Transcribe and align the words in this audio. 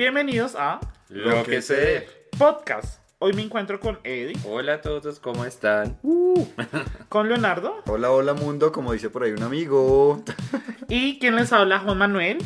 Bienvenidos 0.00 0.54
a 0.56 0.80
Lo 1.10 1.42
que 1.42 1.60
sé. 1.60 2.08
Podcast. 2.38 3.02
Hoy 3.18 3.34
me 3.34 3.42
encuentro 3.42 3.78
con 3.80 3.98
Eddie, 4.02 4.34
Hola 4.46 4.76
a 4.76 4.80
todos, 4.80 5.20
¿cómo 5.20 5.44
están? 5.44 5.98
con 7.10 7.28
Leonardo 7.28 7.82
Hola, 7.86 8.10
hola 8.10 8.32
mundo, 8.32 8.72
como 8.72 8.94
dice 8.94 9.10
por 9.10 9.24
ahí 9.24 9.32
un 9.32 9.42
amigo. 9.42 10.24
y 10.88 11.18
quien 11.18 11.36
les 11.36 11.52
habla 11.52 11.80
Juan 11.80 11.98
Manuel. 11.98 12.38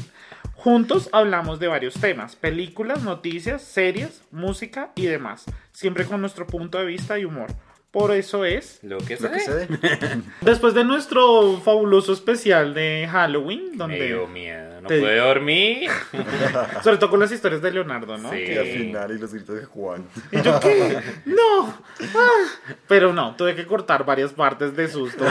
Juntos 0.55 1.09
hablamos 1.13 1.61
de 1.61 1.69
varios 1.69 1.95
temas, 1.95 2.35
películas, 2.35 3.05
noticias, 3.05 3.63
series, 3.63 4.25
música 4.33 4.91
y 4.97 5.07
demás, 5.07 5.45
siempre 5.71 6.07
con 6.07 6.21
nuestro 6.21 6.49
punto 6.49 6.79
de 6.79 6.87
vista 6.87 7.21
y 7.21 7.25
humor. 7.25 7.53
Por 7.95 8.11
eso 8.13 8.45
es, 8.45 8.81
Lo 8.83 8.99
que 8.99 9.17
Lo 9.17 9.31
que 9.31 9.41
sé. 9.41 9.67
sé. 9.67 9.69
después 10.43 10.75
de 10.75 10.85
nuestro 10.85 11.59
fabuloso 11.65 12.13
especial 12.13 12.75
de 12.75 13.09
Halloween, 13.11 13.71
Me 13.71 13.77
donde 13.77 14.07
dio 14.09 14.27
miedo, 14.27 14.81
no 14.83 14.89
Te- 14.89 14.99
pude 15.01 15.17
dormir. 15.17 15.89
sobre 16.83 16.97
todo 16.99 17.09
con 17.11 17.21
las 17.21 17.31
historias 17.33 17.63
de 17.63 17.71
Leonardo, 17.71 18.19
¿no? 18.19 18.31
Sí. 18.31 18.39
Y 18.49 18.57
al 18.59 18.67
final 18.67 19.11
y 19.13 19.19
los 19.19 19.33
gritos 19.33 19.55
de 19.57 19.65
Juan. 19.65 20.05
Y 20.33 20.43
yo, 20.43 20.59
¿qué? 20.61 20.99
¡No! 21.25 21.73
Ah. 22.17 22.75
Pero 22.89 23.13
no, 23.13 23.35
tuve 23.37 23.55
que 23.55 23.65
cortar 23.65 24.05
varias 24.05 24.33
partes 24.33 24.75
de 24.77 24.89
susto. 24.89 25.25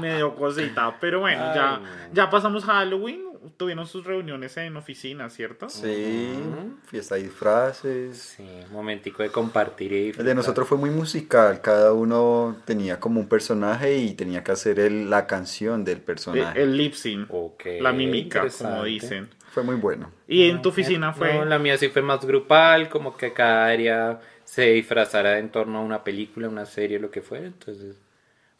Me 0.00 0.16
dio 0.16 0.34
cosita. 0.36 0.96
Pero 1.00 1.20
bueno, 1.20 1.42
Ay, 1.44 1.54
ya, 1.56 1.80
ya 2.12 2.30
pasamos 2.30 2.64
Halloween. 2.64 3.31
Tuvieron 3.56 3.86
sus 3.86 4.04
reuniones 4.04 4.56
en 4.56 4.76
oficina, 4.76 5.28
¿cierto? 5.30 5.68
Sí, 5.68 6.42
fiesta 6.86 7.16
de 7.16 7.24
disfraces. 7.24 8.18
Sí, 8.18 8.42
un 8.66 8.72
momentico 8.72 9.22
de 9.22 9.30
compartir 9.30 9.92
y 9.92 10.10
El 10.10 10.24
de 10.24 10.34
nosotros 10.34 10.68
fue 10.68 10.78
muy 10.78 10.90
musical, 10.90 11.60
cada 11.60 11.92
uno 11.92 12.56
tenía 12.64 13.00
como 13.00 13.20
un 13.20 13.28
personaje 13.28 13.96
y 13.96 14.14
tenía 14.14 14.44
que 14.44 14.52
hacer 14.52 14.78
el- 14.78 15.10
la 15.10 15.26
canción 15.26 15.84
del 15.84 16.00
personaje. 16.00 16.62
El 16.62 16.76
lip 16.76 16.94
sync. 16.94 17.32
Ok, 17.32 17.64
la 17.80 17.92
mímica, 17.92 18.46
como 18.58 18.84
dicen. 18.84 19.28
Fue 19.50 19.62
muy 19.62 19.76
bueno. 19.76 20.10
Y 20.28 20.48
en 20.48 20.62
tu 20.62 20.70
oficina 20.70 21.12
fue. 21.12 21.34
No, 21.34 21.44
la 21.44 21.58
mía 21.58 21.76
sí 21.76 21.88
fue 21.88 22.00
más 22.02 22.24
grupal, 22.24 22.88
como 22.88 23.16
que 23.16 23.32
cada 23.32 23.66
área 23.66 24.20
se 24.44 24.70
disfrazara 24.72 25.38
en 25.38 25.50
torno 25.50 25.78
a 25.78 25.82
una 25.82 26.04
película, 26.04 26.48
una 26.48 26.64
serie, 26.66 26.98
lo 26.98 27.10
que 27.10 27.22
fuera. 27.22 27.46
Entonces 27.46 27.96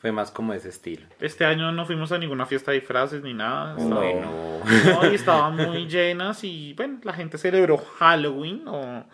fue 0.02 0.10
más 0.10 0.32
como 0.32 0.52
ese 0.52 0.68
estilo. 0.68 1.06
Este 1.20 1.44
año 1.44 1.70
no 1.70 1.86
fuimos 1.86 2.10
a 2.10 2.18
ninguna 2.18 2.44
fiesta 2.44 2.72
de 2.72 2.80
disfraces 2.80 3.22
ni 3.22 3.34
nada. 3.34 3.76
Estaba- 3.78 4.00
Bueno, 4.00 4.60
No, 5.00 5.10
y 5.10 5.14
estaban 5.14 5.54
muy 5.56 5.86
llenas 5.86 6.42
y 6.42 6.74
bueno, 6.74 6.98
la 7.04 7.12
gente 7.12 7.38
celebró 7.38 7.78
Halloween 7.78 8.64
o 8.66 9.04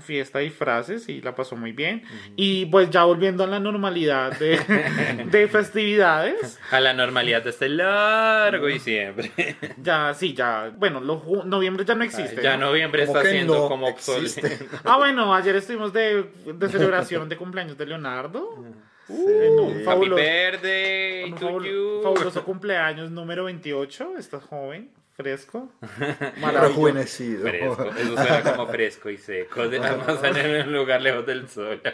fiesta 0.00 0.38
de 0.38 0.44
disfraces 0.44 1.08
y 1.10 1.20
la 1.20 1.34
pasó 1.34 1.56
muy 1.56 1.72
bien. 1.72 2.04
Y 2.36 2.64
pues 2.66 2.88
ya 2.88 3.04
volviendo 3.04 3.44
a 3.44 3.46
la 3.48 3.60
normalidad 3.60 4.32
de, 4.38 4.56
de 5.30 5.48
festividades, 5.48 6.58
a 6.70 6.80
la 6.80 6.94
normalidad 6.94 7.42
de 7.42 7.50
este 7.50 7.68
largo 7.68 8.66
y 8.70 8.78
siempre. 8.78 9.32
ya 9.82 10.14
sí, 10.14 10.32
ya, 10.32 10.72
bueno, 10.74 11.00
lo, 11.00 11.22
noviembre 11.44 11.84
ya 11.84 11.94
no 11.96 12.04
existe. 12.04 12.40
ya 12.40 12.56
¿no? 12.56 12.68
noviembre 12.68 13.04
¿Cómo 13.04 13.18
está 13.18 13.30
siendo 13.30 13.54
no 13.58 13.68
como 13.68 13.88
obsoleto. 13.88 14.40
Ah, 14.84 14.96
bueno, 14.96 15.34
ayer 15.34 15.56
estuvimos 15.56 15.92
de, 15.92 16.22
de 16.46 16.68
celebración 16.70 17.28
de 17.28 17.36
cumpleaños 17.36 17.76
de 17.76 17.84
Leonardo. 17.84 18.64
Un 19.10 19.72
Happy 19.72 19.84
fabuloso, 19.84 20.22
birthday 20.22 21.24
un 21.32 21.38
to 21.38 21.48
fabul- 21.48 21.64
you. 21.70 22.00
fabuloso 22.02 22.44
cumpleaños 22.44 23.10
número 23.10 23.44
28. 23.44 24.16
Estás 24.18 24.42
joven, 24.44 24.90
fresco, 25.16 25.68
maravilloso. 26.40 26.60
Rejuvenecido. 26.68 27.42
Fresco, 27.42 27.84
eso 27.98 28.14
suena 28.16 28.42
como 28.42 28.66
fresco 28.68 29.10
y 29.10 29.18
seco, 29.18 29.68
de 29.68 29.78
almacén 29.78 30.36
en 30.36 30.68
un 30.68 30.72
lugar 30.74 31.02
lejos 31.02 31.26
del 31.26 31.48
sol. 31.48 31.80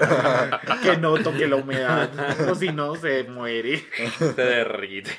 Que 0.82 0.96
no 0.98 1.16
toque 1.18 1.48
la 1.48 1.56
humedad, 1.56 2.10
o 2.48 2.54
si 2.54 2.68
no 2.68 2.94
se 2.94 3.24
muere. 3.24 3.82
Se 4.18 4.32
derrite. 4.34 5.10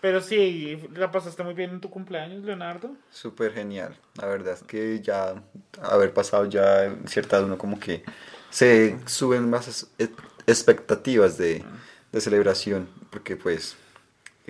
Pero 0.00 0.20
sí, 0.20 0.78
la 0.96 1.10
pasaste 1.12 1.42
muy 1.44 1.54
bien 1.54 1.70
en 1.70 1.80
tu 1.80 1.90
cumpleaños, 1.90 2.42
Leonardo. 2.42 2.90
Súper 3.10 3.52
genial. 3.52 3.96
La 4.20 4.26
verdad 4.26 4.54
es 4.54 4.62
que 4.64 5.00
ya 5.00 5.34
haber 5.82 6.12
pasado 6.12 6.46
ya 6.46 6.92
cierta 7.06 7.36
edad 7.36 7.46
uno 7.46 7.58
como 7.58 7.78
que 7.78 8.02
se 8.50 8.98
suben 9.06 9.48
más 9.48 9.90
expectativas 10.46 11.38
de, 11.38 11.62
de 12.12 12.20
celebración 12.20 12.88
porque 13.10 13.36
pues 13.36 13.76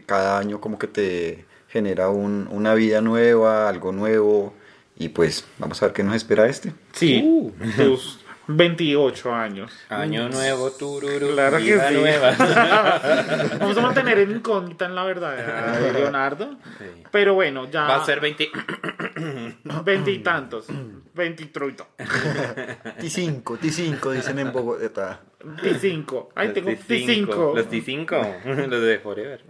cada 0.06 0.38
año 0.38 0.60
como 0.60 0.78
que 0.78 0.86
te 0.86 1.44
genera 1.68 2.08
un- 2.10 2.48
una 2.50 2.74
vida 2.74 3.00
nueva, 3.00 3.68
algo 3.68 3.92
nuevo 3.92 4.54
y 4.96 5.08
pues 5.08 5.44
vamos 5.58 5.82
a 5.82 5.86
ver 5.86 5.94
qué 5.94 6.02
nos 6.02 6.14
espera 6.16 6.46
este. 6.46 6.72
Sí, 6.92 7.20
Uh. 7.24 7.50
tus 7.76 8.20
28 8.48 9.34
años. 9.34 9.72
Año 9.88 10.28
nuevo, 10.28 10.70
tururu, 10.72 11.32
Claro 11.32 11.58
que 11.58 11.62
vida 11.64 11.88
sí. 11.88 11.94
nueva. 11.94 12.30
Vamos 13.60 13.76
a 13.76 13.80
mantener 13.80 14.18
en 14.18 14.30
incógnita 14.32 14.86
en 14.86 14.94
la 14.94 15.04
verdad 15.04 15.78
de 15.80 15.92
Leonardo. 15.92 16.56
Sí. 16.78 17.02
Pero 17.10 17.34
bueno, 17.34 17.70
ya. 17.70 17.82
Va 17.82 17.96
a 17.96 18.04
ser 18.04 18.20
20. 18.20 18.50
veintitantos. 19.84 20.66
Veintitruito. 21.14 21.88
T5, 21.98 23.42
T5 23.44 24.10
dicen 24.12 24.38
en 24.38 24.52
Bogotá. 24.52 25.20
T5. 25.42 26.28
Ay, 26.34 26.48
Los 26.48 26.54
tengo 26.54 26.70
T5. 26.70 27.26
T5. 27.26 27.54
Los 27.54 27.68
T5. 27.68 28.66
Los 28.68 28.82
de 28.82 28.98
Forever. 28.98 29.44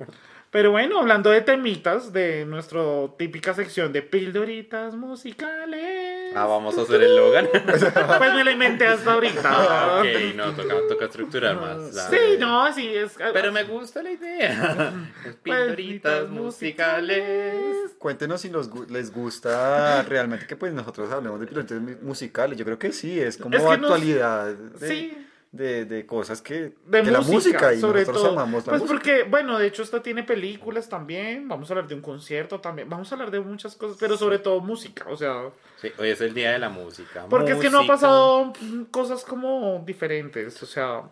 Pero 0.53 0.71
bueno, 0.71 0.99
hablando 1.01 1.31
de 1.31 1.41
temitas 1.41 2.13
de 2.13 2.45
nuestra 2.45 2.83
típica 3.19 3.55
sección 3.55 3.91
de 3.91 4.03
pildoritas 4.03 4.95
musicales. 4.95 6.31
Ah, 6.37 6.45
vamos 6.45 6.77
a 6.77 6.83
hacer 6.83 7.03
el 7.03 7.17
Logan. 7.17 7.49
Pues 8.19 8.35
me 8.35 8.45
la 8.45 8.51
inventé 8.53 8.87
hasta 8.87 9.15
ahorita. 9.15 10.01
ok, 10.01 10.35
no, 10.37 10.53
toca, 10.53 10.75
toca 10.91 11.05
estructurar 11.07 11.57
más. 11.59 11.95
la- 11.95 12.09
Sí, 12.11 12.17
no, 12.39 12.63
así 12.65 12.87
es. 12.95 13.15
Pero 13.33 13.51
me 13.51 13.65
gusta 13.65 14.03
la 14.03 14.11
idea. 14.13 14.93
Los 15.25 15.37
Pildoritas 15.37 16.29
musicales. 16.29 17.55
Cuéntenos 17.99 18.43
si 18.43 18.51
gu- 18.71 18.89
les 18.91 19.11
gusta 19.11 20.03
realmente 20.03 20.47
que 20.47 20.57
pues 20.57 20.73
nosotros 20.75 21.11
hablemos 21.11 21.41
de 21.41 21.81
mu- 21.81 21.97
musicales. 22.03 22.59
Yo 22.59 22.65
creo 22.67 22.79
que 22.79 22.93
sí, 22.93 23.19
es 23.19 23.39
como 23.39 23.57
Es 23.57 23.63
que 23.63 23.69
nos- 23.79 23.91
actualidad 23.91 24.49
de, 24.53 24.87
Sí. 24.89 25.27
De, 25.53 25.85
de 25.85 26.07
cosas 26.07 26.41
que... 26.43 26.73
De, 26.87 27.03
la 27.05 27.21
música 27.21 27.73
y 27.75 27.79
sobre 27.79 28.01
nosotros 28.01 28.23
todo. 28.23 28.33
amamos 28.33 28.67
la 28.67 28.71
pues 28.73 28.83
música. 28.83 28.95
porque, 28.99 29.23
bueno, 29.25 29.59
de 29.59 29.67
hecho, 29.67 29.83
esta 29.83 30.03
tiene 30.03 30.23
películas 30.23 30.89
también. 30.89 31.47
Vamos 31.47 31.71
a 31.71 31.75
hablar 31.75 31.89
de 31.89 31.95
un 31.95 32.01
concierto 32.01 32.59
también. 32.61 32.89
Vamos 32.89 33.13
a 33.13 33.15
hablar 33.15 33.31
de 33.31 33.41
muchas 33.41 33.77
cosas, 33.77 33.99
pero 34.01 34.17
sobre 34.17 34.39
todo 34.39 34.61
música. 34.61 35.05
O 35.11 35.17
sea, 35.17 35.51
Sí, 35.77 35.93
hoy 35.99 36.09
es 36.09 36.21
el 36.21 36.33
día 36.33 36.53
de 36.53 36.59
la 36.59 36.69
música. 36.71 37.27
porque 37.29 37.53
es 37.53 37.59
que 37.59 37.69
no 37.71 37.81
ha 37.81 37.87
pasado 37.87 38.53
mm, 38.61 38.85
cosas 38.85 39.25
como 39.25 39.83
diferentes. 39.85 40.63
O 40.63 40.67
sea, 40.67 41.03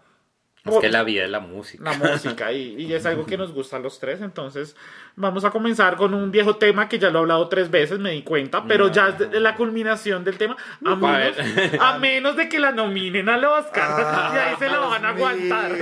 Es 0.65 0.77
que 0.77 0.91
la 0.91 1.03
vida 1.05 1.25
es 1.25 1.31
la 1.31 1.41
música. 1.41 1.83
la 1.85 1.93
música 1.95 2.53
y, 2.53 2.75
y 2.83 2.93
es 2.93 3.07
algo 3.07 3.25
que 3.25 3.37
nos 3.39 3.53
gusta 3.53 3.77
a 3.77 3.79
los 3.81 3.99
tres. 3.99 4.21
Entonces, 4.21 4.77
vamos 5.17 5.45
a 5.45 5.51
comenzar 5.51 5.97
con 5.97 6.13
un 6.13 6.31
viejo 6.31 6.57
tema 6.57 6.89
que 6.89 6.99
ya 6.99 7.09
lo 7.11 7.19
he 7.19 7.23
hablado 7.23 7.49
tres 7.49 7.71
veces, 7.71 7.99
me 7.99 8.11
di 8.13 8.23
cuenta, 8.23 8.65
pero 8.69 8.89
ya 8.89 9.09
es 9.09 9.19
de- 9.31 9.41
la 9.41 9.55
culminación 9.55 10.23
del 10.23 10.37
tema. 10.37 10.57
A 10.85 10.93
A 10.93 10.97
menos, 10.97 11.37
ver. 11.37 11.79
a 11.81 11.99
menos 11.99 12.37
de 12.37 12.49
que 12.49 12.59
la 12.59 12.73
nominen 12.73 13.29
al 13.31 13.45
Oscar. 13.45 13.85
Ah, 13.89 14.33
y 14.35 14.39
ahí 14.39 14.57
se 14.59 14.69
lo 14.69 14.89
van 14.91 15.05
a 15.07 15.09
aguantar. 15.11 15.73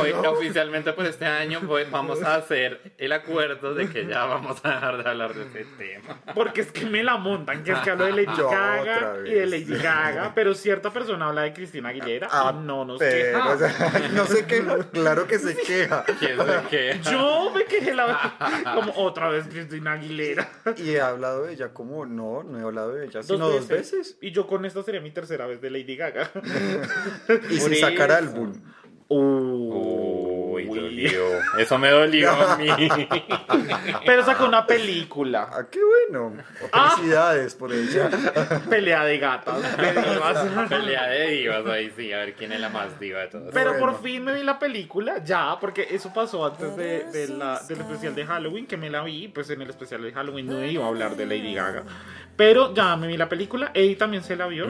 Hoy 0.00 0.12
oficialmente 0.26 0.92
por 0.94 1.04
este 1.06 1.26
año 1.26 1.60
voy- 1.62 1.84
vamos 1.90 2.22
a 2.22 2.36
hacer 2.36 2.94
el 2.98 3.12
acuerdo 3.12 3.74
de 3.74 3.88
que 3.90 4.06
ya 4.06 4.24
vamos 4.24 4.58
a 4.64 4.70
dejar 4.74 5.02
de 5.02 5.10
hablar 5.10 5.34
de 5.34 5.42
ese 5.42 5.66
tema. 5.76 6.18
Porque 6.34 6.62
es 6.62 6.72
que 6.72 6.86
me 6.86 7.02
la 7.02 7.16
montan, 7.18 7.62
que 7.62 7.72
es 7.72 7.78
que 7.80 7.90
hablo 7.90 8.06
de 8.06 8.12
Lady 8.12 8.36
Yo 8.38 8.48
Gaga 8.48 9.16
y 9.26 9.30
de. 9.30 9.46
Lady 9.46 9.76
Gaga, 9.82 10.32
pero 10.34 10.54
cierta 10.54 10.90
persona 10.90 11.26
habla 11.28 11.42
de 11.42 11.52
Cristina 11.52 11.90
Aguilera 11.90 12.28
Ah, 12.30 12.52
y 12.54 12.64
no 12.66 12.84
nos 12.84 12.98
pero, 12.98 13.38
queja. 13.38 13.48
o 13.50 13.58
sea, 13.58 14.10
no 14.14 14.26
se 14.26 14.46
queja, 14.46 14.78
claro 14.92 15.26
que 15.26 15.38
se 15.38 15.56
queja. 15.56 16.04
¿Quién 16.18 16.38
se 16.38 16.68
queja? 16.68 17.10
Yo 17.10 17.50
me 17.54 17.64
quejé 17.64 17.94
la 17.94 18.36
como 18.74 18.92
otra 18.96 19.28
vez 19.28 19.46
Cristina 19.46 19.92
Aguilera. 19.92 20.48
Y 20.76 20.90
he 20.90 21.00
hablado 21.00 21.44
de 21.44 21.54
ella 21.54 21.72
como, 21.72 22.06
no, 22.06 22.42
no 22.42 22.58
he 22.58 22.62
hablado 22.62 22.94
de 22.94 23.06
ella, 23.06 23.22
sino 23.22 23.48
dos 23.48 23.68
veces. 23.68 24.16
Y 24.20 24.30
yo 24.32 24.46
con 24.46 24.64
esta 24.64 24.82
sería 24.82 25.00
mi 25.00 25.10
tercera 25.10 25.46
vez 25.46 25.60
de 25.60 25.70
Lady 25.70 25.96
Gaga. 25.96 26.30
Y 27.50 27.58
sin 27.58 27.76
sacar 27.76 28.12
álbum. 28.12 28.52
Uy, 30.74 30.80
dolió. 30.80 31.24
Eso 31.58 31.78
me 31.78 31.90
dolió 31.90 32.30
a 32.30 32.56
mí. 32.56 32.66
Pero 34.06 34.24
sacó 34.24 34.44
una 34.46 34.66
película. 34.66 35.48
Ah, 35.52 35.64
qué 35.70 35.80
bueno. 35.82 36.34
Felicidades 36.72 37.54
por 37.54 37.72
ella. 37.72 38.10
Pelea 38.68 39.04
de 39.04 39.18
gatas. 39.18 39.62
de 39.76 39.92
divas. 39.92 40.68
Pelea 40.68 41.06
de 41.08 41.26
divas 41.30 41.66
ahí 41.66 41.92
sí, 41.96 42.12
a 42.12 42.18
ver 42.18 42.34
quién 42.34 42.52
es 42.52 42.60
la 42.60 42.68
más 42.68 42.98
diva 43.00 43.20
de 43.20 43.28
todas. 43.28 43.50
Pero 43.52 43.78
por 43.78 44.00
fin 44.02 44.24
me 44.24 44.34
vi 44.34 44.42
la 44.42 44.58
película, 44.58 45.22
ya, 45.24 45.56
porque 45.60 45.86
eso 45.90 46.12
pasó 46.12 46.44
antes 46.46 46.76
de, 46.76 47.04
de 47.12 47.28
la- 47.28 47.60
del 47.68 47.80
especial 47.80 48.14
de 48.14 48.26
Halloween, 48.26 48.66
que 48.66 48.76
me 48.76 48.90
la 48.90 49.02
vi, 49.02 49.28
pues 49.28 49.48
en 49.50 49.62
el 49.62 49.70
especial 49.70 50.02
de 50.02 50.12
Halloween 50.12 50.46
no 50.46 50.64
iba 50.64 50.84
a 50.84 50.88
hablar 50.88 51.16
de 51.16 51.26
Lady 51.26 51.54
Gaga. 51.54 51.82
Pero 52.36 52.74
ya 52.74 52.96
me 52.96 53.06
vi 53.06 53.16
la 53.16 53.28
película, 53.28 53.70
Eddie 53.74 53.94
también 53.96 54.24
se 54.24 54.34
la 54.36 54.46
vio. 54.46 54.66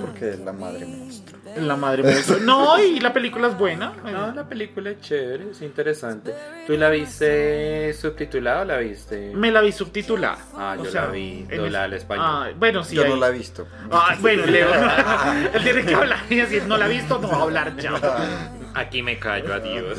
Porque 0.00 0.30
es 0.30 0.40
la 0.40 0.52
madre 0.52 0.86
monstruo. 0.86 1.38
la 1.56 1.76
madre 1.76 2.02
monstruo. 2.02 2.40
No, 2.40 2.78
y 2.82 2.98
la 3.00 3.12
película 3.12 3.48
es 3.48 3.56
buena. 3.56 3.92
No, 4.04 4.32
la 4.32 4.48
película 4.48 4.90
es 4.90 5.00
chévere, 5.00 5.35
es 5.42 5.62
interesante. 5.62 6.34
¿Tú 6.66 6.76
la 6.76 6.90
viste 6.90 7.92
subtitulada 7.94 8.62
o 8.62 8.64
la 8.64 8.78
viste? 8.78 9.32
Me 9.34 9.50
la 9.50 9.60
vi 9.60 9.72
subtitulada. 9.72 10.38
Ah, 10.54 10.76
O 10.78 10.84
yo 10.84 10.90
sea, 10.90 11.02
la 11.06 11.10
vi 11.10 11.46
en 11.48 11.56
doblada 11.58 11.84
al 11.84 11.92
español. 11.94 12.24
Ah, 12.28 12.48
bueno, 12.56 12.82
sí. 12.84 12.96
Yo 12.96 13.04
ahí- 13.04 13.10
no 13.10 13.16
la 13.16 13.28
he 13.28 13.32
visto. 13.32 13.66
Ay, 13.90 14.18
bueno, 14.20 14.46
Leo. 14.46 14.68
Él 15.54 15.62
tiene 15.62 15.84
que 15.84 15.94
hablar 15.94 16.18
y 16.30 16.36
decir, 16.36 16.64
no 16.66 16.76
la 16.76 16.86
he 16.86 16.90
visto, 16.90 17.18
no 17.18 17.28
va 17.28 17.36
a 17.38 17.42
hablar 17.42 17.76
ya. 17.76 17.92
Aquí 18.74 19.02
me 19.02 19.18
callo, 19.18 19.54
adiós. 19.54 19.98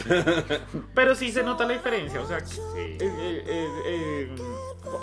Pero 0.93 1.15
sí 1.15 1.31
se 1.31 1.41
nota 1.41 1.65
la 1.65 1.73
diferencia, 1.73 2.21
o 2.21 2.27
sea, 2.27 2.39
Sí. 2.45 2.59
eh, 2.75 2.97
eh, 3.01 3.43
eh, 3.47 3.67
eh, 3.87 4.29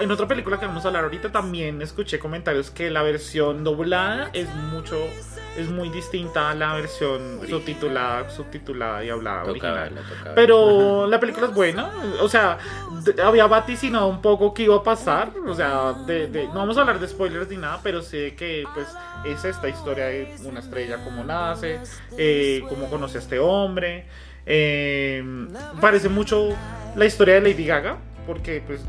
en 0.00 0.10
otra 0.10 0.26
película 0.26 0.58
que 0.58 0.66
vamos 0.66 0.84
a 0.84 0.88
hablar 0.88 1.04
ahorita 1.04 1.30
también 1.32 1.80
escuché 1.82 2.18
comentarios 2.18 2.70
que 2.70 2.90
la 2.90 3.02
versión 3.02 3.62
doblada 3.64 4.30
es 4.32 4.48
mucho, 4.54 4.96
es 5.56 5.68
muy 5.68 5.88
distinta 5.90 6.50
a 6.50 6.54
la 6.54 6.74
versión 6.74 7.40
subtitulada, 7.48 8.28
subtitulada 8.30 9.04
y 9.04 9.10
hablada 9.10 9.44
original. 9.50 9.90
Pero 10.34 11.06
la 11.06 11.20
película 11.20 11.46
es 11.46 11.54
buena, 11.54 11.90
o 12.20 12.28
sea, 12.28 12.58
había 13.22 13.46
vaticinado 13.46 14.06
un 14.08 14.20
poco 14.20 14.52
qué 14.54 14.64
iba 14.64 14.76
a 14.76 14.82
pasar, 14.82 15.30
o 15.46 15.54
sea, 15.54 15.92
de, 16.06 16.26
de- 16.28 16.46
no 16.48 16.54
vamos 16.54 16.76
a 16.76 16.80
hablar 16.80 16.98
de 16.98 17.06
spoilers 17.08 17.48
ni 17.50 17.56
nada, 17.56 17.80
pero 17.82 18.02
sé 18.02 18.34
que 18.34 18.64
pues 18.74 18.88
es 19.24 19.44
esta 19.44 19.68
historia 19.68 20.06
de 20.06 20.34
una 20.44 20.60
estrella, 20.60 20.98
cómo 21.04 21.22
nace, 21.24 21.80
eh, 22.18 22.62
cómo 22.68 22.90
conoce 22.90 23.18
a 23.18 23.20
este 23.20 23.38
hombre, 23.38 24.06
eh, 24.46 25.22
parece 25.80 26.08
mucho 26.08 26.48
la 26.96 27.04
historia 27.06 27.34
de 27.34 27.40
Lady 27.42 27.64
Gaga, 27.66 27.96
porque 28.26 28.62
pues 28.66 28.80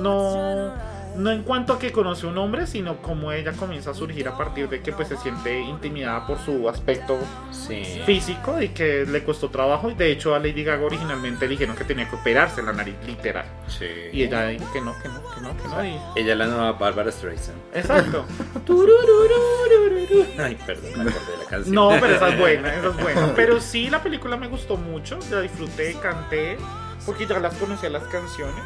no... 0.00 0.72
No 1.16 1.32
en 1.32 1.42
cuanto 1.42 1.72
a 1.72 1.78
que 1.80 1.90
conoce 1.90 2.26
un 2.28 2.38
hombre, 2.38 2.64
sino 2.68 2.98
como 2.98 3.32
ella 3.32 3.52
comienza 3.52 3.90
a 3.90 3.94
surgir 3.94 4.28
a 4.28 4.36
partir 4.38 4.68
de 4.68 4.82
que 4.82 4.92
pues 4.92 5.08
se 5.08 5.16
siente 5.16 5.58
intimidada 5.58 6.24
por 6.28 6.38
su 6.38 6.68
aspecto 6.68 7.18
Sí. 7.50 7.82
físico 8.06 8.62
y 8.62 8.68
que 8.68 9.04
le 9.04 9.24
costó 9.24 9.48
trabajo. 9.48 9.90
Y 9.90 9.94
de 9.94 10.12
hecho 10.12 10.34
a 10.36 10.38
Lady 10.38 10.62
Gaga 10.62 10.84
originalmente 10.84 11.46
le 11.46 11.52
dijeron 11.52 11.74
que 11.74 11.82
tenía 11.82 12.08
que 12.08 12.14
operarse 12.14 12.62
la 12.62 12.72
nariz 12.72 12.94
literal. 13.04 13.46
Sí. 13.66 13.86
Y 14.12 14.22
ella 14.22 14.46
dijo 14.46 14.70
que 14.72 14.80
no, 14.80 14.94
que 15.02 15.08
no, 15.08 15.20
que 15.34 15.40
no, 15.40 15.56
que 15.56 15.68
no. 15.68 15.84
y- 15.84 15.98
Ella 16.20 16.32
es 16.34 16.38
la 16.38 16.46
nueva 16.46 16.72
Bárbara 16.72 17.10
Streisand. 17.10 17.58
Exacto. 17.74 18.24
Ay, 20.38 20.56
perdón, 20.66 21.04
me 21.04 21.10
acordé 21.10 21.32
de 21.32 21.38
la 21.38 21.44
canción. 21.50 21.74
No, 21.74 21.88
pero 22.00 22.14
esa 22.14 22.28
es 22.28 22.38
buena, 22.38 22.74
esa 22.74 22.88
es 22.88 22.96
buena. 23.02 23.32
Pero 23.34 23.60
sí, 23.60 23.90
la 23.90 24.02
película 24.02 24.36
me 24.36 24.46
gustó 24.48 24.76
mucho, 24.76 25.18
la 25.30 25.40
disfruté, 25.40 25.94
canté, 26.00 26.56
porque 27.08 27.26
ya 27.26 27.38
las 27.38 27.54
conocía 27.54 27.88
las 27.88 28.02
canciones. 28.04 28.62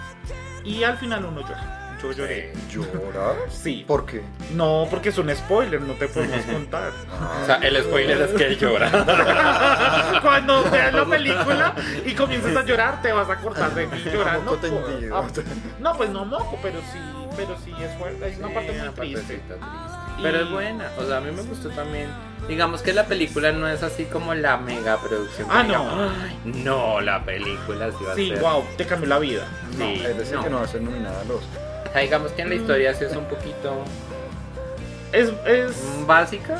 Y 0.64 0.82
al 0.82 0.98
final 0.98 1.24
uno 1.26 1.42
llora. 1.42 1.96
Yo 2.02 2.10
lloré. 2.10 2.52
¿Llorar? 2.68 3.36
Sí. 3.48 3.84
¿Por 3.86 4.04
qué? 4.04 4.20
No, 4.54 4.88
porque 4.90 5.10
es 5.10 5.18
un 5.18 5.30
spoiler, 5.32 5.80
no 5.80 5.92
te 5.94 6.08
podemos 6.08 6.44
contar. 6.46 6.90
O 7.42 7.46
sea, 7.46 7.56
el 7.58 7.80
spoiler 7.84 8.20
es 8.22 8.32
que 8.32 8.46
él 8.48 8.58
llora. 8.58 8.90
Cuando 10.22 10.64
veas 10.68 10.92
la 10.92 11.04
película 11.04 11.74
y 12.04 12.12
comiences 12.14 12.56
a 12.56 12.64
llorar, 12.64 13.00
te 13.00 13.12
vas 13.12 13.28
a 13.30 13.34
acordar 13.34 13.72
de 13.76 13.86
mí 13.86 14.02
llorando. 14.12 14.58
Ah, 15.14 15.22
No, 15.78 15.96
pues 15.96 16.10
no 16.10 16.24
moco, 16.24 16.58
pero 16.60 16.80
sí, 16.92 16.98
pero 17.36 17.56
sí 17.64 17.72
es 17.80 17.96
fuerte. 17.96 18.24
Hay 18.24 18.34
una 18.36 18.48
Sí, 18.48 18.54
parte 18.54 18.72
muy 18.72 18.80
una 18.80 18.92
triste. 18.92 19.20
partecita 19.20 19.54
triste. 19.54 20.01
Pero 20.22 20.40
es 20.40 20.50
buena. 20.50 20.90
O 20.98 21.04
sea, 21.06 21.18
a 21.18 21.20
mí 21.20 21.30
me 21.32 21.42
gustó 21.42 21.68
también. 21.70 22.08
Digamos 22.48 22.82
que 22.82 22.92
la 22.92 23.06
película 23.06 23.52
no 23.52 23.68
es 23.68 23.82
así 23.82 24.04
como 24.04 24.34
la 24.34 24.56
mega 24.56 24.96
producción. 24.98 25.46
Ah, 25.50 25.62
no. 25.62 25.88
"Ay, 25.90 26.40
no, 26.44 27.00
la 27.00 27.24
película 27.24 27.90
sí 27.96 28.04
va 28.04 28.14
Sí, 28.14 28.30
a 28.32 28.34
ser. 28.34 28.42
wow, 28.44 28.64
te 28.76 28.84
cambió 28.86 29.08
la 29.08 29.18
vida. 29.18 29.46
Sí, 29.76 30.02
Es 30.04 30.16
decir, 30.18 30.36
no. 30.36 30.44
que 30.44 30.50
no 30.50 30.56
va 30.58 30.64
a 30.64 30.68
ser 30.68 30.82
nominada 30.82 31.20
a 31.20 31.24
los. 31.24 31.36
O 31.38 31.92
sea, 31.92 32.00
digamos 32.02 32.32
que 32.32 32.42
en 32.42 32.48
la 32.48 32.54
historia 32.56 32.94
sí 32.94 33.04
es 33.04 33.14
un 33.14 33.24
poquito 33.26 33.84
Es, 35.12 35.28
es, 35.46 35.76
mm, 36.00 36.06
básica. 36.06 36.58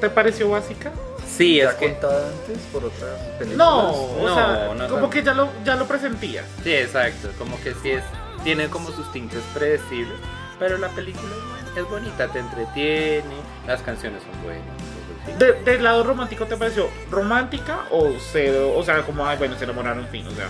¿Te 0.00 0.10
pareció 0.10 0.50
básica? 0.50 0.92
Sí, 1.26 1.58
es 1.60 1.70
¿Ya 1.72 1.76
que. 1.78 1.92
contada 1.94 2.28
antes 2.28 2.58
por 2.72 2.84
otras 2.84 3.10
películas? 3.38 3.56
No, 3.56 3.90
o 3.92 4.28
No, 4.28 4.34
sea, 4.34 4.74
no 4.74 4.88
como 4.88 5.10
que 5.10 5.22
ya 5.22 5.34
lo, 5.34 5.48
ya 5.64 5.74
lo 5.76 5.86
presentías. 5.86 6.44
Sí, 6.62 6.72
exacto. 6.74 7.28
Como 7.38 7.58
que 7.62 7.74
sí 7.82 7.90
es. 7.90 8.04
Tiene 8.44 8.68
como 8.68 8.90
sus 8.92 9.10
tintes 9.12 9.40
predecibles. 9.54 10.14
Pero 10.58 10.76
la 10.78 10.88
película 10.88 11.28
es 11.34 11.42
buena, 11.48 11.57
es 11.78 11.88
bonita, 11.88 12.28
te 12.28 12.38
entretiene. 12.40 13.34
Las 13.66 13.82
canciones 13.82 14.22
son 14.22 14.42
buenas. 14.42 15.38
De- 15.38 15.62
¿Del 15.70 15.84
lado 15.84 16.04
romántico 16.04 16.46
te 16.46 16.56
pareció 16.56 16.88
romántica 17.10 17.80
o 17.90 18.12
cero? 18.32 18.72
O 18.76 18.82
sea, 18.82 19.02
como, 19.02 19.26
ay, 19.26 19.36
bueno, 19.38 19.56
se 19.58 19.64
enamoraron, 19.64 20.06
fin, 20.08 20.26
o 20.26 20.30
sea. 20.30 20.46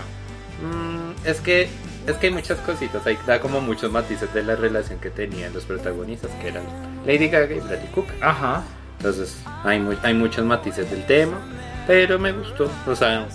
Mm, 0.63 1.11
es 1.27 1.39
que 1.41 1.69
es 2.07 2.15
que 2.17 2.27
hay 2.27 2.33
muchas 2.33 2.57
cositas, 2.59 3.05
hay 3.05 3.17
da 3.27 3.39
como 3.39 3.61
muchos 3.61 3.91
matices 3.91 4.33
de 4.33 4.41
la 4.43 4.55
relación 4.55 4.99
que 4.99 5.09
tenían 5.09 5.53
los 5.53 5.65
protagonistas, 5.65 6.31
que 6.41 6.47
eran 6.49 6.63
Lady 7.05 7.27
Gaga 7.29 7.53
y 7.53 7.59
Bradley 7.59 7.87
Cooper. 7.93 8.15
Ajá. 8.21 8.63
Entonces, 8.97 9.37
hay 9.63 9.85
hay 10.03 10.13
muchos 10.13 10.43
matices 10.45 10.89
del 10.89 11.05
tema, 11.05 11.37
pero 11.87 12.17
me 12.19 12.31
gustó, 12.33 12.69
o 12.87 12.95
sea, 12.95 13.27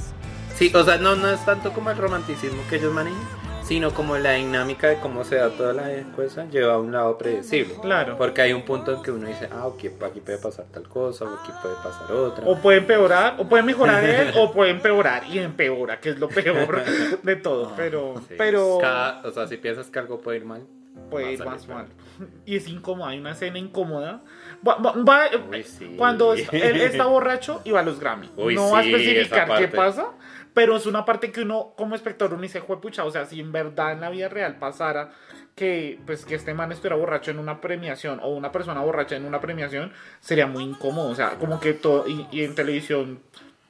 sí, 0.57 0.71
o 0.75 0.83
sea, 0.85 0.99
no 0.99 1.15
no 1.17 1.29
es 1.31 1.43
tanto 1.45 1.73
como 1.73 1.91
el 1.91 1.97
romanticismo 1.97 2.61
que 2.69 2.77
ellos 2.77 2.93
manejan, 2.93 3.19
sino 3.65 3.93
como 3.93 4.17
la 4.19 4.33
dinámica 4.33 4.89
de 4.89 4.97
cómo 5.01 5.25
se 5.25 5.37
da 5.37 5.51
toda 5.51 5.73
la 5.73 5.85
cosa 6.15 6.45
lleva 6.51 6.75
a 6.75 6.79
un 6.79 6.93
lado 6.93 7.17
predecible. 7.19 7.75
Claro. 7.81 8.17
Porque 8.19 8.43
hay 8.43 8.53
un 8.53 8.63
punto 8.63 8.93
en 8.95 9.03
que 9.03 9.11
uno 9.11 9.27
dice, 9.27 9.49
ah, 9.53 9.67
ok, 9.67 9.85
aquí 10.07 10.21
puede 10.21 10.39
pasar 10.39 10.67
tal 10.71 10.87
cosa, 10.89 11.25
o 11.25 11.29
aquí 11.35 11.51
puede 11.63 11.75
pasar 11.83 12.13
otra. 12.13 12.45
O 12.47 12.57
puede 12.59 12.79
empeorar, 12.79 13.37
o 13.39 13.49
puede 13.49 13.63
mejorar 13.63 14.05
él, 14.05 14.33
o 14.37 14.53
puede 14.53 14.71
empeorar 14.71 15.25
y 15.29 15.39
empeora, 15.39 15.99
que 15.99 16.11
es 16.11 16.19
lo 16.19 16.29
peor 16.29 16.83
de 17.23 17.37
todo. 17.37 17.73
Pero, 17.77 18.15
Sí. 18.29 18.35
pero 18.39 18.79
Cada- 18.81 19.23
o 19.27 19.31
sea, 19.33 19.47
si 19.47 19.57
piensas 19.57 19.87
que 19.89 19.99
algo 19.99 20.21
puede 20.21 20.39
ir 20.39 20.45
mal, 20.45 20.63
puede 21.11 21.33
ir 21.33 21.45
más 21.45 21.67
mal. 21.67 21.87
Y 22.47 22.57
es 22.57 22.69
incómoda, 22.69 23.11
hay 23.11 23.19
una 23.19 23.33
escena 23.33 23.59
incómoda. 23.59 24.23
Va- 24.67 24.77
va- 24.77 24.93
va- 24.93 25.31
Uy, 25.51 25.63
sí. 25.63 25.95
Cuando 25.97 26.35
él 26.35 26.81
está 26.81 27.07
borracho 27.07 27.61
y 27.65 27.71
va 27.71 27.81
a 27.81 27.83
los 27.83 28.01
Grammy. 28.01 28.31
Uy, 28.37 28.55
no 28.55 28.71
va 28.71 28.81
a 28.81 28.83
sí, 28.83 28.93
especificar 28.95 29.49
qué 29.59 29.69
pasa, 29.69 30.07
pero 30.53 30.77
es 30.77 30.87
una 30.87 31.05
parte 31.05 31.33
que 31.33 31.43
uno 31.43 31.73
como 31.77 31.95
espectador 31.95 32.35
uno 32.35 32.43
dice, 32.43 32.61
pucha, 32.61 33.05
o 33.05 33.11
sea, 33.11 33.27
si 33.27 33.41
en 33.41 33.53
verdad 33.53 33.93
en 33.93 34.01
la 34.01 34.11
vida 34.11 34.29
real 34.29 34.57
pasara 34.59 35.11
que 35.55 36.01
pues 36.07 36.25
que 36.25 36.35
este 36.35 36.53
man 36.53 36.73
estuviera 36.73 36.97
borracho 36.97 37.31
en 37.31 37.39
una 37.39 37.61
premiación 37.61 38.19
o 38.23 38.29
una 38.29 38.51
persona 38.51 38.81
borracha 38.81 39.17
en 39.17 39.25
una 39.25 39.41
premiación, 39.41 39.93
sería 40.21 40.47
muy 40.47 40.65
incómodo, 40.65 41.09
o 41.09 41.15
sea, 41.15 41.31
como 41.39 41.61
que 41.61 41.75
todo 41.75 42.09
y, 42.09 42.27
y 42.33 42.43
en 42.45 42.55
televisión 42.55 43.21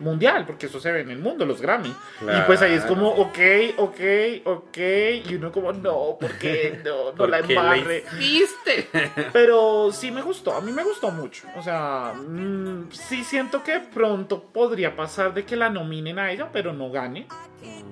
mundial, 0.04 0.44
porque 0.46 0.66
eso 0.66 0.78
se 0.78 0.92
ve 0.92 1.00
en 1.00 1.10
el 1.10 1.18
mundo, 1.18 1.44
los 1.44 1.60
Grammy. 1.60 1.88
Y 1.88 2.40
pues 2.46 2.62
ahí 2.62 2.74
es 2.74 2.84
como, 2.84 3.08
ok, 3.08 3.38
ok, 3.78 4.00
ok, 4.44 4.78
y 5.28 5.34
uno 5.34 5.50
como, 5.50 5.72
no, 5.72 6.16
¿por 6.20 6.38
qué? 6.38 6.80
No, 6.84 7.06
no 7.06 7.14
¿Por 7.14 7.28
la 7.30 7.38
embarre. 7.40 8.04
hiciste? 8.20 8.88
Pero 9.32 9.90
sí 9.92 10.10
me 10.10 10.22
gustó, 10.22 10.54
a 10.54 10.60
mí 10.60 10.70
me 10.70 10.84
gustó 10.84 11.10
mucho. 11.10 11.48
O 11.56 11.62
sea, 11.62 12.12
mm, 12.14 12.90
sí 12.92 13.24
siento 13.24 13.62
que 13.62 13.80
pronto 13.80 14.42
podría 14.42 14.94
pasar 14.94 15.34
de 15.34 15.44
que 15.44 15.56
la 15.56 15.70
nominen 15.70 16.18
a 16.18 16.30
ella, 16.30 16.50
pero 16.52 16.72
no 16.72 16.90
gane. 16.90 17.26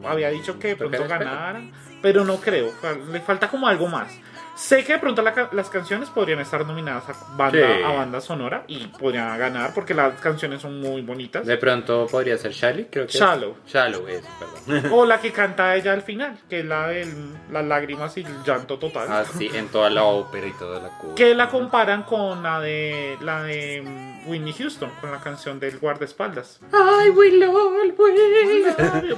Había 0.05 0.29
dicho 0.31 0.59
que 0.59 0.77
pronto 0.77 1.07
ganara, 1.09 1.63
pero 2.03 2.25
no 2.25 2.37
creo. 2.37 2.73
Le 3.11 3.21
falta 3.21 3.49
como 3.49 3.67
algo 3.67 3.89
más. 3.89 4.13
Sé 4.55 4.85
que 4.85 4.93
de 4.95 4.99
pronto 4.99 5.23
la 5.23 5.49
las 5.53 5.71
canciones 5.71 6.11
podrían 6.11 6.39
estar 6.41 6.65
nominadas 6.67 7.09
a 7.09 7.15
banda, 7.37 7.59
Sí. 7.77 7.83
a 7.83 7.89
banda 7.93 8.21
sonora 8.21 8.65
y 8.69 8.87
podrían 8.87 9.39
ganar 9.39 9.73
porque 9.75 9.95
las 9.95 10.21
canciones 10.21 10.61
son 10.61 10.79
muy 10.81 11.01
bonitas. 11.03 11.47
De 11.47 11.57
pronto 11.57 12.07
podría 12.11 12.37
ser 12.37 12.53
Shallow, 12.53 12.87
creo 12.91 13.07
que 13.07 13.13
es. 13.13 13.19
Shallow. 13.19 13.57
Shallow, 13.67 14.07
eso, 14.09 14.29
perdón. 14.67 14.93
O 14.93 15.07
la 15.07 15.21
que 15.23 15.33
canta 15.33 15.75
ella 15.75 15.93
al 15.93 16.03
final, 16.03 16.39
que 16.51 16.61
es 16.61 16.65
la 16.67 16.89
de 16.89 17.07
las 17.51 17.65
lágrimas 17.65 18.17
y 18.19 18.21
el 18.21 18.43
llanto 18.45 18.79
total. 18.79 19.11
Así, 19.11 19.51
en 19.55 19.69
toda 19.69 19.89
la 19.91 20.05
ópera 20.05 20.47
y 20.47 20.53
toda 20.53 20.81
la 20.81 20.89
cosa. 20.99 21.15
que 21.15 21.35
la 21.35 21.49
comparan 21.49 22.03
con 22.03 22.43
la 22.43 22.61
de 22.61 23.17
la 23.23 23.43
de 23.43 24.12
Whitney 24.27 24.53
Houston, 24.53 24.91
con 25.01 25.11
la 25.11 25.21
canción 25.21 25.59
del 25.61 25.79
guardaespaldas. 25.79 26.61
I 26.73 27.11
will 27.11 27.43
always. 27.43 27.93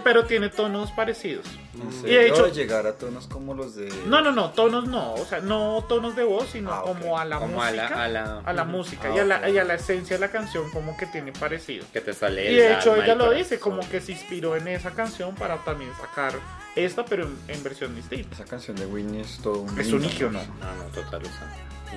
Pero 0.03 0.25
tiene 0.25 0.49
tonos 0.49 0.91
parecidos. 0.93 1.47
No 1.75 1.91
sé, 1.91 2.09
Y 2.09 2.15
de 2.15 2.29
hecho- 2.29 2.45
de 2.45 2.53
llegar 2.53 2.87
a 2.87 2.95
tonos 2.97 3.27
como 3.27 3.53
los 3.55 3.75
de. 3.75 3.89
No, 4.07 4.21
no, 4.21 4.33
no, 4.33 4.51
tonos 4.51 4.87
no, 4.87 5.15
o 5.15 5.25
sea, 5.25 5.41
no 5.41 5.85
tonos 5.89 6.15
de 6.17 6.23
voz, 6.25 6.49
sino 6.51 6.73
Ah, 6.73 6.83
ok. 6.85 6.87
como 6.99 7.19
a 7.19 7.25
la 7.25 7.39
Como 7.39 7.63
a 7.63 7.67
música. 7.67 7.91
la, 7.91 8.05
a 8.05 8.09
la, 8.09 8.41
a 8.45 8.53
la 8.53 8.65
música 8.65 9.09
Ah, 9.11 9.17
y, 9.17 9.19
a 9.19 9.25
la, 9.25 9.49
y 9.51 9.59
a 9.59 9.65
la 9.65 9.75
esencia 9.75 10.17
de 10.17 10.21
la 10.21 10.31
canción 10.31 10.71
como 10.71 10.97
que 10.97 11.07
tiene 11.07 11.33
parecido. 11.33 11.85
que 11.93 12.01
te 12.01 12.13
sale 12.13 12.45
Y 12.45 12.49
el 12.49 12.57
de 12.57 12.75
hecho 12.75 12.93
alma, 12.93 13.05
ella 13.05 13.13
el 13.15 13.19
lo 13.19 13.31
dice, 13.33 13.59
como 13.59 13.89
que 13.89 14.01
se 14.01 14.13
inspiró 14.13 14.57
en 14.57 14.69
esa 14.69 14.93
canción 14.93 15.35
para 15.35 15.57
también 15.65 15.91
sacar 16.01 16.35
esta, 16.77 17.05
pero 17.05 17.25
en, 17.25 17.37
en 17.49 17.63
versión 17.63 17.95
distinta. 17.95 18.35
Esa 18.35 18.45
canción 18.45 18.77
de 18.77 18.87
Whitney 18.87 19.21
es 19.21 19.39
todo 19.43 19.61
un. 19.61 19.79
Es 19.79 19.93
un 19.93 20.05
icono. 20.05 20.41
No, 20.61 20.75
no, 20.77 20.85
total, 20.95 21.23
o 21.23 21.27
sea. 21.27 21.51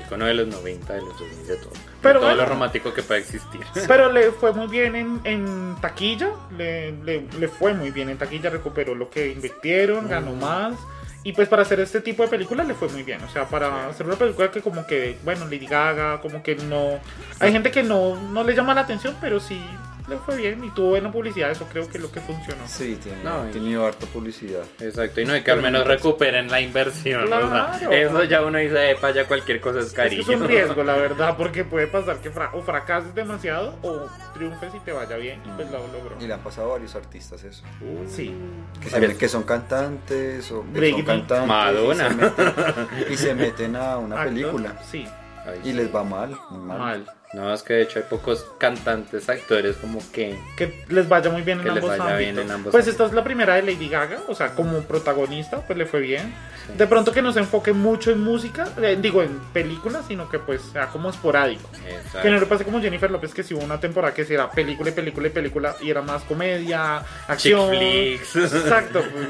Icono 0.05 0.25
de 0.25 0.33
los 0.33 0.47
90, 0.47 0.93
de 0.93 1.01
los 1.01 1.17
2000, 1.19 1.47
de 1.47 1.55
todo. 1.57 1.71
Pero 2.01 2.19
de 2.19 2.19
todo 2.19 2.29
bueno. 2.29 2.35
lo 2.43 2.45
romántico 2.49 2.93
que 2.93 3.03
puede 3.03 3.21
existir. 3.21 3.61
Pero 3.87 4.11
le 4.11 4.31
fue 4.31 4.53
muy 4.53 4.67
bien 4.67 4.95
en, 4.95 5.19
en 5.23 5.75
taquilla, 5.81 6.29
le, 6.57 6.91
le- 7.03 7.27
le 7.39 7.47
fue 7.47 7.73
muy 7.73 7.91
bien 7.91 8.09
en 8.09 8.17
taquilla, 8.17 8.49
recuperó 8.49 8.95
lo 8.95 9.09
que 9.09 9.31
invirtieron, 9.31 10.07
ganó 10.07 10.33
más. 10.33 10.75
Y 11.23 11.33
pues 11.33 11.49
para 11.49 11.63
hacer 11.63 11.79
este 11.81 11.99
tipo 11.99 12.23
de 12.23 12.29
películas 12.29 12.65
le 12.67 12.73
fue 12.73 12.87
muy 12.87 13.03
bien. 13.03 13.21
O 13.23 13.29
sea, 13.29 13.45
para 13.49 13.87
hacer 13.89 14.05
una 14.05 14.15
película 14.15 14.49
que 14.49 14.61
como 14.61 14.87
que, 14.87 15.17
bueno, 15.25 15.43
Lady 15.45 15.67
Gaga, 15.67 16.21
como 16.21 16.41
que 16.41 16.55
no... 16.55 16.99
Hay 17.39 17.51
gente 17.51 17.69
que 17.69 17.83
no, 17.83 18.15
no 18.15 18.43
le 18.45 18.55
llama 18.55 18.73
la 18.73 18.81
atención, 18.81 19.13
pero 19.19 19.39
sí 19.41 19.61
le 20.07 20.17
fue 20.17 20.37
bien 20.37 20.63
y 20.63 20.69
tuvo 20.71 20.89
buena 20.89 21.11
publicidad. 21.11 21.51
Eso 21.51 21.65
creo 21.71 21.87
que 21.89 21.97
es 21.97 22.03
lo 22.03 22.11
que 22.11 22.21
funcionó. 22.21 22.65
Sí, 22.67 22.97
tiene, 23.01 23.23
No, 23.23 23.41
ha 23.41 23.49
y- 23.49 23.51
tenido 23.51 23.85
harta 23.85 24.05
publicidad. 24.07 24.63
Exacto, 24.79 25.21
y 25.21 25.25
no, 25.25 25.35
y 25.35 25.41
que 25.43 25.51
al 25.51 25.61
menos 25.61 25.85
recuperen 25.85 26.49
la 26.49 26.61
inversión. 26.61 27.25
o 27.25 27.27
sea, 27.27 27.39
Claro. 27.79 27.91
eso 27.91 28.23
ya 28.23 28.41
uno 28.43 28.57
dice, 28.57 28.91
epa, 28.91 29.11
ya 29.11 29.27
cualquier 29.27 29.59
cosa 29.61 29.79
es 29.79 29.85
Es 29.87 29.91
que 29.91 29.95
cariño. 29.97 30.21
es 30.21 30.27
un 30.29 30.47
riesgo, 30.47 30.83
la 30.83 30.95
verdad, 30.97 31.35
porque 31.37 31.63
puede 31.65 31.87
pasar 31.87 32.17
que 32.19 32.29
fra- 32.31 32.51
o 32.53 32.61
fracases 32.61 33.13
demasiado 33.15 33.75
o 33.81 34.07
triunfes 34.33 34.73
y 34.75 34.79
te 34.79 34.91
vaya 34.93 35.17
bien. 35.17 35.41
Y 35.45 35.49
pues 35.57 35.69
lo 35.71 35.79
logró. 35.87 36.15
Y 36.19 36.27
le 36.27 36.33
han 36.33 36.39
pasado 36.41 36.69
a 36.69 36.71
varios 36.73 36.95
artistas 36.95 37.43
eso. 37.43 37.63
Sí. 38.07 38.33
Que, 38.81 38.89
se- 38.89 39.17
que 39.17 39.27
son 39.29 39.43
cantantes 39.43 40.51
o 40.51 40.65
que 40.73 40.91
son 40.91 41.03
cantantes. 41.03 41.47
Madonna. 41.47 42.07
Y 42.07 42.09
se, 42.09 42.15
meten, 42.15 43.11
y 43.11 43.17
se 43.17 43.33
meten 43.35 43.75
a 43.75 43.97
una 43.97 44.15
Actor, 44.21 44.33
película. 44.33 44.73
Sí, 44.89 45.05
Ay, 45.45 45.61
Y 45.63 45.73
les 45.73 45.93
va 45.95 46.03
mal, 46.03 46.37
mal. 46.51 46.77
mal. 46.77 47.05
No, 47.33 47.53
es 47.53 47.61
que 47.61 47.73
de 47.73 47.81
hecho 47.81 47.99
hay 47.99 48.05
pocos 48.09 48.45
cantantes, 48.57 49.27
actores 49.27 49.75
como 49.75 49.99
que... 50.13 50.39
que 50.55 50.85
les 50.87 51.09
vaya 51.09 51.29
muy 51.29 51.41
bien 51.41 51.59
en 51.59 51.69
ambos 51.69 51.89
vaya 51.89 52.03
ámbitos. 52.03 52.19
bien 52.19 52.39
en 52.39 52.51
ambos 52.51 52.71
pues 52.71 52.85
ámbitos. 52.85 52.87
esta 52.87 53.05
es 53.05 53.11
la 53.13 53.23
primera 53.23 53.55
de 53.55 53.63
Lady 53.63 53.89
Gaga, 53.89 54.19
o 54.29 54.33
sea, 54.33 54.55
como 54.55 54.79
protagonista, 54.83 55.57
pues 55.67 55.77
le 55.77 55.85
fue 55.85 55.99
bien. 55.99 56.33
Sí. 56.67 56.73
De 56.77 56.87
pronto 56.87 57.11
que 57.11 57.21
no 57.21 57.33
se 57.33 57.39
enfoque 57.39 57.73
mucho 57.73 58.11
en 58.11 58.21
música, 58.21 58.69
eh, 58.81 58.97
digo 59.01 59.21
en 59.23 59.39
películas, 59.51 60.05
sino 60.07 60.29
que 60.29 60.39
pues 60.39 60.61
sea 60.71 60.87
como 60.87 61.09
esporádico. 61.09 61.69
Exacto. 61.85 62.21
Que 62.21 62.29
no 62.29 62.39
le 62.39 62.45
pase 62.45 62.63
como 62.63 62.79
Jennifer 62.79 63.11
López, 63.11 63.33
que 63.33 63.43
si 63.43 63.53
hubo 63.53 63.63
una 63.63 63.79
temporada 63.79 64.13
que 64.13 64.23
sí 64.23 64.33
era 64.33 64.49
película 64.49 64.89
y 64.89 64.93
película 64.93 65.27
y 65.27 65.31
película 65.31 65.75
y 65.81 65.89
era 65.89 66.01
más 66.01 66.23
comedia, 66.23 67.03
acción. 67.27 67.71
Chick 67.71 68.23
flicks. 68.23 68.53
Exacto, 68.55 69.03
pues, 69.11 69.27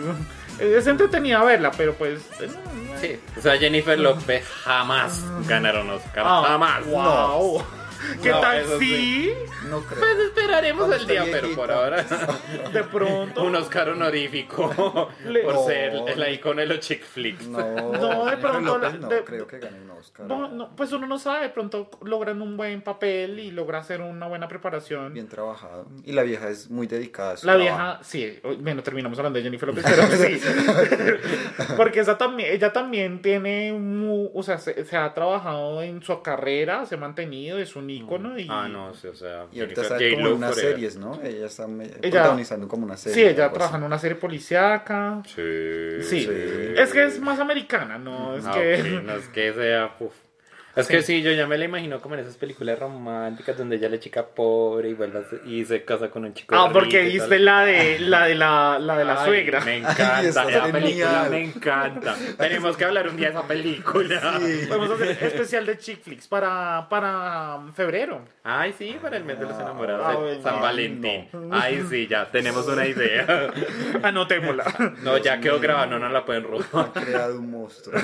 es 0.59 0.85
entretenida 0.87 1.43
verla, 1.43 1.71
pero 1.75 1.93
pues. 1.95 2.21
eh, 2.41 2.49
Sí, 3.01 3.19
o 3.37 3.41
sea, 3.41 3.57
Jennifer 3.57 3.97
López 3.99 4.43
jamás 4.63 5.23
ganaron 5.47 5.89
Oscar. 5.89 6.23
ah, 6.25 6.43
jamás. 6.47 6.85
Wow. 6.85 7.63
¿Qué 8.21 8.29
No, 8.29 8.39
tal 8.41 8.57
eso 8.59 8.79
sí? 8.79 9.33
No 9.69 9.81
creo. 9.81 9.99
Pues 9.99 10.17
esperaremos 10.19 10.85
Cuando 10.87 10.95
el 10.95 11.07
día, 11.07 11.25
pero 11.31 11.49
por 11.55 11.71
ahora 11.71 12.03
De 12.73 12.83
pronto. 12.83 13.43
un 13.43 13.55
Oscar 13.55 13.89
honorífico 13.89 15.09
Le- 15.25 15.41
por 15.41 15.53
No. 15.55 15.65
ser 15.65 15.93
el 16.07 16.33
icono 16.33 16.61
de 16.61 16.67
los 16.67 16.79
chick 16.79 17.03
flicks. 17.03 17.47
No, 17.47 17.59
No, 17.93 18.25
de 18.25 18.37
pronto 18.37 18.77
López 18.77 18.93
la- 18.93 18.99
no 18.99 19.07
de- 19.09 19.23
creo 19.23 19.47
que 19.47 19.59
gane 19.59 19.81
un 19.81 19.91
Oscar. 19.91 20.25
No, 20.25 20.47
no, 20.47 20.75
pues 20.75 20.91
uno 20.91 21.07
no 21.07 21.17
sabe, 21.19 21.43
de 21.43 21.49
pronto 21.49 21.89
logran 22.03 22.41
un 22.41 22.55
buen 22.57 22.81
papel 22.81 23.39
y 23.39 23.51
logra 23.51 23.79
hacer 23.79 24.01
una 24.01 24.27
buena 24.27 24.47
preparación. 24.47 25.13
Bien 25.13 25.27
trabajado. 25.27 25.87
Y 26.03 26.11
la 26.13 26.23
vieja 26.23 26.49
es 26.49 26.69
muy 26.69 26.87
dedicada 26.87 27.31
a 27.31 27.37
su 27.37 27.45
La 27.47 27.53
trabajo. 27.57 27.77
vieja, 27.77 27.99
sí, 28.03 28.39
bueno, 28.59 28.83
terminamos 28.83 29.17
hablando 29.17 29.37
de 29.37 29.43
Jennifer 29.43 29.67
López, 29.69 29.83
pero 29.89 30.07
sí. 30.11 30.39
Porque 31.75 31.99
esa 31.99 32.17
también, 32.17 32.51
ella 32.53 32.71
también 32.73 33.21
tiene, 33.21 33.73
mu- 33.73 34.29
o 34.33 34.43
sea, 34.43 34.57
se, 34.57 34.85
se 34.85 34.95
ha 34.97 35.13
trabajado 35.13 35.81
en 35.81 36.01
su 36.01 36.21
carrera, 36.21 36.85
se 36.85 36.95
ha 36.95 36.97
mantenido, 36.97 37.57
es 37.59 37.75
un 37.75 37.89
y... 38.37 38.47
Ah, 38.49 38.67
no, 38.67 38.93
sí, 38.93 39.07
o 39.07 39.15
sea, 39.15 39.45
Y 39.51 39.59
ahorita 39.59 39.81
está 39.81 39.95
como 39.97 40.27
en 40.27 40.33
unas 40.33 40.53
forever. 40.53 40.73
series, 40.75 40.97
¿no? 40.97 41.19
Ella 41.23 41.45
está 41.47 41.65
Ella- 41.65 41.99
protagonizando 42.01 42.67
como 42.67 42.85
una 42.85 42.97
serie. 42.97 43.15
Sí, 43.15 43.21
ella 43.33 43.51
trabaja 43.51 43.77
en 43.77 43.83
una 43.83 43.99
serie 43.99 44.15
policíaca. 44.17 45.21
Sí. 45.25 46.01
Sí. 46.01 46.21
Sí. 46.23 46.29
Es 46.77 46.91
que 46.93 47.05
es 47.05 47.19
más 47.19 47.39
americana, 47.39 47.97
¿no? 47.97 48.35
Es 48.37 48.45
Ah, 48.45 48.51
que... 48.53 49.01
no 49.03 49.13
es 49.15 49.27
que 49.29 49.53
sea. 49.53 49.95
uf. 49.99 50.13
Es 50.77 50.87
Sí. 50.87 50.93
que 50.93 51.01
sí, 51.01 51.21
yo 51.21 51.31
ya 51.31 51.47
me 51.47 51.57
la 51.57 51.65
imagino 51.65 51.99
como 51.99 52.15
en 52.15 52.21
esas 52.21 52.37
películas 52.37 52.77
románticas 52.79 53.57
donde 53.57 53.75
ella 53.77 53.89
le 53.89 53.99
chica 53.99 54.25
pobre 54.25 54.89
y 54.89 54.93
vuelve 54.93 55.19
a 55.19 55.23
se- 55.23 55.41
y 55.45 55.65
se 55.65 55.83
casa 55.83 56.09
con 56.09 56.23
un 56.23 56.33
chico. 56.33 56.55
Ah, 56.55 56.69
porque 56.71 57.01
viste 57.01 57.39
la 57.39 57.65
de 57.65 57.99
la 57.99 58.25
de 58.27 58.35
la, 58.35 58.77
la 58.79 58.97
de 58.97 59.03
la 59.05 59.19
Ay, 59.21 59.25
suegra. 59.25 59.61
Me 59.61 59.71
Ay, 59.71 59.77
encanta, 59.79 60.21
está 60.21 60.43
esa 60.43 60.61
genial. 60.65 60.71
película 60.71 61.27
me 61.29 61.43
encanta. 61.43 62.15
Tenemos 62.37 62.77
que 62.77 62.85
hablar 62.85 63.07
un 63.09 63.17
día 63.17 63.27
de 63.31 63.33
esa 63.37 63.47
película. 63.47 64.39
Podemos 64.67 64.91
hacer 64.91 65.17
especial 65.23 65.65
de 65.65 65.77
chick 65.77 66.01
flicks 66.03 66.27
para, 66.27 66.87
para 66.89 67.59
febrero. 67.75 68.21
Ay, 68.43 68.73
sí, 68.77 68.97
para 69.01 69.17
el 69.17 69.23
mes 69.25 69.39
de 69.39 69.45
los 69.45 69.59
enamorados 69.59 70.05
Ah, 70.05 70.11
de 70.11 70.17
bueno. 70.17 70.41
San 70.43 70.55
Ay, 70.55 70.61
Valentín. 70.61 71.27
no. 71.33 71.49
Ay, 71.59 71.83
sí, 71.89 72.07
ya 72.07 72.29
tenemos 72.31 72.67
una 72.67 72.85
idea. 72.87 73.51
Anotémosla. 74.03 74.63
No, 75.03 75.17
ya 75.17 75.39
quedó 75.39 75.59
grabada, 75.59 75.87
no 75.87 75.99
nos 75.99 76.11
la 76.11 76.23
pueden 76.23 76.43
robar. 76.43 76.91
Ha 76.95 77.01
creado 77.01 77.39
un 77.39 77.49
monstruo. 77.51 77.99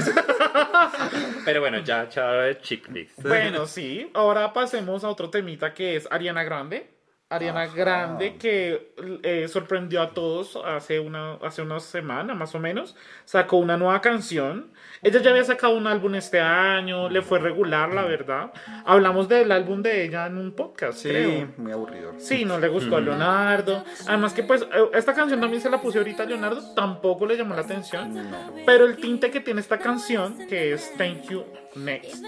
Pero 1.46 1.62
bueno, 1.62 1.80
ya, 1.80 2.10
chao 2.10 2.42
chick 2.64 2.88
flicks. 2.88 3.14
Bueno, 3.24 3.68
sí. 3.68 4.10
Ahora 4.14 4.52
pasemos 4.54 5.04
a 5.04 5.10
otro 5.10 5.30
temita 5.30 5.74
que 5.74 5.96
es 5.96 6.08
Ariana 6.12 6.44
Grande. 6.44 6.90
Ariana 7.30 7.64
Ajá. 7.64 7.74
Grande 7.76 8.36
que 8.38 8.94
eh, 9.24 9.48
sorprendió 9.48 10.04
a 10.04 10.12
todos 10.12 10.56
hace 10.64 11.00
una, 11.00 11.34
hace 11.36 11.64
una 11.64 11.80
semana 11.80 12.36
más 12.36 12.54
o 12.54 12.60
menos. 12.60 12.96
Sacó 13.26 13.58
una 13.58 13.76
nueva 13.76 14.02
canción. 14.02 14.72
Ella 15.02 15.20
ya 15.20 15.32
había 15.32 15.44
sacado 15.44 15.76
un 15.76 15.88
álbum 15.88 16.14
este 16.14 16.40
año, 16.40 17.10
le 17.10 17.24
fue 17.24 17.40
regular, 17.40 17.92
la 17.92 18.04
verdad. 18.04 18.54
Hablamos 18.86 19.28
del 19.30 19.52
álbum 19.52 19.82
de 19.82 20.06
ella 20.06 20.28
en 20.28 20.38
un 20.38 20.52
podcast, 20.56 21.00
Sí, 21.00 21.10
creo. 21.10 21.48
muy 21.58 21.72
aburrido. 21.72 22.14
Sí, 22.20 22.46
no 22.46 22.60
le 22.60 22.68
gustó 22.68 22.98
a 22.98 23.02
Leonardo. 23.02 23.84
Además 24.08 24.34
que 24.34 24.44
pues 24.44 24.62
eh, 24.62 24.68
esta 24.94 25.16
canción 25.16 25.42
también 25.42 25.62
se 25.62 25.72
la 25.72 25.82
puse 25.82 25.98
ahorita 25.98 26.24
a 26.24 26.26
Leonardo, 26.28 26.62
tampoco 26.76 27.26
le 27.26 27.36
llamó 27.36 27.56
la 27.56 27.62
atención. 27.62 28.14
No. 28.14 28.54
Pero 28.64 28.86
el 28.86 28.98
tinte 28.98 29.32
que 29.32 29.40
tiene 29.40 29.60
esta 29.60 29.80
canción, 29.80 30.38
que 30.48 30.74
es 30.74 30.94
Thank 30.98 31.30
You 31.32 31.44
Next. 31.76 32.24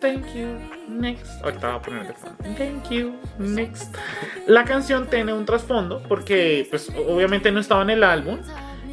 Thank 0.00 0.34
you 0.34 0.58
next. 0.88 1.42
Ahorita 1.42 1.68
voy 1.68 1.76
a 1.76 1.82
poner 1.82 2.06
de 2.08 2.12
fondo. 2.14 2.36
Thank 2.56 2.90
you 2.90 3.14
next. 3.38 3.94
La 4.46 4.64
canción 4.64 5.08
tiene 5.08 5.32
un 5.32 5.46
trasfondo 5.46 6.02
porque 6.08 6.66
pues 6.68 6.90
obviamente 6.90 7.50
no 7.50 7.60
estaba 7.60 7.82
en 7.82 7.90
el 7.90 8.04
álbum 8.04 8.38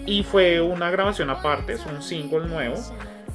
y 0.05 0.23
fue 0.23 0.61
una 0.61 0.89
grabación 0.89 1.29
aparte, 1.29 1.73
es 1.73 1.85
un 1.85 2.01
single 2.01 2.47
nuevo. 2.47 2.75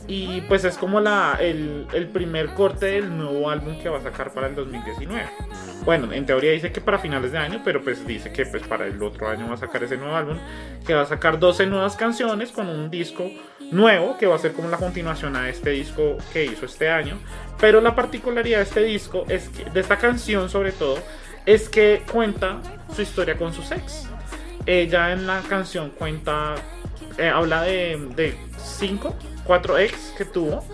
Y 0.06 0.42
pues 0.42 0.64
es 0.64 0.76
como 0.76 1.00
la, 1.00 1.38
el, 1.40 1.86
el 1.94 2.08
primer 2.08 2.48
corte 2.50 2.86
del 2.86 3.16
nuevo 3.16 3.48
álbum 3.48 3.78
que 3.80 3.88
va 3.88 3.98
a 3.98 4.02
sacar 4.02 4.32
para 4.34 4.48
el 4.48 4.54
2019. 4.54 5.24
Bueno, 5.84 6.12
en 6.12 6.26
teoría 6.26 6.52
dice 6.52 6.72
que 6.72 6.80
para 6.80 6.98
finales 6.98 7.32
de 7.32 7.38
año, 7.38 7.62
pero 7.64 7.82
pues 7.82 8.06
dice 8.06 8.32
que 8.32 8.44
pues 8.44 8.62
para 8.64 8.86
el 8.86 9.02
otro 9.02 9.28
año 9.28 9.48
va 9.48 9.54
a 9.54 9.58
sacar 9.58 9.82
ese 9.82 9.96
nuevo 9.96 10.14
álbum, 10.14 10.38
que 10.86 10.94
va 10.94 11.02
a 11.02 11.06
sacar 11.06 11.38
12 11.38 11.66
nuevas 11.66 11.96
canciones 11.96 12.52
con 12.52 12.68
un 12.68 12.90
disco 12.90 13.30
nuevo, 13.70 14.16
que 14.18 14.26
va 14.26 14.36
a 14.36 14.38
ser 14.38 14.52
como 14.52 14.68
la 14.68 14.76
continuación 14.76 15.36
a 15.36 15.48
este 15.48 15.70
disco 15.70 16.18
que 16.32 16.44
hizo 16.44 16.66
este 16.66 16.90
año. 16.90 17.18
Pero 17.60 17.80
la 17.80 17.94
particularidad 17.94 18.58
de 18.58 18.64
este 18.64 18.82
disco 18.82 19.24
es 19.28 19.48
que, 19.48 19.70
de 19.70 19.80
esta 19.80 19.98
canción 19.98 20.50
sobre 20.50 20.72
todo, 20.72 20.98
es 21.46 21.68
que 21.68 22.02
cuenta 22.10 22.60
su 22.94 23.02
historia 23.02 23.36
con 23.36 23.52
sus 23.52 23.70
ex. 23.70 24.08
Ella 24.66 25.12
en 25.12 25.26
la 25.26 25.40
canción 25.42 25.90
cuenta, 25.90 26.54
eh, 27.18 27.28
habla 27.28 27.62
de, 27.62 28.08
de 28.16 28.36
cinco, 28.56 29.14
cuatro 29.44 29.78
ex 29.78 30.12
que 30.16 30.24
tuvo 30.24 30.64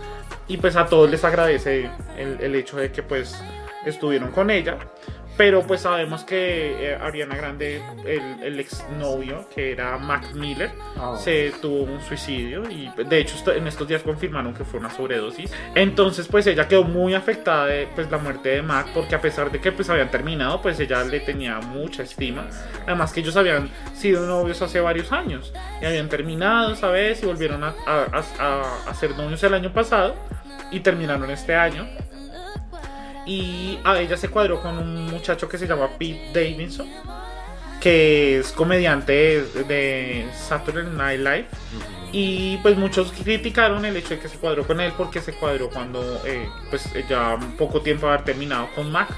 y 0.48 0.56
pues 0.56 0.76
a 0.76 0.86
todos 0.86 1.10
les 1.10 1.24
agradece 1.24 1.90
el, 2.16 2.40
el 2.40 2.54
hecho 2.54 2.76
de 2.76 2.90
que 2.90 3.02
pues 3.02 3.36
estuvieron 3.84 4.30
con 4.30 4.50
ella. 4.50 4.78
Pero 5.36 5.62
pues 5.66 5.80
sabemos 5.80 6.22
que 6.24 6.90
eh, 6.92 6.94
Ariana 7.00 7.34
Grande, 7.34 7.80
el, 8.04 8.42
el 8.42 8.60
exnovio, 8.60 9.48
que 9.54 9.72
era 9.72 9.96
Mac 9.96 10.32
Miller, 10.34 10.70
Oh. 11.02 11.16
se 11.16 11.52
tuvo 11.62 11.84
un 11.84 12.00
suicidio 12.02 12.68
y 12.68 12.90
de 13.04 13.18
hecho 13.20 13.34
en 13.52 13.66
estos 13.66 13.88
días 13.88 14.02
confirmaron 14.02 14.52
que 14.52 14.64
fue 14.64 14.78
una 14.80 14.90
sobredosis. 14.90 15.50
Entonces 15.74 16.28
pues 16.28 16.46
ella 16.46 16.68
quedó 16.68 16.84
muy 16.84 17.14
afectada 17.14 17.64
de 17.66 17.88
pues, 17.94 18.10
la 18.10 18.18
muerte 18.18 18.50
de 18.50 18.60
Mac 18.62 18.88
porque 18.92 19.14
a 19.14 19.20
pesar 19.22 19.50
de 19.50 19.60
que 19.62 19.72
pues 19.72 19.88
habían 19.88 20.10
terminado, 20.10 20.60
pues 20.60 20.78
ella 20.78 21.02
le 21.04 21.20
tenía 21.20 21.58
mucha 21.60 22.02
estima. 22.02 22.46
Además 22.86 23.14
que 23.14 23.20
ellos 23.20 23.36
habían 23.36 23.70
sido 23.94 24.26
novios 24.26 24.60
hace 24.60 24.78
varios 24.80 25.10
años 25.10 25.54
y 25.80 25.86
habían 25.86 26.10
terminado 26.10 26.74
esa 26.74 26.88
vez 26.90 27.22
y 27.22 27.26
volvieron 27.26 27.64
a, 27.64 27.74
a- 27.86 28.22
a- 28.38 28.90
a 28.90 28.94
ser 28.94 29.16
novios 29.16 29.42
el 29.42 29.54
año 29.54 29.72
pasado 29.72 30.14
y 30.70 30.80
terminaron 30.80 31.30
este 31.30 31.54
año. 31.54 31.88
Y 33.30 33.78
a 33.84 34.00
ella 34.00 34.16
se 34.16 34.28
cuadró 34.28 34.60
con 34.60 34.76
un 34.76 35.06
muchacho 35.06 35.48
que 35.48 35.56
se 35.56 35.68
llama 35.68 35.88
Pete 35.96 36.32
Davidson, 36.34 36.88
que 37.80 38.40
es 38.40 38.50
comediante 38.50 39.12
de, 39.12 39.64
de 39.68 40.26
Saturday 40.34 40.92
Night 40.92 41.20
Live. 41.20 41.46
Y 42.10 42.56
pues 42.56 42.76
muchos 42.76 43.12
criticaron 43.12 43.84
el 43.84 43.96
hecho 43.96 44.14
de 44.14 44.18
que 44.18 44.28
se 44.28 44.36
cuadró 44.36 44.66
con 44.66 44.80
él 44.80 44.92
porque 44.98 45.20
se 45.20 45.32
cuadró 45.32 45.70
cuando 45.70 46.20
eh, 46.26 46.48
pues 46.70 46.90
ya 47.08 47.38
poco 47.56 47.80
tiempo 47.82 48.08
de 48.08 48.14
haber 48.14 48.24
terminado 48.24 48.68
con 48.74 48.90
Mac. 48.90 49.10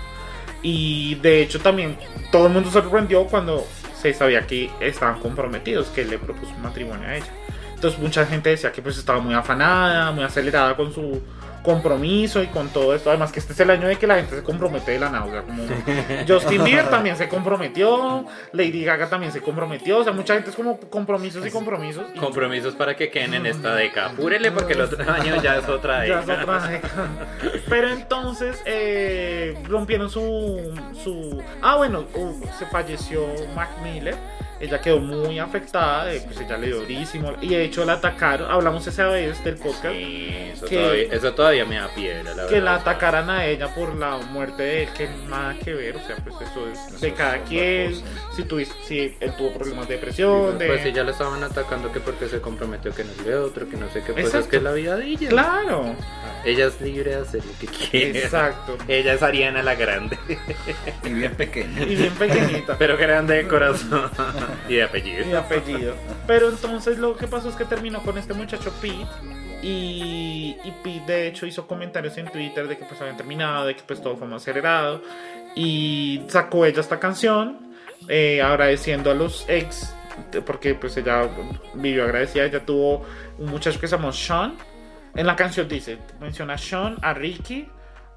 Y 0.63 1.15
de 1.15 1.41
hecho 1.41 1.59
también 1.61 1.97
todo 2.31 2.49
el 2.49 2.53
mundo 2.53 2.69
se 2.69 2.83
sorprendió 2.83 3.25
cuando 3.25 3.67
se 3.99 4.13
sabía 4.13 4.47
que 4.47 4.71
estaban 4.81 5.21
comprometidos, 5.21 5.87
que 5.87 6.03
él 6.03 6.11
le 6.11 6.19
propuso 6.19 6.53
un 6.53 6.61
matrimonio 6.61 7.09
a 7.09 7.17
ella. 7.17 7.33
Entonces 7.75 7.99
mucha 7.99 8.27
gente 8.27 8.51
decía 8.51 8.73
que 8.73 8.83
pues 8.83 8.99
estaba 8.99 9.21
muy 9.21 9.33
afanada, 9.33 10.13
muy 10.13 10.23
acelerada 10.23 10.77
con 10.77 10.93
su 10.93 11.23
compromiso 11.63 12.43
y 12.43 12.49
con 12.49 12.69
todo 12.69 12.95
esto. 12.95 13.11
Además 13.11 13.33
que 13.33 13.39
este 13.41 13.53
es 13.53 13.61
el 13.61 13.71
año 13.71 13.89
de 13.89 13.97
que 13.97 14.07
la 14.07 14.17
gente 14.17 14.37
se 14.37 14.43
compromete 14.43 14.93
de 14.93 14.99
la 14.99 15.11
nada. 15.11 15.25
O 15.25 15.31
sea, 15.31 15.43
como 15.43 15.63
Justin 16.29 16.65
Bieber 16.65 16.89
también 16.91 17.17
se 17.17 17.29
comprometió, 17.29 18.25
Lady 18.53 18.85
Gaga 18.85 19.09
también 19.09 19.33
se 19.33 19.41
comprometió. 19.41 19.99
O 19.99 20.05
sea, 20.05 20.13
mucha 20.13 20.35
gente 20.35 20.51
es 20.51 20.57
como 20.57 20.79
compromisos 20.79 21.47
y 21.47 21.51
compromisos. 21.51 22.05
y- 22.15 22.19
Compromisos 22.19 22.75
para 22.75 22.97
que 22.97 23.11
queden 23.11 23.35
en 23.35 23.47
esta 23.47 23.75
década. 23.75 24.11
Apúrele 24.11 24.51
porque 24.51 24.73
el 24.75 24.81
otro 24.83 25.11
año 25.13 25.41
ya 25.43 25.57
es 25.59 25.69
otra 25.69 26.07
ya 26.07 26.21
es 26.21 26.27
década. 26.27 26.57
otra 26.57 26.69
década. 26.69 27.09
Pero 27.69 27.89
entonces 27.91 28.61
eh, 28.67 29.57
rompieron 29.69 30.11
su, 30.11 30.75
su... 31.03 31.43
Ah, 31.63 31.77
bueno, 31.77 32.05
uh, 32.15 32.41
se 32.59 32.67
falleció 32.67 33.27
Mac 33.55 33.71
Miller. 33.83 34.17
Ella 34.63 34.81
quedó 34.81 35.01
muy 35.01 35.41
afectada, 35.41 36.05
pues 36.25 36.41
ella 36.41 36.57
le 36.57 36.69
dio 36.69 36.77
durísimo. 36.81 37.33
Y 37.41 37.49
de 37.49 37.65
hecho 37.65 37.85
la 37.85 37.95
atacaron, 37.95 38.49
hablamos 38.49 38.87
esa 38.87 39.09
vez 39.09 39.43
del 39.43 39.57
podcast, 39.57 39.93
Sí, 39.95 40.29
eso, 40.53 40.67
Que- 40.67 40.77
todavía, 40.77 41.03
eso 41.11 41.35
todavía 41.35 41.65
me 41.65 41.75
da 41.77 41.89
piedra, 41.89 42.23
la 42.35 42.47
que 42.47 42.61
la 42.61 42.73
verdad. 42.73 42.75
atacaran 42.77 43.29
a 43.29 43.45
ella 43.47 43.75
por 43.75 43.95
la 43.97 44.19
muerte 44.19 44.63
de 44.63 44.83
él, 44.85 44.89
que 44.97 45.09
nada 45.29 45.57
que 45.63 45.75
ver. 45.75 45.97
O 45.97 46.07
sea, 46.07 46.15
pues 46.17 46.37
eso 46.49 46.69
es 46.69 47.01
de 47.01 47.09
Eso 47.09 47.17
cada 47.17 47.37
es 47.39 47.43
quien. 47.49 48.03
Si, 48.37 48.45
tuviste, 48.45 48.75
si 48.87 49.17
él 49.19 49.33
tuvo 49.37 49.53
problemas 49.53 49.89
de 49.89 49.95
depresión, 49.97 50.57
de... 50.59 50.67
Pues 50.69 50.83
si 50.83 50.93
ya 50.93 51.03
le 51.03 51.11
estaban 51.11 51.43
atacando 51.43 51.91
que 51.91 51.99
porque 51.99 52.29
se 52.29 52.41
comprometió 52.41 52.95
que 52.95 53.03
no 53.03 53.11
es 53.11 53.25
de 53.25 53.35
otro, 53.35 53.69
que 53.69 53.77
no 53.77 53.89
sé 53.91 54.03
qué, 54.05 54.13
pues 54.13 54.27
Exacto. 54.27 54.39
es 54.45 54.47
que 54.47 54.57
es 54.59 54.63
la 54.63 54.73
vida 54.73 54.97
de 54.97 55.07
ella. 55.07 55.29
Claro, 55.29 55.97
Ella 56.45 56.67
es 56.67 56.81
libre 56.81 57.17
de 57.17 57.21
hacer 57.23 57.45
lo 57.45 57.53
que 57.59 57.67
quiera. 57.67 58.19
exacto. 58.21 58.77
Ella 58.87 59.15
es 59.15 59.23
Ariana 59.25 59.61
la 59.65 59.75
grande, 59.75 60.17
Y 61.05 61.09
bien 61.09 61.35
pequeño. 61.35 61.83
Y 61.83 61.97
bien 61.97 62.15
pequeñita. 62.15 62.77
pero 62.79 62.97
grande 62.97 63.35
de 63.35 63.49
corazón 63.49 64.09
y 64.69 64.75
de 64.77 64.83
apellido. 64.85 65.25
mi 65.27 65.35
apellido. 65.35 65.95
Pero 66.27 66.49
entonces 66.49 66.99
lo 66.99 67.17
que 67.17 67.27
pasó 67.27 67.49
es 67.49 67.55
que 67.57 67.65
terminó 67.65 68.01
con 68.03 68.19
este 68.19 68.35
muchacho 68.35 68.73
Pete 68.81 69.07
Y, 69.63 70.57
y 70.65 70.71
Pete 70.83 71.13
de 71.13 71.27
hecho 71.29 71.47
hizo 71.47 71.67
comentarios 71.67 72.17
en 72.19 72.27
Twitter 72.31 72.67
de 72.69 72.77
que 72.77 72.85
pues 72.85 73.01
habían 73.01 73.17
terminado, 73.17 73.67
de 73.67 73.77
que 73.77 73.83
pues 73.87 74.03
todo 74.03 74.17
fue 74.17 74.27
más 74.27 74.43
acelerado. 74.43 75.03
Y 75.55 76.23
sacó 76.29 76.65
ella 76.67 76.81
esta 76.81 76.99
canción 76.99 77.73
eh, 78.09 78.41
agradeciendo 78.43 79.11
a 79.11 79.15
los 79.15 79.45
ex, 79.49 79.95
porque 80.47 80.75
pues 80.75 80.97
ella 80.97 81.29
vivió 81.75 82.05
agradecida, 82.05 82.45
ella 82.47 82.65
tuvo 82.65 83.07
un 83.39 83.51
muchacho 83.51 83.79
que 83.79 83.87
se 83.87 83.97
llamó 83.97 84.13
Sean. 84.13 84.55
En 85.15 85.27
la 85.27 85.37
canción 85.37 85.69
dice, 85.69 85.99
menciona 86.21 86.55
a 86.55 86.59
Sean, 86.59 86.97
a 87.03 87.13
Ricky, 87.13 87.69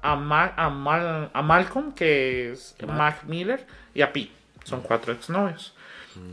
a, 0.02 0.16
Ma- 0.16 0.54
a, 0.56 0.70
Mal- 0.70 1.30
a 1.32 1.42
Malcolm, 1.42 1.92
que 1.92 2.52
es 2.52 2.74
Mac 2.86 3.24
Miller, 3.24 3.66
y 3.94 4.00
a 4.02 4.12
Pete. 4.12 4.32
Son 4.64 4.80
cuatro 4.80 5.12
exnovios. 5.12 5.74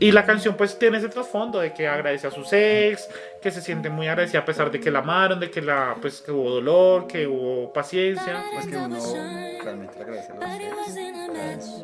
Y 0.00 0.10
la 0.12 0.24
canción 0.26 0.56
pues 0.56 0.78
tiene 0.78 0.98
ese 0.98 1.08
trasfondo 1.08 1.60
de 1.60 1.72
que 1.72 1.86
agradece 1.86 2.26
a 2.26 2.30
sus 2.30 2.52
ex, 2.52 3.08
que 3.40 3.50
se 3.50 3.60
siente 3.62 3.90
muy 3.90 4.08
agradecida 4.08 4.40
a 4.40 4.44
pesar 4.44 4.70
de 4.70 4.80
que 4.80 4.90
la 4.90 4.98
amaron, 4.98 5.38
de 5.38 5.50
que 5.50 5.62
la 5.62 5.96
pues 6.00 6.20
que 6.20 6.32
hubo 6.32 6.50
dolor, 6.50 7.06
que 7.06 7.26
hubo 7.26 7.72
paciencia. 7.72 8.42
Es 8.58 8.66
que 8.66 8.76
uno 8.76 8.98
realmente 9.62 9.94
le 9.98 10.02
agradece 10.02 10.32
a 10.32 10.34
los 10.34 10.44
ex. 11.54 11.64
eso. 11.64 11.82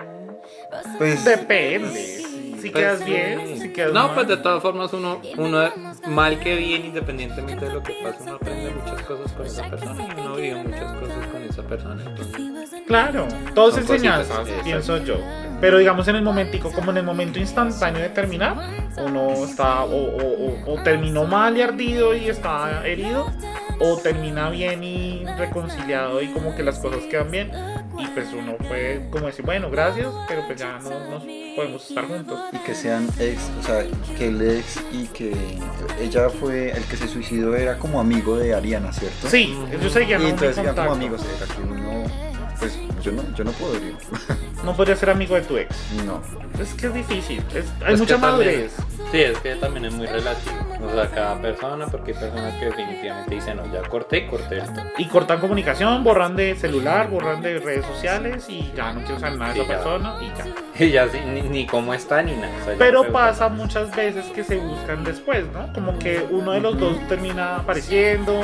Pues 0.98 1.24
Depende. 1.24 2.26
Si 2.60 2.68
Pues, 2.68 2.72
quedas 2.84 3.04
bien, 3.06 3.58
si 3.58 3.72
quedas 3.72 3.92
No, 3.94 4.08
mal. 4.08 4.14
pues 4.16 4.28
de 4.28 4.36
todas 4.36 4.60
formas 4.60 4.92
uno, 4.92 5.18
uno 5.38 5.70
mal 6.08 6.38
que 6.40 6.56
bien, 6.56 6.84
independientemente 6.84 7.64
de 7.64 7.72
lo 7.72 7.82
que 7.82 7.94
pase, 8.02 8.22
uno 8.22 8.34
aprende 8.34 8.70
muchas 8.74 9.02
cosas 9.02 9.32
con 9.32 9.46
esa 9.46 9.70
persona 9.70 10.06
y 10.14 10.20
uno 10.20 10.36
vive 10.36 10.62
muchas 10.64 10.92
cosas 11.00 11.26
con 11.28 11.39
esa 11.50 11.62
persona. 11.62 12.02
Entonces, 12.06 12.40
Claro, 12.86 13.28
todo 13.54 13.68
es 13.68 13.74
Son 13.76 13.84
cositas, 13.86 14.20
enseñanza, 14.20 14.40
exacto. 14.40 14.64
pienso 14.64 14.98
yo. 15.04 15.16
Pero 15.60 15.78
digamos 15.78 16.08
en 16.08 16.16
el 16.16 16.22
momentico, 16.22 16.72
como 16.72 16.90
en 16.90 16.96
el 16.98 17.04
momento 17.04 17.38
instantáneo 17.38 18.00
de 18.02 18.08
terminar, 18.08 18.56
uno 18.96 19.30
está 19.44 19.84
o, 19.84 19.94
o- 19.96 20.46
o- 20.48 20.72
o 20.74 20.82
terminó 20.82 21.24
mal 21.24 21.56
y 21.56 21.60
ardido 21.62 22.14
y 22.16 22.28
está 22.28 22.84
herido, 22.86 23.30
o 23.78 23.96
termina 23.98 24.50
bien 24.50 24.82
y 24.82 25.24
reconciliado 25.38 26.20
y 26.20 26.28
como 26.32 26.54
que 26.56 26.62
las 26.62 26.78
cosas 26.78 27.02
quedan 27.04 27.30
bien. 27.30 27.50
Y 27.98 28.06
pues 28.08 28.28
uno 28.32 28.56
puede 28.56 29.08
como 29.10 29.26
decir, 29.26 29.44
bueno, 29.44 29.70
gracias, 29.70 30.08
pero 30.26 30.42
pues 30.46 30.58
ya 30.58 30.78
no 30.78 30.88
nos 31.10 31.22
podemos 31.54 31.86
estar 31.88 32.06
juntos. 32.06 32.40
y 32.52 32.56
que 32.58 32.74
sean 32.74 33.06
ex, 33.18 33.50
o 33.60 33.62
sea, 33.62 33.84
que 34.16 34.28
el 34.28 34.40
ex 34.58 34.80
y 34.90 35.04
que 35.08 35.34
ella 36.00 36.30
fue 36.30 36.70
el 36.70 36.82
que 36.84 36.96
se 36.96 37.06
suicidó 37.08 37.54
era 37.54 37.76
como 37.78 38.00
amigo 38.00 38.38
de 38.38 38.54
Ariana, 38.54 38.90
¿cierto? 38.92 39.28
Sí, 39.28 39.54
ellos 39.70 39.92
seguían 39.92 40.22
Y 40.22 40.26
entonces 40.30 40.56
eran 40.58 40.74
como 40.74 40.92
amigos, 40.92 41.20
era 41.42 41.54
que 41.54 41.62
uno, 41.62 42.04
pues 42.58 42.78
yo 43.02 43.12
no, 43.12 43.22
yo 43.34 43.44
no 43.44 43.52
podría. 43.52 43.92
No 44.64 44.76
podría 44.76 44.94
ser 44.94 45.08
amigo 45.08 45.34
de 45.36 45.40
tu 45.40 45.56
ex. 45.56 45.74
no. 46.04 46.20
Es 46.60 46.74
que 46.74 46.88
es 46.88 46.92
difícil, 46.94 47.42
es- 47.54 47.64
hay 47.82 47.94
es 47.94 48.00
mucha 48.00 48.16
que 48.16 48.20
también- 48.20 48.50
madurez. 48.60 48.72
Sí, 49.10 49.22
es 49.22 49.38
que 49.38 49.54
también 49.54 49.86
es 49.86 49.94
muy 49.94 50.06
relativo. 50.06 50.54
O 50.86 50.92
sea, 50.92 51.10
cada 51.10 51.40
persona, 51.40 51.86
porque 51.86 52.12
hay 52.12 52.18
personas 52.18 52.54
que 52.56 52.66
definitivamente 52.66 53.34
dicen, 53.34 53.56
no, 53.56 53.72
ya 53.72 53.80
corté 53.88 54.18
y 54.18 54.26
corté 54.26 54.58
esto. 54.58 54.80
Y 54.98 55.06
cortan 55.08 55.40
comunicación, 55.40 56.04
borran 56.04 56.36
de 56.36 56.54
celular, 56.56 57.08
borran 57.08 57.40
de 57.40 57.58
redes 57.58 57.86
sociales 57.86 58.44
y 58.50 58.70
ya 58.76 58.92
no 58.92 59.00
quiero 59.04 59.18
saber 59.18 59.38
nada 59.38 59.54
de 59.54 59.60
Sí, 59.60 59.60
esa 59.62 59.70
ya. 59.72 59.76
persona 59.78 60.14
y 60.20 60.26
ya. 60.38 60.46
Y 60.86 60.90
ya 60.90 61.08
sí, 61.08 61.18
ni, 61.26 61.42
ni 61.42 61.66
cómo 61.66 61.94
está 61.94 62.22
ni 62.22 62.32
nada. 62.36 62.52
o 62.60 62.64
sea, 62.64 62.72
ya 62.74 62.78
Pero 62.78 63.02
se- 63.04 63.10
pasa 63.10 63.48
muchas 63.48 63.96
veces 63.96 64.26
que 64.34 64.44
se 64.44 64.56
buscan 64.58 65.02
después, 65.04 65.46
¿no? 65.54 65.72
Como 65.72 65.98
que 65.98 66.26
uno 66.30 66.52
de 66.52 66.60
los 66.60 66.78
dos 66.78 66.96
termina 67.08 67.56
apareciendo 67.56 68.38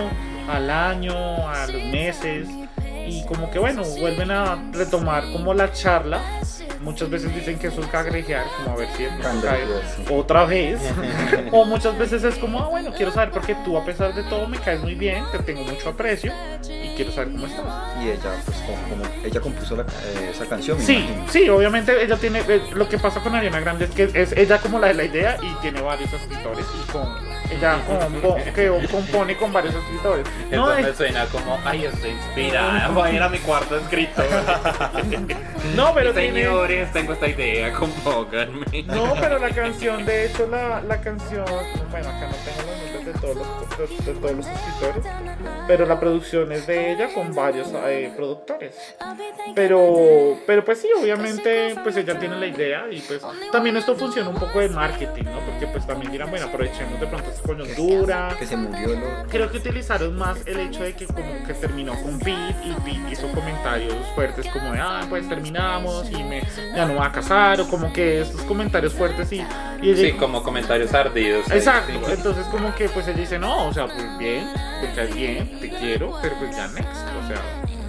al 0.49 0.71
año, 0.71 1.13
a 1.49 1.67
los 1.67 1.83
meses 1.85 2.49
y 3.07 3.25
como 3.25 3.51
que 3.51 3.59
bueno, 3.59 3.83
vuelven 4.01 4.31
a 4.31 4.71
retomar 4.73 5.25
como 5.33 5.55
la 5.55 5.73
charla. 5.73 6.21
Muchas 6.87 7.11
veces 7.11 7.35
dicen 7.35 7.59
que 7.59 7.67
eso 7.67 7.81
es 7.81 7.89
cagrejear, 7.89 8.45
como 8.59 8.77
a 8.77 8.79
ver 8.79 8.89
si 8.97 9.07
otra 10.15 10.45
vez. 10.45 10.81
o 11.53 11.65
muchas 11.65 11.99
veces 11.99 12.23
es 12.23 12.37
como, 12.37 12.61
ah, 12.61 12.69
bueno, 12.69 12.93
quiero 12.97 13.11
saber 13.11 13.33
porque 13.33 13.57
tú 13.65 13.77
a 13.77 13.85
pesar 13.85 14.15
de 14.15 14.23
todo 14.23 14.47
me 14.47 14.57
caes 14.59 14.81
muy 14.81 14.95
bien, 14.95 15.25
te 15.33 15.41
tengo 15.41 15.63
mucho 15.65 15.89
aprecio 15.89 16.33
y 16.63 16.95
quiero 16.95 17.11
saber 17.11 17.33
cómo 17.33 17.47
estás. 17.49 17.65
Y 18.01 18.11
ella, 18.11 18.31
pues 18.45 18.57
como, 18.59 18.79
como- 18.89 19.25
ella 19.25 19.41
compuso 19.41 19.75
la- 19.77 19.83
eh, 19.83 20.31
esa 20.33 20.47
canción, 20.47 20.79
Sí, 20.81 20.99
imagino. 20.99 21.25
sí, 21.29 21.49
obviamente 21.49 22.01
ella 22.05 22.17
tiene. 22.19 22.39
eh, 22.47 22.63
Lo 22.73 22.89
que 22.89 22.99
pasa 22.99 23.19
con 23.21 23.35
Ariana 23.35 23.59
Grande 23.59 23.87
es 23.87 23.91
que 23.91 24.09
es 24.15 24.31
ella 24.37 24.59
como 24.59 24.79
la 24.79 24.87
de 24.87 24.95
la 24.95 25.05
idea 25.05 25.39
y 25.43 25.53
tiene 25.63 25.81
varios 25.81 26.13
escritores 26.13 26.65
y 26.87 26.93
con. 26.93 27.27
Ella 27.51 27.79
compo- 27.89 28.37
que 28.55 28.89
compone 28.91 29.37
con 29.37 29.53
varios 29.53 29.75
escritores. 29.75 30.27
Eso 30.51 30.67
No, 30.67 30.75
me 30.75 30.89
es- 30.89 30.97
suena 30.97 31.25
como, 31.27 31.59
ay, 31.65 31.85
estoy 31.87 32.11
inspirada, 32.11 32.89
voy 32.89 33.09
a 33.11 33.13
ir 33.13 33.23
a 33.23 33.29
mi 33.29 33.39
cuarto 33.39 33.77
escrito. 33.77 34.23
no, 35.77 35.93
pero 35.95 36.13
tiene. 36.13 36.43
Señores, 36.45 36.76
tengo 36.93 37.13
esta 37.15 37.29
idea, 37.29 37.73
compónganme. 37.79 38.83
No, 38.85 39.15
pero 39.21 39.39
la 39.39 39.51
canción, 39.51 40.05
de 40.05 40.27
hecho, 40.27 40.47
la, 40.49 40.81
la 40.83 41.01
canción. 41.01 41.45
Bueno, 41.91 42.09
acá 42.09 42.29
no 42.29 42.37
tengo 42.45 42.59
nombres 42.71 42.76
de 43.07 43.13
todos 43.21 43.37
los, 43.37 43.47
de, 43.79 44.13
de 44.13 44.19
todos 44.21 44.37
los 44.37 44.47
escritores. 44.47 45.05
Pero 45.67 45.87
la 45.87 45.99
producción 45.99 46.53
es 46.53 46.67
de 46.67 46.93
ella 46.93 47.09
con 47.15 47.35
varios 47.35 47.69
eh, 47.87 48.13
productores. 48.17 48.75
Pero, 49.55 50.37
pero 50.47 50.65
pues 50.65 50.81
sí, 50.81 50.89
obviamente, 51.01 51.75
pues 51.83 51.97
ella 51.97 52.19
tiene 52.19 52.37
la 52.39 52.47
idea 52.47 52.87
y 52.91 53.01
pues 53.01 53.23
también 53.53 53.77
esto 53.77 53.95
funciona 53.97 54.29
un 54.29 54.37
poco 54.37 54.59
de 54.61 54.69
marketing, 54.69 55.25
¿no? 55.25 55.41
Porque 55.41 55.67
pues 55.69 55.87
también 55.87 56.13
dirán, 56.13 56.31
bueno, 56.31 56.47
aprovechemos 56.47 57.01
de 57.01 57.07
pronto 57.07 57.31
esta 57.31 57.43
coyuntura. 57.43 58.37
Que 58.39 58.47
se 58.47 58.57
murió, 58.57 58.89
¿no? 58.97 59.29
Creo 59.29 59.51
que 59.51 59.59
utilizaron 59.59 60.17
más 60.17 60.39
el 60.47 60.61
hecho 60.61 60.83
de 60.83 60.95
que 60.95 61.07
como 61.07 61.45
que 61.47 61.55
terminó 61.55 61.95
con 62.03 62.19
Pete 62.19 62.55
y 62.65 62.73
Pete 62.85 63.13
hizo 63.13 63.29
comentarios 63.33 63.95
fuertes 64.15 64.47
como 64.53 64.73
de, 64.73 64.79
ah, 64.81 65.07
pues 65.09 65.29
terminamos 65.29 66.11
y 66.11 66.23
me, 66.25 66.43
ya 66.75 66.87
no 66.87 66.97
va 66.97 67.07
a 67.07 67.13
casar 67.13 67.61
o 67.61 67.69
como 67.69 67.93
que 67.93 68.23
estos 68.23 68.43
comentarios 68.43 68.93
fuertes 68.95 69.33
y, 69.33 69.37
y 69.83 69.91
ella- 69.91 69.97
Sí, 69.97 70.13
como 70.13 70.43
comentarios 70.43 70.93
ardidos. 70.93 71.49
ahí, 71.51 71.59
Exacto, 71.59 71.93
sí. 72.07 72.13
entonces 72.13 72.45
como 72.47 72.75
que 72.75 72.89
pues 72.97 73.09
ella 73.09 73.19
dice, 73.19 73.39
no, 73.39 73.69
o 73.69 73.75
sea, 73.75 73.87
pues 73.87 74.19
bien, 74.19 74.49
te 74.81 74.91
caes 74.95 75.15
bien, 75.15 75.61
te 75.61 75.69
quiero, 75.69 76.19
pero 76.23 76.35
pues 76.39 76.57
ya 76.57 76.67
next, 76.69 76.89
o 77.23 77.27
sea, 77.29 77.43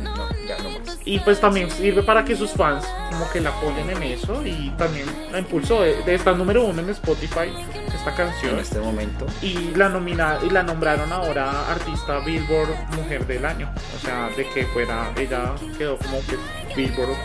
No, 0.04 0.28
ya 0.46 0.58
no 0.64 0.70
más. 0.80 0.98
y 1.06 1.18
pues 1.20 1.40
también 1.40 1.72
sirve 1.72 2.04
para 2.04 2.26
que 2.26 2.36
sus 2.36 2.52
fans 2.52 2.86
como 3.10 3.30
que 3.32 3.40
la 3.40 3.52
apoyen 3.52 3.90
en 3.90 4.04
eso 4.04 4.46
y 4.46 4.70
también 4.78 5.06
la 5.32 5.40
impulsó 5.40 5.82
de, 5.82 6.02
de 6.04 6.16
estar 6.16 6.36
número 6.36 6.66
uno 6.66 6.82
en 6.82 6.90
Spotify 6.90 7.50
esta 7.96 8.10
En 8.12 8.16
canción 8.16 8.60
este 8.60 8.80
momento. 8.80 9.26
y 9.42 9.72
la 9.76 9.88
nomina 9.88 10.40
y 10.46 10.50
la 10.50 10.64
nombraron 10.64 11.10
ahora 11.14 11.72
artista 11.72 12.20
Billboard 12.20 12.70
Mujer 12.98 13.26
del 13.26 13.46
Año, 13.46 13.70
o 13.96 14.00
sea, 14.06 14.30
de 14.36 14.46
que 14.50 14.66
fuera 14.66 15.12
ella 15.18 15.54
quedó 15.78 15.98
como 15.98 16.18
que 16.28 16.38
Billboard 16.76 17.16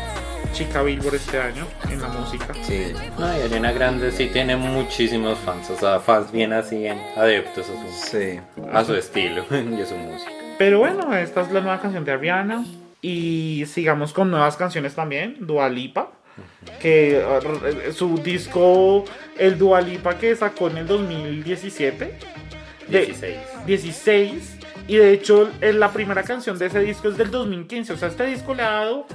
chica 0.53 0.83
Billboard 0.83 1.15
este 1.17 1.38
año 1.41 1.67
en 1.91 2.01
la 2.01 2.09
música. 2.09 2.47
Sí. 2.62 2.93
No, 3.19 3.27
y 3.37 3.41
Ariana 3.43 3.73
Grande 3.73 4.11
sí 4.12 4.27
tiene 4.33 4.57
muchísimos 4.57 5.38
fans, 5.38 5.71
o 5.71 5.77
sea, 5.77 6.01
fans 6.01 6.31
bien 6.33 6.53
así, 6.53 6.87
adeptos 7.17 7.67
a 7.69 7.73
su, 7.73 8.07
Sí. 8.11 8.41
a 8.73 8.85
su 8.85 8.95
estilo 8.95 9.45
y 9.51 9.81
a 9.81 9.87
su 9.87 9.97
música. 9.97 10.31
Pero 10.59 10.79
bueno, 10.81 11.15
esta 11.17 11.41
es 11.43 11.51
la 11.53 11.61
nueva 11.61 11.81
canción 11.81 12.05
de 12.05 12.12
Ariana. 12.12 12.65
Y 13.05 13.65
sigamos 13.67 14.12
con 14.12 14.31
nuevas 14.31 14.57
canciones 14.57 14.95
también. 14.95 15.37
Dua 15.41 15.69
Lipa. 15.69 16.12
Que 16.81 17.21
uh, 17.88 17.93
su 17.93 18.17
disco, 18.19 19.05
el 19.37 19.59
Dua 19.59 19.81
Lipa 19.81 20.17
que 20.19 20.37
sacó 20.37 20.69
en 20.69 20.79
el 20.79 20.87
2017. 20.87 22.19
de- 22.88 23.07
16. 23.07 23.37
16. 23.67 24.59
Y 24.87 24.97
de 24.97 25.12
hecho, 25.12 25.51
eh, 25.61 25.73
la 25.73 25.91
primera 25.91 26.23
canción 26.23 26.59
de 26.59 26.67
ese 26.67 26.79
disco 26.81 27.09
es 27.09 27.17
del 27.17 27.31
2015. 27.33 27.93
O 27.95 27.97
sea, 27.97 28.07
este 28.09 28.25
disco 28.27 28.55
le 28.55 28.62
ha 28.62 28.71
dado. 28.71 29.07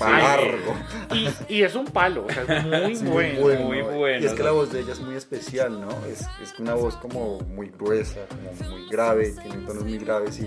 Largo. 0.00 0.74
Y, 1.48 1.54
y 1.56 1.62
es 1.62 1.74
un 1.74 1.86
palo. 1.86 2.26
O 2.26 2.30
sea, 2.32 2.42
es 2.88 3.02
muy 3.02 3.24
Es 3.26 3.40
bueno. 3.40 3.64
muy 3.64 3.82
bueno, 3.82 4.22
Y 4.22 4.26
es 4.26 4.32
que 4.34 4.42
la 4.42 4.50
voz 4.52 4.72
de 4.72 4.80
ella 4.80 4.92
es 4.92 5.00
muy 5.00 5.16
especial, 5.16 5.80
¿no? 5.80 5.88
Es, 6.06 6.20
es 6.42 6.58
una 6.58 6.74
voz 6.74 6.96
como 6.96 7.40
muy 7.40 7.68
gruesa, 7.78 8.20
como 8.28 8.70
muy 8.70 8.88
grave, 8.88 9.34
tiene 9.42 9.66
tonos 9.66 9.84
muy 9.84 9.98
graves 9.98 10.40
y, 10.40 10.44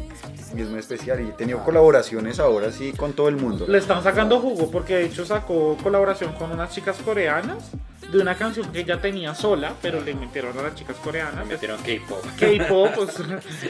y 0.57 0.61
es 0.61 0.69
muy 0.69 0.79
especial. 0.79 1.21
Y 1.21 1.29
he 1.29 1.33
tenido 1.33 1.63
colaboraciones 1.63 2.39
ahora 2.39 2.71
sí 2.71 2.93
con 2.93 3.13
todo 3.13 3.29
el 3.29 3.37
mundo. 3.37 3.65
Le 3.67 3.77
están 3.77 4.03
sacando 4.03 4.39
jugo 4.39 4.69
porque 4.71 4.95
de 4.95 5.05
hecho 5.05 5.25
sacó 5.25 5.77
colaboración 5.81 6.33
con 6.33 6.51
unas 6.51 6.73
chicas 6.73 6.97
coreanas 7.03 7.71
de 8.11 8.19
una 8.19 8.35
canción 8.35 8.71
que 8.71 8.81
ella 8.81 8.99
tenía 9.01 9.33
sola, 9.35 9.73
pero 9.81 10.01
le 10.01 10.13
metieron 10.13 10.57
a 10.59 10.63
las 10.63 10.75
chicas 10.75 10.95
coreanas. 10.97 11.45
Me 11.45 11.53
metieron 11.53 11.77
K-pop. 11.81 12.25
K-pop, 12.39 12.89
pues, 12.95 13.09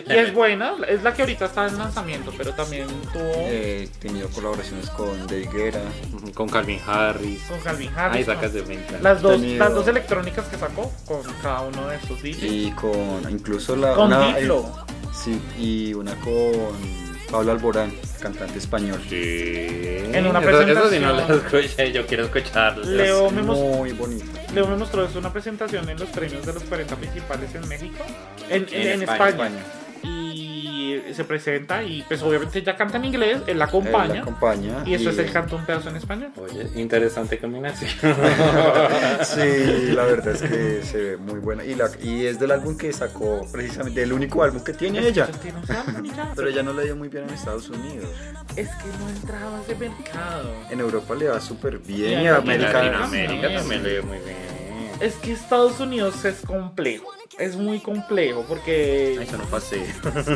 y 0.07 0.11
es 0.11 0.33
buena, 0.33 0.73
es 0.87 1.03
la 1.03 1.13
que 1.13 1.21
ahorita 1.21 1.45
está 1.45 1.67
en 1.67 1.77
lanzamiento, 1.77 2.33
pero 2.37 2.53
también 2.53 2.87
tuvo 3.13 3.21
Eh, 3.35 3.83
he 3.83 3.87
tenido 3.99 4.27
colaboraciones 4.29 4.89
con 4.91 5.27
Guerra, 5.27 5.81
Con 6.33 6.49
Calvin 6.49 6.79
Harris. 6.85 7.41
con 7.43 7.59
Calvin 7.59 7.89
Ahí 7.89 7.95
Harris. 7.97 8.25
sacas 8.25 8.51
con- 8.51 8.53
de 8.53 8.61
venta. 8.61 8.99
las 9.01 9.21
dos, 9.21 9.33
tenido- 9.39 9.59
las 9.63 9.73
dos 9.73 9.87
electrónicas 9.87 10.45
que 10.47 10.57
sacó 10.57 10.91
con 11.05 11.21
cada 11.41 11.61
uno 11.61 11.87
de 11.87 11.95
estos 11.97 12.21
DJs. 12.21 12.43
y 12.43 12.71
con 12.71 13.29
incluso 13.29 13.75
la 13.75 13.93
Con 13.93 14.07
una, 14.07 14.35
Diplo. 14.37 14.71
sí, 15.13 15.39
y 15.59 15.93
una 15.93 16.15
con 16.15 17.10
Pablo 17.31 17.51
Alborán, 17.53 17.93
cantante 18.19 18.59
español. 18.59 18.99
Sí. 19.09 19.15
En 20.13 20.27
una 20.27 20.39
Eso- 20.41 20.49
Eso 20.61 20.89
sí 20.89 20.99
no 20.99 21.15
presentación. 21.15 21.27
lo 21.27 21.35
escuché, 21.61 21.91
yo 21.93 22.05
quiero 22.05 22.25
escucharlo. 22.25 22.83
Leo 22.85 23.27
Es 23.27 23.33
me, 23.33 23.41
muy 23.43 23.91
bonito. 23.93 24.25
Leo 24.53 24.67
me 24.67 24.75
mostró 24.75 25.05
es 25.05 25.15
una 25.15 25.31
presentación 25.31 25.87
en 25.89 25.97
los 25.99 26.09
premios 26.09 26.45
de 26.45 26.53
los 26.53 26.63
40 26.63 26.95
principales 26.97 27.55
en 27.55 27.67
México, 27.69 28.03
en, 28.49 28.63
en- 28.63 28.73
En 28.73 28.87
en 28.87 29.01
España. 29.03 29.29
España. 29.29 29.63
Y 31.09 31.13
se 31.13 31.23
presenta 31.23 31.83
y 31.83 32.03
pues 32.03 32.21
obviamente 32.21 32.59
ella 32.59 32.75
canta 32.75 32.97
en 32.97 33.05
inglés, 33.05 33.37
él 33.47 33.59
la 33.59 33.65
Él 33.65 33.69
acompaña. 33.69 34.13
la 34.15 34.21
acompaña. 34.21 34.83
y 34.85 34.93
eso 34.93 35.09
es 35.09 35.17
el 35.17 35.31
canto 35.31 35.55
un 35.55 35.65
pedazo 35.65 35.89
en 35.89 35.95
español. 35.97 36.31
Oye, 36.37 36.67
interesante 36.75 37.37
combinación. 37.39 37.89
Sí, 39.23 39.91
la 39.93 40.03
verdad 40.05 40.35
es 40.35 40.41
que 40.41 40.81
se 40.83 40.97
ve 40.97 41.17
muy 41.17 41.39
buena. 41.39 41.63
Y, 41.63 41.75
la, 41.75 41.89
y 42.01 42.25
es 42.25 42.39
del 42.39 42.51
álbum 42.51 42.77
que 42.77 42.91
sacó, 42.93 43.45
precisamente, 43.51 44.03
el 44.03 44.13
único 44.13 44.43
álbum 44.43 44.63
que 44.63 44.73
tiene 44.73 44.99
ella. 44.99 45.27
Y 46.03 46.09
ya. 46.09 46.31
Pero 46.35 46.47
ella 46.47 46.63
no 46.63 46.73
le 46.73 46.83
dio 46.85 46.95
muy 46.95 47.09
bien 47.09 47.23
en 47.25 47.31
Estados 47.31 47.69
Unidos. 47.69 48.09
Es 48.55 48.67
que 48.69 48.85
no 48.99 49.09
entraba 49.09 49.57
a 49.57 49.61
ese 49.61 49.75
mercado. 49.75 50.51
En 50.69 50.79
Europa 50.79 51.15
le 51.15 51.27
va 51.27 51.39
súper 51.39 51.79
Y 51.87 51.93
bien. 51.93 52.13
en 52.19 52.23
Y 52.23 52.27
a 52.27 52.35
América. 52.37 52.83
Latinoamérica 52.83 53.47
Sí. 53.49 53.55
también 53.55 53.83
le 53.83 53.89
dio 53.91 54.03
muy 54.03 54.17
bien. 54.19 54.37
Es 54.99 55.15
que 55.15 55.31
Estados 55.33 55.79
Unidos 55.79 56.23
es 56.25 56.41
complejo. 56.45 57.05
Es 57.37 57.55
muy 57.55 57.79
complejo 57.79 58.39
Ay, 58.41 58.45
porque... 58.47 59.13
Eso 59.21 59.37
no 59.37 59.45
pasé. 59.45 59.85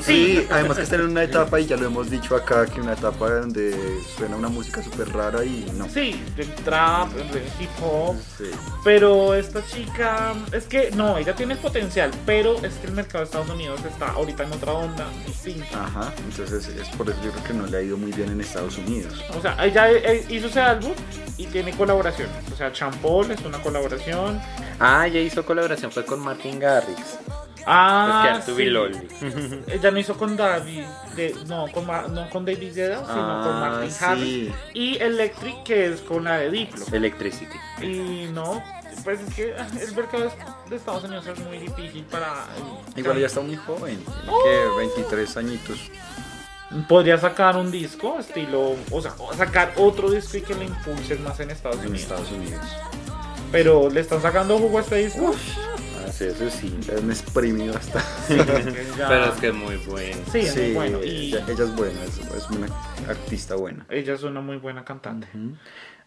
Sí, 0.01 0.45
además 0.49 0.77
que 0.77 0.83
está 0.83 0.95
en 0.95 1.01
una 1.01 1.23
etapa, 1.23 1.59
y 1.59 1.65
ya 1.65 1.77
lo 1.77 1.87
hemos 1.87 2.09
dicho 2.09 2.35
acá, 2.35 2.65
que 2.65 2.79
una 2.79 2.93
etapa 2.93 3.29
donde 3.29 3.75
suena 4.17 4.35
una 4.35 4.49
música 4.49 4.81
súper 4.81 5.09
rara 5.11 5.43
y 5.43 5.69
no. 5.77 5.89
Sí, 5.89 6.21
del 6.35 6.53
trap, 6.55 7.11
del 7.13 7.43
hip 7.59 7.69
hop. 7.81 8.15
Sí. 8.37 8.45
Pero 8.83 9.33
esta 9.35 9.65
chica, 9.65 10.33
es 10.51 10.65
que 10.65 10.91
no, 10.91 11.17
ella 11.17 11.35
tiene 11.35 11.55
potencial, 11.55 12.11
pero 12.25 12.55
es 12.63 12.73
que 12.75 12.87
el 12.87 12.93
mercado 12.93 13.19
de 13.19 13.25
Estados 13.25 13.49
Unidos 13.49 13.79
está 13.85 14.11
ahorita 14.11 14.43
en 14.43 14.53
otra 14.53 14.73
onda 14.73 15.07
distinta. 15.25 15.85
Ajá, 15.85 16.13
entonces 16.17 16.67
es 16.67 16.87
por 16.89 17.09
eso 17.09 17.19
yo 17.23 17.31
creo 17.31 17.43
que 17.43 17.53
no 17.53 17.67
le 17.67 17.77
ha 17.77 17.81
ido 17.81 17.97
muy 17.97 18.11
bien 18.11 18.31
en 18.31 18.41
Estados 18.41 18.77
Unidos. 18.77 19.23
O 19.37 19.41
sea, 19.41 19.57
ella 19.65 19.91
eh, 19.91 20.25
hizo 20.29 20.47
ese 20.47 20.61
álbum 20.61 20.93
y 21.37 21.45
tiene 21.47 21.71
colaboraciones. 21.71 22.35
O 22.51 22.55
sea, 22.55 22.71
Champol 22.71 23.31
es 23.31 23.41
una 23.41 23.61
colaboración. 23.61 24.39
Ah, 24.79 25.07
ella 25.07 25.19
hizo 25.19 25.45
colaboración, 25.45 25.91
fue 25.91 26.05
con 26.05 26.19
Martin 26.19 26.59
Garrix. 26.85 27.19
Ah, 27.67 28.35
es 28.39 28.45
que 28.45 28.51
sí. 28.53 29.61
Ella 29.71 29.89
no 29.91 29.97
hizo 29.99 30.15
con 30.15 30.37
David, 30.37 30.83
de- 31.15 31.35
no, 31.47 31.65
con, 31.71 31.87
Ma- 31.87 32.05
no 32.07 32.29
con 32.29 32.45
David 32.45 32.75
Guetta, 32.75 32.97
sino 32.99 33.07
con 33.07 33.15
Ah, 33.55 33.59
Martin 33.71 33.91
sí. 33.91 34.03
Harris. 34.05 34.53
Y 34.75 34.97
Electric, 35.01 35.63
que 35.63 35.87
es 35.93 36.01
con 36.01 36.25
la 36.25 36.37
de 36.37 36.51
Diplo. 36.51 36.85
Electricity. 36.91 37.57
Y 37.81 38.29
no, 38.31 38.61
pues 39.03 39.19
es 39.21 39.33
que 39.33 39.55
ah, 39.57 39.65
el 39.81 39.95
mercado 39.95 40.31
de 40.69 40.75
Estados 40.75 41.03
Unidos 41.05 41.25
es 41.25 41.39
muy 41.39 41.57
difícil 41.57 42.03
para... 42.03 42.45
Igual 42.95 43.17
ella 43.17 43.25
está 43.27 43.41
muy 43.41 43.55
joven, 43.55 43.99
que 44.43 44.77
23 44.77 45.37
añitos. 45.37 45.89
Podría 46.87 47.17
sacar 47.17 47.55
un 47.57 47.71
disco, 47.71 48.19
estilo, 48.19 48.75
o 48.91 49.01
sea, 49.01 49.13
sacar 49.35 49.73
otro 49.77 50.11
disco 50.11 50.37
y 50.37 50.41
que 50.41 50.53
le 50.53 50.65
impulsen 50.65 51.23
más 51.23 51.39
en 51.39 51.49
Estados 51.49 51.77
En 51.79 51.87
Unidos. 51.87 52.01
Estados 52.01 52.31
Unidos. 52.31 52.61
Pero 53.51 53.89
le 53.89 54.01
están 54.01 54.21
sacando 54.21 54.57
jugo 54.59 54.77
a 54.79 54.81
este 54.81 54.95
disco. 54.97 55.33
Sí, 56.17 56.23
eso 56.25 56.49
sí. 56.49 56.73
Es 56.91 57.01
un 57.01 57.11
exprimido 57.11 57.75
hasta. 57.77 57.99
Sí, 58.27 58.35
ya- 58.97 59.07
Pero 59.07 59.25
es 59.25 59.39
que 59.39 59.47
es 59.47 59.53
muy 59.53 59.75
bueno. 59.77 60.17
Sí, 60.31 60.39
es 60.39 60.55
muy 60.57 60.73
bueno. 60.73 61.03
Y 61.03 61.09
ella, 61.35 61.45
ella 61.47 61.63
es 61.63 61.75
buena, 61.75 62.03
es, 62.03 62.17
es 62.19 62.49
una 62.49 62.67
artista 63.07 63.55
buena. 63.55 63.85
ella 63.89 64.13
es 64.13 64.23
una 64.23 64.41
muy 64.41 64.57
buena 64.57 64.83
cantante. 64.85 65.27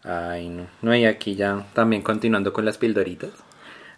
Ay, 0.03 0.49
no. 0.49 0.67
No, 0.81 0.95
y 0.95 1.05
aquí 1.05 1.35
ya 1.35 1.65
también 1.73 2.01
continuando 2.01 2.53
con 2.53 2.65
las 2.65 2.77
pildoritas. 2.77 3.31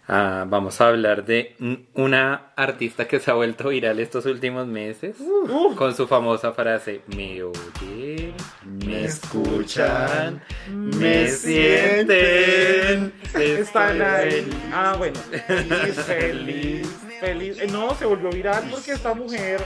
Ah, 0.08 0.44
vamos 0.48 0.80
a 0.80 0.88
hablar 0.88 1.24
de 1.24 1.54
una 1.94 2.52
artista 2.56 3.06
que 3.06 3.20
se 3.20 3.30
ha 3.30 3.34
vuelto 3.34 3.68
viral 3.68 3.98
estos 4.00 4.26
últimos 4.26 4.66
meses 4.66 5.16
Uh. 5.20 5.74
con 5.76 5.94
su 5.94 6.06
famosa 6.06 6.52
frase: 6.52 7.00
Me 7.16 7.42
oyen, 7.42 8.34
me 8.64 9.04
escuchan, 9.04 10.42
me 10.68 11.28
sienten. 11.28 13.12
Están 13.34 14.02
ahí. 14.02 14.30
feliz". 14.30 14.54
Ah, 14.72 14.94
bueno. 14.98 15.18
Feliz, 15.46 15.94
feliz, 16.06 16.88
feliz. 17.20 17.58
Eh, 17.60 17.66
No, 17.70 17.94
se 17.94 18.04
volvió 18.04 18.30
viral 18.30 18.64
porque 18.70 18.92
esta 18.92 19.14
mujer, 19.14 19.60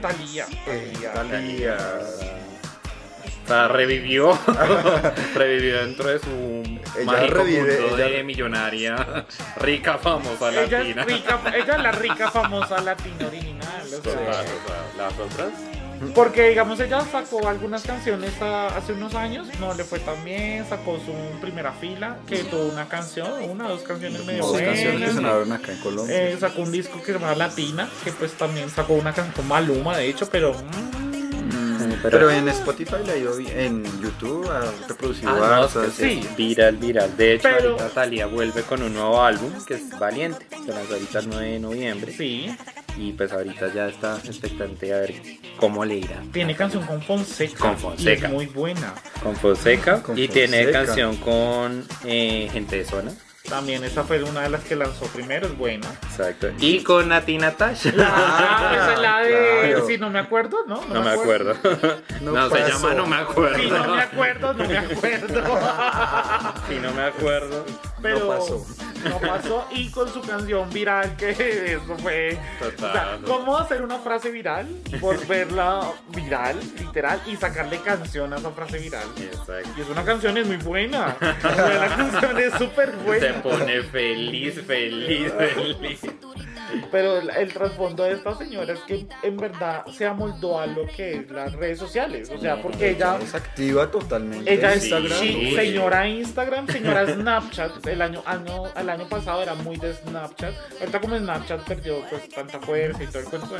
Talía. 0.00 0.46
Talía. 0.64 1.76
O 2.00 2.39
sea, 3.54 3.68
revivió. 3.68 4.38
revivió 5.34 5.78
dentro 5.80 6.08
de 6.08 6.18
su 6.18 6.28
Ella 6.98 7.04
mágico 7.04 7.34
revive, 7.34 7.80
mundo 7.80 7.96
ella- 7.96 8.06
de 8.16 8.22
millonaria, 8.24 9.26
rica, 9.60 9.98
famosa, 9.98 10.50
Ella 10.50 10.78
latina. 10.78 11.02
es, 11.02 11.06
rica, 11.08 11.40
ella 11.54 11.76
es 11.76 11.82
la 11.82 11.92
rica 11.92 12.30
famosa 12.30 12.80
latina 12.80 13.26
original. 13.26 13.82
o 13.84 13.88
sea, 13.88 14.00
Total, 14.00 14.28
o 14.28 14.66
sea, 14.68 15.04
las 15.04 15.18
otras. 15.18 15.48
Porque, 16.14 16.48
digamos, 16.48 16.80
ella 16.80 17.02
sacó 17.12 17.46
algunas 17.46 17.82
canciones 17.82 18.32
a- 18.40 18.68
hace 18.68 18.94
unos 18.94 19.14
años, 19.14 19.48
no 19.60 19.74
le 19.74 19.84
fue 19.84 19.98
tan 19.98 20.24
bien, 20.24 20.64
sacó 20.66 20.98
su 21.04 21.12
primera 21.42 21.72
fila, 21.72 22.16
que 22.26 22.38
tuvo 22.44 22.62
una 22.72 22.88
canción, 22.88 23.30
una 23.50 23.66
o 23.66 23.70
dos 23.70 23.82
canciones 23.82 24.24
medio 24.24 24.40
Dos 24.42 24.52
canciones 24.52 24.82
que 24.84 24.90
buenas. 24.92 25.14
sonaron 25.14 25.52
acá 25.52 25.72
en 25.72 25.78
Colombia. 25.80 26.28
Eh, 26.30 26.36
sacó 26.40 26.62
un 26.62 26.72
disco 26.72 26.98
que 27.00 27.12
se 27.12 27.12
llama 27.18 27.34
Latina, 27.34 27.86
que 28.02 28.12
pues 28.12 28.32
también 28.32 28.70
sacó 28.70 28.94
una 28.94 29.12
canción 29.12 29.34
con 29.36 29.46
Maluma, 29.48 29.98
de 29.98 30.08
hecho, 30.08 30.26
pero... 30.30 30.54
mm, 30.54 31.00
Mm, 31.00 31.09
pero- 32.02 32.10
pero, 32.10 32.30
en 32.30 32.48
Spotify 32.48 32.96
le 33.06 33.12
ha 33.12 33.16
ido 33.16 33.36
bien. 33.36 33.58
En 33.58 33.84
YouTube 34.02 34.48
ha 34.50 34.70
reproducido 34.88 35.30
Ah, 35.30 35.34
no, 35.38 35.64
es 35.66 35.76
hartas. 35.76 35.94
que 35.96 36.08
sí. 36.14 36.22
sí, 36.22 36.28
viral, 36.36 36.76
viral. 36.76 37.16
De 37.16 37.34
hecho, 37.34 37.48
Pero- 37.56 37.70
ahorita 37.70 37.88
Thalía 37.90 38.26
vuelve 38.26 38.62
con 38.62 38.82
un 38.82 38.92
nuevo 38.94 39.22
álbum 39.22 39.52
que 39.66 39.74
es 39.74 39.98
Valiente. 39.98 40.46
Se 40.50 40.72
lanzó 40.72 40.94
ahorita 40.94 41.18
el 41.20 41.28
9 41.28 41.46
de 41.52 41.58
noviembre. 41.58 42.14
sí, 42.16 42.54
Y 42.98 43.12
pues 43.12 43.32
ahorita 43.32 43.72
ya 43.72 43.88
está 43.88 44.18
expectante 44.24 44.92
a 44.92 44.98
ver 44.98 45.14
cómo 45.56 45.84
le 45.84 45.98
irá. 45.98 46.22
tiene 46.32 46.54
canción 46.56 46.84
con 46.84 47.00
Fonseca. 47.00 47.56
Con 47.58 47.72
Y 47.72 47.76
Fonseca. 47.76 48.26
es 48.26 48.32
muy 48.32 48.46
buena. 48.46 48.94
Con 49.22 49.36
Fonseca. 49.36 50.02
Con 50.02 50.18
y 50.18 50.28
tiene 50.28 50.70
canción 50.70 51.16
con 51.18 51.84
eh, 52.04 52.48
Gente 52.52 52.76
de 52.76 52.84
Zona. 52.84 53.12
También 53.48 53.82
esa 53.84 54.04
fue 54.04 54.22
una 54.22 54.42
de 54.42 54.50
las 54.50 54.62
que 54.64 54.76
lanzó 54.76 55.06
primero, 55.06 55.46
es 55.46 55.56
buena. 55.56 55.88
Exacto. 56.04 56.50
Y 56.60 56.82
con 56.84 57.08
Nati 57.08 57.38
Natasha. 57.38 57.92
Ah, 57.98 58.70
esa 58.74 58.92
es 58.92 59.00
la 59.00 59.18
de... 59.20 59.70
claro. 59.70 59.86
Sí, 59.86 59.98
no 59.98 60.10
me 60.10 60.18
acuerdo, 60.20 60.58
¿no? 60.66 60.84
No 60.86 61.02
me 61.02 61.10
acuerdo. 61.10 61.54
No 62.20 62.32
No, 62.32 62.50
se 62.50 62.68
llama 62.68 62.94
No 62.94 63.06
me 63.06 63.16
acuerdo. 63.16 63.58
Sí, 63.58 63.70
no 63.70 63.94
me 63.94 64.02
acuerdo, 64.02 64.54
no 64.54 64.64
me 64.68 64.78
acuerdo. 64.78 65.44
Sí, 66.68 66.78
no 66.80 66.92
me 66.92 67.02
acuerdo. 67.02 67.64
Pero 68.02 68.18
No 68.20 68.28
pasó. 68.28 68.66
No 69.04 69.18
pasó. 69.18 69.66
Y 69.70 69.90
con 69.90 70.12
su 70.12 70.20
canción 70.22 70.68
viral, 70.70 71.16
que 71.16 71.30
eso 71.74 71.96
fue. 71.98 72.38
Total. 72.58 72.88
O 72.88 72.92
sea, 72.92 73.18
¿cómo 73.26 73.56
hacer 73.56 73.82
una 73.82 73.98
frase 73.98 74.30
viral? 74.30 74.68
Volverla 75.00 75.92
viral, 76.14 76.58
literal, 76.78 77.20
y 77.26 77.36
sacarle 77.36 77.78
canción 77.80 78.32
a 78.32 78.36
esa 78.36 78.50
frase 78.50 78.78
viral. 78.78 79.06
Exacto. 79.18 79.70
Y 79.76 79.80
es 79.80 79.88
una 79.88 80.04
canción 80.04 80.36
es 80.38 80.46
muy 80.46 80.56
buena. 80.56 81.16
La 81.20 81.96
canción 81.96 82.38
es 82.38 82.52
súper 82.54 82.90
Se 82.90 82.96
buena. 82.96 83.42
pone 83.42 83.82
feliz, 83.82 84.60
feliz, 84.66 85.32
feliz. 85.54 86.00
Pero 86.90 87.18
el, 87.18 87.30
el 87.30 87.52
trasfondo 87.52 88.04
de 88.04 88.12
esta 88.12 88.36
señora 88.36 88.72
es 88.72 88.80
que 88.80 89.06
en 89.22 89.36
verdad 89.36 89.84
se 89.92 90.06
amoldó 90.06 90.60
a 90.60 90.66
lo 90.66 90.86
que 90.86 91.16
es 91.16 91.30
las 91.30 91.52
redes 91.52 91.78
sociales. 91.78 92.30
O 92.34 92.38
sea, 92.38 92.60
porque 92.60 92.90
ella. 92.90 93.18
Es 93.20 93.34
activa 93.34 93.90
totalmente. 93.90 94.52
Ella 94.52 94.74
es 94.74 94.84
Instagram. 94.84 95.18
sí, 95.18 95.54
señora 95.54 96.08
Instagram, 96.08 96.66
señora 96.68 97.06
Snapchat. 97.06 97.86
El 97.86 98.02
año, 98.02 98.22
año, 98.26 98.64
el 98.76 98.90
año 98.90 99.08
pasado 99.08 99.42
era 99.42 99.54
muy 99.54 99.76
de 99.76 99.94
Snapchat. 99.94 100.54
Ahorita 100.80 101.00
como 101.00 101.18
Snapchat 101.18 101.60
perdió 101.62 102.02
pues 102.08 102.28
tanta 102.28 102.60
fuerza 102.60 103.02
y 103.02 103.06
todo 103.06 103.20
el 103.20 103.24
cuento, 103.26 103.56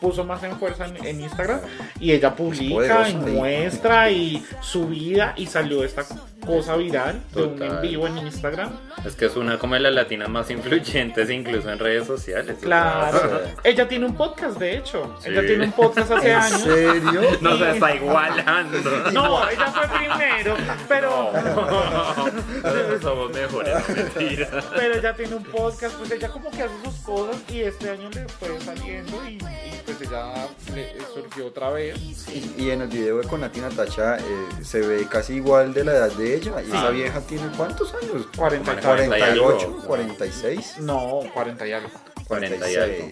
puso 0.00 0.24
más 0.24 0.42
en 0.42 0.58
fuerza 0.58 0.86
en, 0.86 1.04
en 1.04 1.20
Instagram. 1.20 1.60
Y 2.00 2.12
ella 2.12 2.34
publica 2.34 3.08
y 3.08 3.14
muestra 3.14 4.10
y 4.10 4.44
su 4.60 4.88
vida 4.88 5.34
y 5.36 5.46
salió 5.46 5.84
esta 5.84 6.04
cosa 6.46 6.76
viral 6.76 7.20
de 7.34 7.42
un 7.42 7.56
Total. 7.58 7.76
en 7.76 7.82
vivo 7.82 8.06
en 8.06 8.18
Instagram. 8.18 8.70
Es 9.04 9.14
que 9.14 9.26
es 9.26 9.36
una 9.36 9.58
como 9.58 9.74
de 9.74 9.80
las 9.80 9.92
latinas 9.94 10.28
más 10.28 10.50
influyentes 10.50 11.30
incluso 11.30 11.70
en 11.70 11.78
redes 11.78 12.06
sociales. 12.06 12.56
Claro. 12.60 13.16
o 13.16 13.20
sea. 13.20 13.54
Ella 13.64 13.88
tiene 13.88 14.06
un 14.06 14.14
podcast, 14.14 14.58
de 14.58 14.76
hecho. 14.76 15.16
Sí. 15.20 15.30
Ella 15.30 15.40
tiene 15.46 15.64
un 15.66 15.72
podcast 15.72 16.10
hace 16.12 16.30
¿En 16.30 16.36
años. 16.36 16.60
serio? 16.62 17.20
No 17.40 17.56
se 17.58 17.70
está 17.70 17.94
igualando. 17.94 18.78
No, 19.12 19.48
ella 19.48 19.66
fue 19.66 19.88
primero, 19.98 20.56
pero... 20.88 21.32
Nosotros 21.32 23.02
somos 23.02 23.32
mejores, 23.32 23.74
no 23.88 23.94
mentira. 23.94 24.48
Pero 24.76 24.94
ella 24.94 25.14
tiene 25.14 25.34
un 25.36 25.44
podcast, 25.44 25.96
pues 25.96 26.10
ella 26.12 26.28
como 26.28 26.50
que 26.50 26.62
hace 26.62 26.74
sus 26.84 26.94
cosas 27.00 27.36
y 27.50 27.60
este 27.62 27.90
año 27.90 28.08
le 28.10 28.26
fue 28.28 28.60
saliendo 28.60 29.22
y, 29.28 29.32
y 29.34 29.38
pues 29.84 30.00
ella 30.02 30.48
le 30.74 30.92
surgió 31.14 31.46
otra 31.46 31.70
vez. 31.70 31.96
Y, 32.28 32.62
y 32.62 32.70
en 32.70 32.82
el 32.82 32.88
video 32.88 33.18
de 33.18 33.28
con 33.28 33.40
Nati 33.40 33.60
Natacha 33.60 34.16
eh, 34.18 34.22
se 34.62 34.80
ve 34.80 35.06
casi 35.10 35.34
igual 35.34 35.74
de 35.74 35.84
la 35.84 35.92
edad 35.92 36.12
de 36.12 36.31
ella. 36.34 36.62
¿Y 36.62 36.68
esa 36.68 36.90
vieja 36.90 37.20
tiene 37.20 37.48
cuántos 37.56 37.94
años? 37.94 38.26
40 38.36 38.72
y 38.72 38.76
Como 38.76 38.86
40 38.88 39.18
y 39.18 39.22
algo. 39.22 39.44
48, 39.44 39.82
46. 39.86 40.78
No, 40.80 41.20
40 41.32 41.66
y 41.66 41.72
algo. 41.72 41.90
40 42.28 42.70
y 42.70 42.76
algo. 42.76 43.08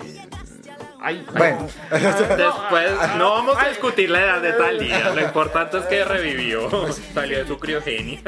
46. 1.00 1.02
Ay, 1.02 1.26
Bueno. 1.36 1.68
no. 1.90 1.98
Después, 2.36 2.90
Ah, 3.00 3.14
no 3.18 3.30
vamos 3.32 3.56
a 3.58 3.68
discutir 3.68 4.10
la 4.10 4.20
edad 4.20 4.42
de 4.42 4.52
Talía. 4.52 5.10
Lo 5.14 5.20
importante 5.22 5.78
es 5.78 5.84
que 5.86 6.04
revivió. 6.04 6.68
Salió 7.14 7.38
de 7.38 7.46
su 7.46 7.58
criogenia. 7.58 8.20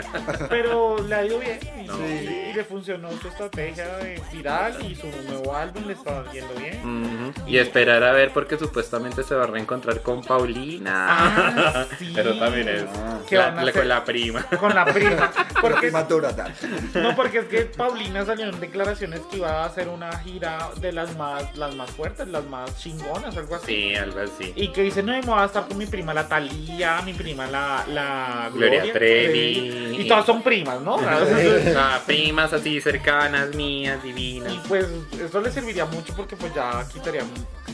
Pero 0.49 0.97
le 1.07 1.15
ha 1.15 1.25
ido 1.25 1.39
bien 1.39 1.59
Y, 1.83 1.87
No. 1.87 1.99
y- 2.07 2.39
y 2.53 2.55
le 2.55 2.65
funcionó 2.65 3.11
su 3.13 3.29
estrategia 3.29 3.87
de 3.99 4.21
viral 4.33 4.77
y 4.85 4.95
su 4.95 5.07
nuevo 5.29 5.55
álbum 5.57 5.87
le 5.87 5.95
está 5.95 6.23
yendo 6.33 6.53
bien. 6.55 7.33
Ujú. 7.35 7.49
Y 7.49 7.57
esperar 7.59 8.03
a 8.05 8.13
ver 8.13 8.31
porque 8.33 8.59
supuestamente 8.59 9.23
se 9.23 9.35
va 9.35 9.45
a 9.45 9.47
reencontrar 9.47 10.01
con 10.03 10.23
Paulina. 10.23 11.07
Ah, 11.09 11.87
sí. 11.99 12.13
Pero 12.15 12.39
también 12.39 12.69
es 12.69 12.85
¿Qué 13.29 13.37
la, 13.37 13.53
la- 13.63 13.73
con 13.73 13.89
la 13.89 14.05
prima. 14.05 14.43
Con 14.61 14.75
la 14.75 14.85
prima. 14.85 15.31
Porque, 15.61 15.83
Prima 15.89 16.03
dorada. 16.05 16.49
no, 16.95 17.15
porque 17.17 17.39
es 17.39 17.45
que 17.47 17.63
Paulina 17.63 18.25
salió 18.25 18.47
en 18.47 18.61
declaraciones 18.61 19.21
que 19.31 19.39
iba 19.39 19.63
a 19.63 19.65
hacer 19.67 19.89
una 19.89 20.13
gira 20.19 20.69
de 20.81 20.93
las 20.93 21.17
más, 21.17 21.57
las 21.57 21.75
más 21.75 21.91
fuertes, 21.91 22.29
las 22.29 22.45
más 22.45 22.62
chingonas, 22.77 23.37
algo 23.37 23.55
así. 23.57 23.67
Sí, 23.67 23.95
algo 23.95 24.21
así. 24.21 24.53
Y 24.57 24.69
que 24.69 24.83
dice, 24.83 25.03
no, 25.03 25.13
me 25.13 25.21
voy 25.21 25.39
a 25.41 25.45
estar 25.47 25.67
con 25.67 25.77
mi 25.79 25.87
prima 25.87 26.13
la 26.15 26.29
Talía, 26.29 27.01
mi 27.03 27.13
prima 27.15 27.47
la, 27.47 27.85
la 27.89 28.51
Gloria 28.53 28.93
Trevi. 28.93 29.97
Y 30.01 30.09
todas 30.09 30.27
son 30.27 30.43
primas, 30.43 30.81
¿no? 30.81 30.97
Ah, 31.77 32.01
primas 32.07 32.53
así 32.53 32.81
cercanas, 32.81 33.55
mías, 33.55 34.03
divinas. 34.03 34.53
Y 34.53 34.61
pues 34.69 34.87
eso 35.21 35.41
le 35.41 35.51
serviría 35.51 35.85
mucho 35.87 36.15
porque 36.17 36.37
pues 36.37 36.55
ya 36.55 36.87
quitaría, 36.93 37.23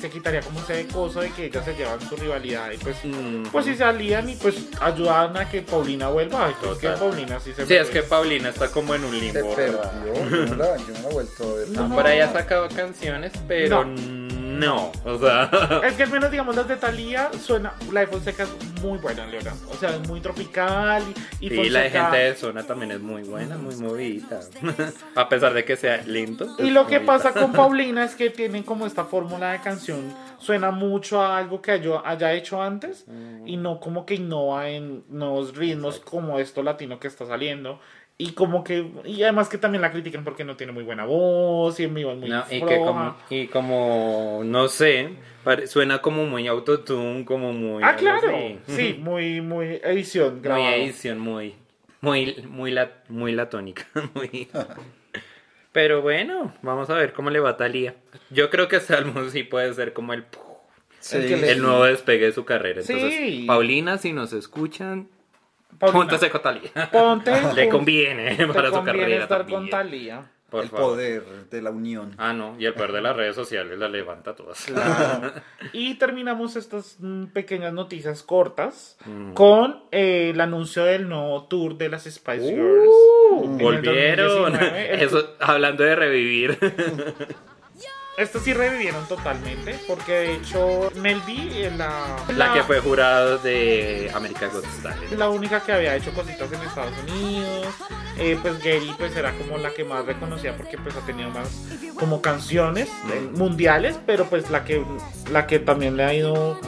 se 0.01 0.11
quitaría 0.11 0.40
como 0.40 0.61
ese 0.61 0.87
coso 0.88 1.20
de 1.20 1.31
que 1.31 1.46
ellas 1.46 1.64
se 1.64 1.74
llevan 1.74 2.01
su 2.09 2.16
rivalidad 2.16 2.70
y 2.72 2.77
pues, 2.79 2.96
Mm. 3.05 3.44
pues 3.53 3.64
si 3.64 3.74
salían 3.77 4.29
y 4.29 4.35
pues 4.37 4.57
ayudaban 4.81 5.37
a 5.37 5.48
que 5.48 5.62
Paulina 5.62 6.09
vuelva. 6.09 6.46
Ay, 6.46 6.55
pues, 6.61 6.79
que. 6.79 6.88
Paulina 6.88 7.38
sí 7.40 7.53
se 7.55 7.64
Sí, 7.66 7.74
es 7.74 7.88
que 7.90 8.03
Paulina 8.03 8.48
está 8.51 8.68
como 8.70 8.94
en 8.94 9.05
un 9.05 9.12
Se 9.12 9.20
limbo. 9.20 9.55
perdió. 9.55 9.79
¿verdad? 9.79 9.92
Yo 10.05 10.46
no 10.46 10.55
la, 10.57 10.77
yo 10.77 10.85
no 10.88 11.03
la 11.03 11.09
he 11.09 11.12
vuelto 11.12 11.42
a 11.44 11.55
ver. 11.55 11.68
No. 11.70 11.94
Por 11.94 12.07
ahí 12.07 12.20
ha 12.20 12.33
sacado 12.33 12.68
canciones, 12.68 13.33
pero 13.46 13.85
no. 13.85 13.94
O 14.66 15.18
sea, 15.18 15.50
Es 15.84 15.94
que 15.94 16.02
al 16.02 16.10
menos, 16.10 16.30
digamos, 16.30 16.56
las 16.56 16.68
de 16.68 16.76
Thalía 16.76 17.30
suena. 17.32 17.72
La 17.92 18.00
de 18.00 18.06
Fonseca 18.06 18.44
es 18.44 18.82
muy 18.82 18.98
buena, 18.98 19.26
Leona. 19.26 19.54
O 19.70 19.74
sea, 19.74 19.90
es 19.90 20.08
muy 20.08 20.20
tropical. 20.20 21.02
Y, 21.40 21.52
y 21.52 21.70
la 21.70 21.80
de 21.80 21.90
gente 21.90 22.16
de 22.16 22.34
zona 22.34 22.62
también 22.64 22.92
es 22.92 23.00
muy 23.00 23.22
buena, 23.22 23.56
muy 23.56 23.76
movida. 23.76 24.40
A 25.14 25.28
pesar 25.28 25.54
de 25.54 25.64
que 25.64 25.76
sea 25.76 26.02
lento. 26.06 26.46
Y 26.58 26.70
lo 26.70 26.86
que 26.86 27.00
pasa 27.00 27.32
con 27.32 27.52
Paulina 27.58 28.04
es 28.04 28.14
que 28.14 28.30
tienen 28.30 28.62
como 28.62 28.86
esta 28.86 29.04
fórmula 29.04 29.52
de 29.52 29.60
canción. 29.60 30.12
Suena 30.38 30.70
mucho 30.70 31.20
a 31.20 31.36
algo 31.38 31.60
que 31.60 31.80
yo 31.80 32.04
haya 32.06 32.32
hecho 32.32 32.62
antes. 32.62 33.06
Y 33.46 33.56
no 33.56 33.80
como 33.80 34.06
que 34.06 34.14
innova 34.14 34.68
en 34.68 35.04
nuevos 35.08 35.56
ritmos 35.56 36.00
como 36.00 36.38
esto 36.38 36.62
latino 36.62 36.98
que 36.98 37.08
está 37.08 37.26
saliendo. 37.26 37.80
Y 38.20 38.33
como 38.33 38.64
que. 38.64 38.85
Y 39.04 39.22
además 39.22 39.48
que 39.48 39.59
también 39.59 39.81
la 39.81 39.92
critican 39.92 40.24
porque 40.24 40.42
no 40.44 40.57
tiene 40.57 40.72
muy 40.72 40.83
buena 40.83 41.04
voz. 41.04 41.78
Y 41.78 41.85
es 41.85 41.90
muy 41.90 42.02
No, 42.28 42.44
y, 42.50 42.59
que 42.61 42.66
floja. 42.66 42.76
como, 42.85 43.16
y 43.31 43.46
como, 43.46 44.42
no 44.44 44.66
sé, 44.68 45.11
pare- 45.44 45.68
suena 45.68 46.02
como 46.02 46.24
muy 46.26 46.48
autotune, 46.48 47.24
como 47.24 47.52
muy... 47.52 47.83
Ah, 47.85 47.94
claro. 47.94 48.28
así. 48.28 48.59
Sí, 48.66 48.96
muy, 48.98 49.40
muy 49.40 49.78
edición. 49.85 50.35
Muy 50.35 50.42
grabado. 50.42 50.68
edición, 50.74 51.20
muy, 51.20 51.54
muy, 52.00 52.35
muy, 52.48 52.72
la, 52.72 52.90
muy 53.09 53.33
latónica. 53.33 53.87
Muy... 54.14 54.48
Pero 55.72 56.02
bueno, 56.02 56.52
vamos 56.62 56.90
a 56.90 56.94
ver 56.94 57.12
cómo 57.12 57.31
le 57.31 57.40
va 57.40 57.50
a 57.50 57.57
Thalía. 57.57 57.94
Yo 58.31 58.50
creo 58.50 58.66
que 58.68 58.76
álbum 58.88 59.31
sí 59.31 59.44
puede 59.44 59.72
ser 59.74 59.92
como 59.92 60.12
el, 60.12 60.24
Sí, 60.98 61.18
El 61.18 61.28
que 61.28 61.37
le- 61.37 61.52
el 61.52 61.62
nuevo 61.62 61.85
despegue 61.85 62.24
de 62.26 62.33
su 62.33 62.44
carrera. 62.44 62.81
Entonces, 62.81 63.14
Sí. 63.16 63.44
Paulina, 63.46 63.98
si 63.98 64.12
nos 64.12 64.33
escuchan, 64.33 65.07
Paulina, 65.78 66.00
júntese 66.00 66.30
con 66.30 66.42
Thalía. 66.42 66.90
Ponte. 66.90 67.32
Le 67.54 67.68
conviene 67.68 68.34
te 68.36 68.46
para 68.48 68.68
su 68.68 68.74
conviene 68.74 68.98
carrera 69.00 69.22
estar 69.22 69.38
también. 69.38 69.60
con 69.60 69.70
Thalía. 69.70 70.22
Por 70.50 70.62
el 70.64 70.70
favor. 70.70 70.86
poder 70.92 71.22
de 71.50 71.60
la 71.60 71.70
unión. 71.70 72.14
Ah, 72.16 72.32
no, 72.32 72.56
y 72.58 72.64
el 72.64 72.72
poder 72.72 72.92
de 72.92 73.02
las 73.02 73.14
redes 73.14 73.34
sociales 73.36 73.78
la 73.78 73.86
levanta 73.90 74.30
a 74.30 74.34
todas. 74.34 74.66
Y 75.74 75.96
terminamos 75.96 76.56
estas 76.56 76.96
mm, 77.00 77.26
pequeñas 77.26 77.74
noticias 77.74 78.22
cortas 78.22 78.96
Mm. 79.04 79.34
con 79.34 79.82
eh, 79.92 80.30
el 80.32 80.40
anuncio 80.40 80.84
del 80.84 81.06
nuevo 81.06 81.44
tour 81.48 81.76
de 81.76 81.90
las 81.90 82.04
Spice 82.04 82.48
Girls. 82.54 82.88
Uh, 83.30 83.58
volvieron. 83.60 84.52
2019, 84.52 84.94
el- 84.94 85.00
Eso, 85.02 85.34
hablando 85.38 85.84
de 85.84 85.94
revivir. 85.96 86.58
Estos 88.18 88.42
sí 88.42 88.52
revivieron 88.52 89.07
totalmente, 89.07 89.78
porque 89.87 90.12
de 90.12 90.35
hecho 90.35 90.90
Mel 90.96 91.22
B, 91.24 91.70
la, 91.76 92.16
La 92.37 92.52
que 92.52 92.64
fue 92.64 92.81
jurado 92.81 93.38
de 93.38 94.11
American 94.12 94.50
Got 94.50 94.64
Talent. 94.83 95.12
la 95.12 95.28
única 95.28 95.61
que 95.61 95.72
había 95.72 95.94
hecho 95.94 96.12
cositas 96.12 96.50
en 96.50 96.61
Estados 96.62 96.92
Unidos. 97.07 97.68
Eh, 98.18 98.37
pues 98.42 98.59
Gary 98.59 98.92
pues 98.98 99.16
era 99.16 99.33
como 99.35 99.57
la 99.59 99.70
que 99.70 99.85
más 99.85 100.04
reconocía 100.04 100.57
porque 100.57 100.76
pues 100.76 100.96
ha 100.96 101.07
tenido 101.07 101.31
más 101.31 101.48
como 101.94 102.20
canciones 102.20 102.88
eh, 102.88 103.31
mundiales, 103.37 104.00
pero 104.04 104.24
pues 104.24 104.50
la 104.50 104.64
que 104.64 104.85
la 105.31 105.46
que 105.46 105.61
también 105.61 105.96
le 105.96 106.02
ha 106.02 106.12
ido 106.12 106.59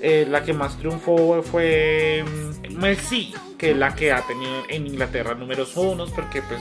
eh, 0.00 0.26
la 0.28 0.42
que 0.42 0.52
más 0.52 0.76
triunfó 0.78 1.40
fue 1.44 2.24
mm, 2.26 2.76
Mel 2.76 2.96
C, 2.96 3.28
que 3.56 3.70
es 3.70 3.76
la 3.76 3.94
que 3.94 4.10
ha 4.10 4.22
tenido 4.22 4.64
en 4.68 4.88
Inglaterra 4.88 5.34
números 5.34 5.76
unos, 5.76 6.10
porque 6.10 6.42
pues 6.42 6.60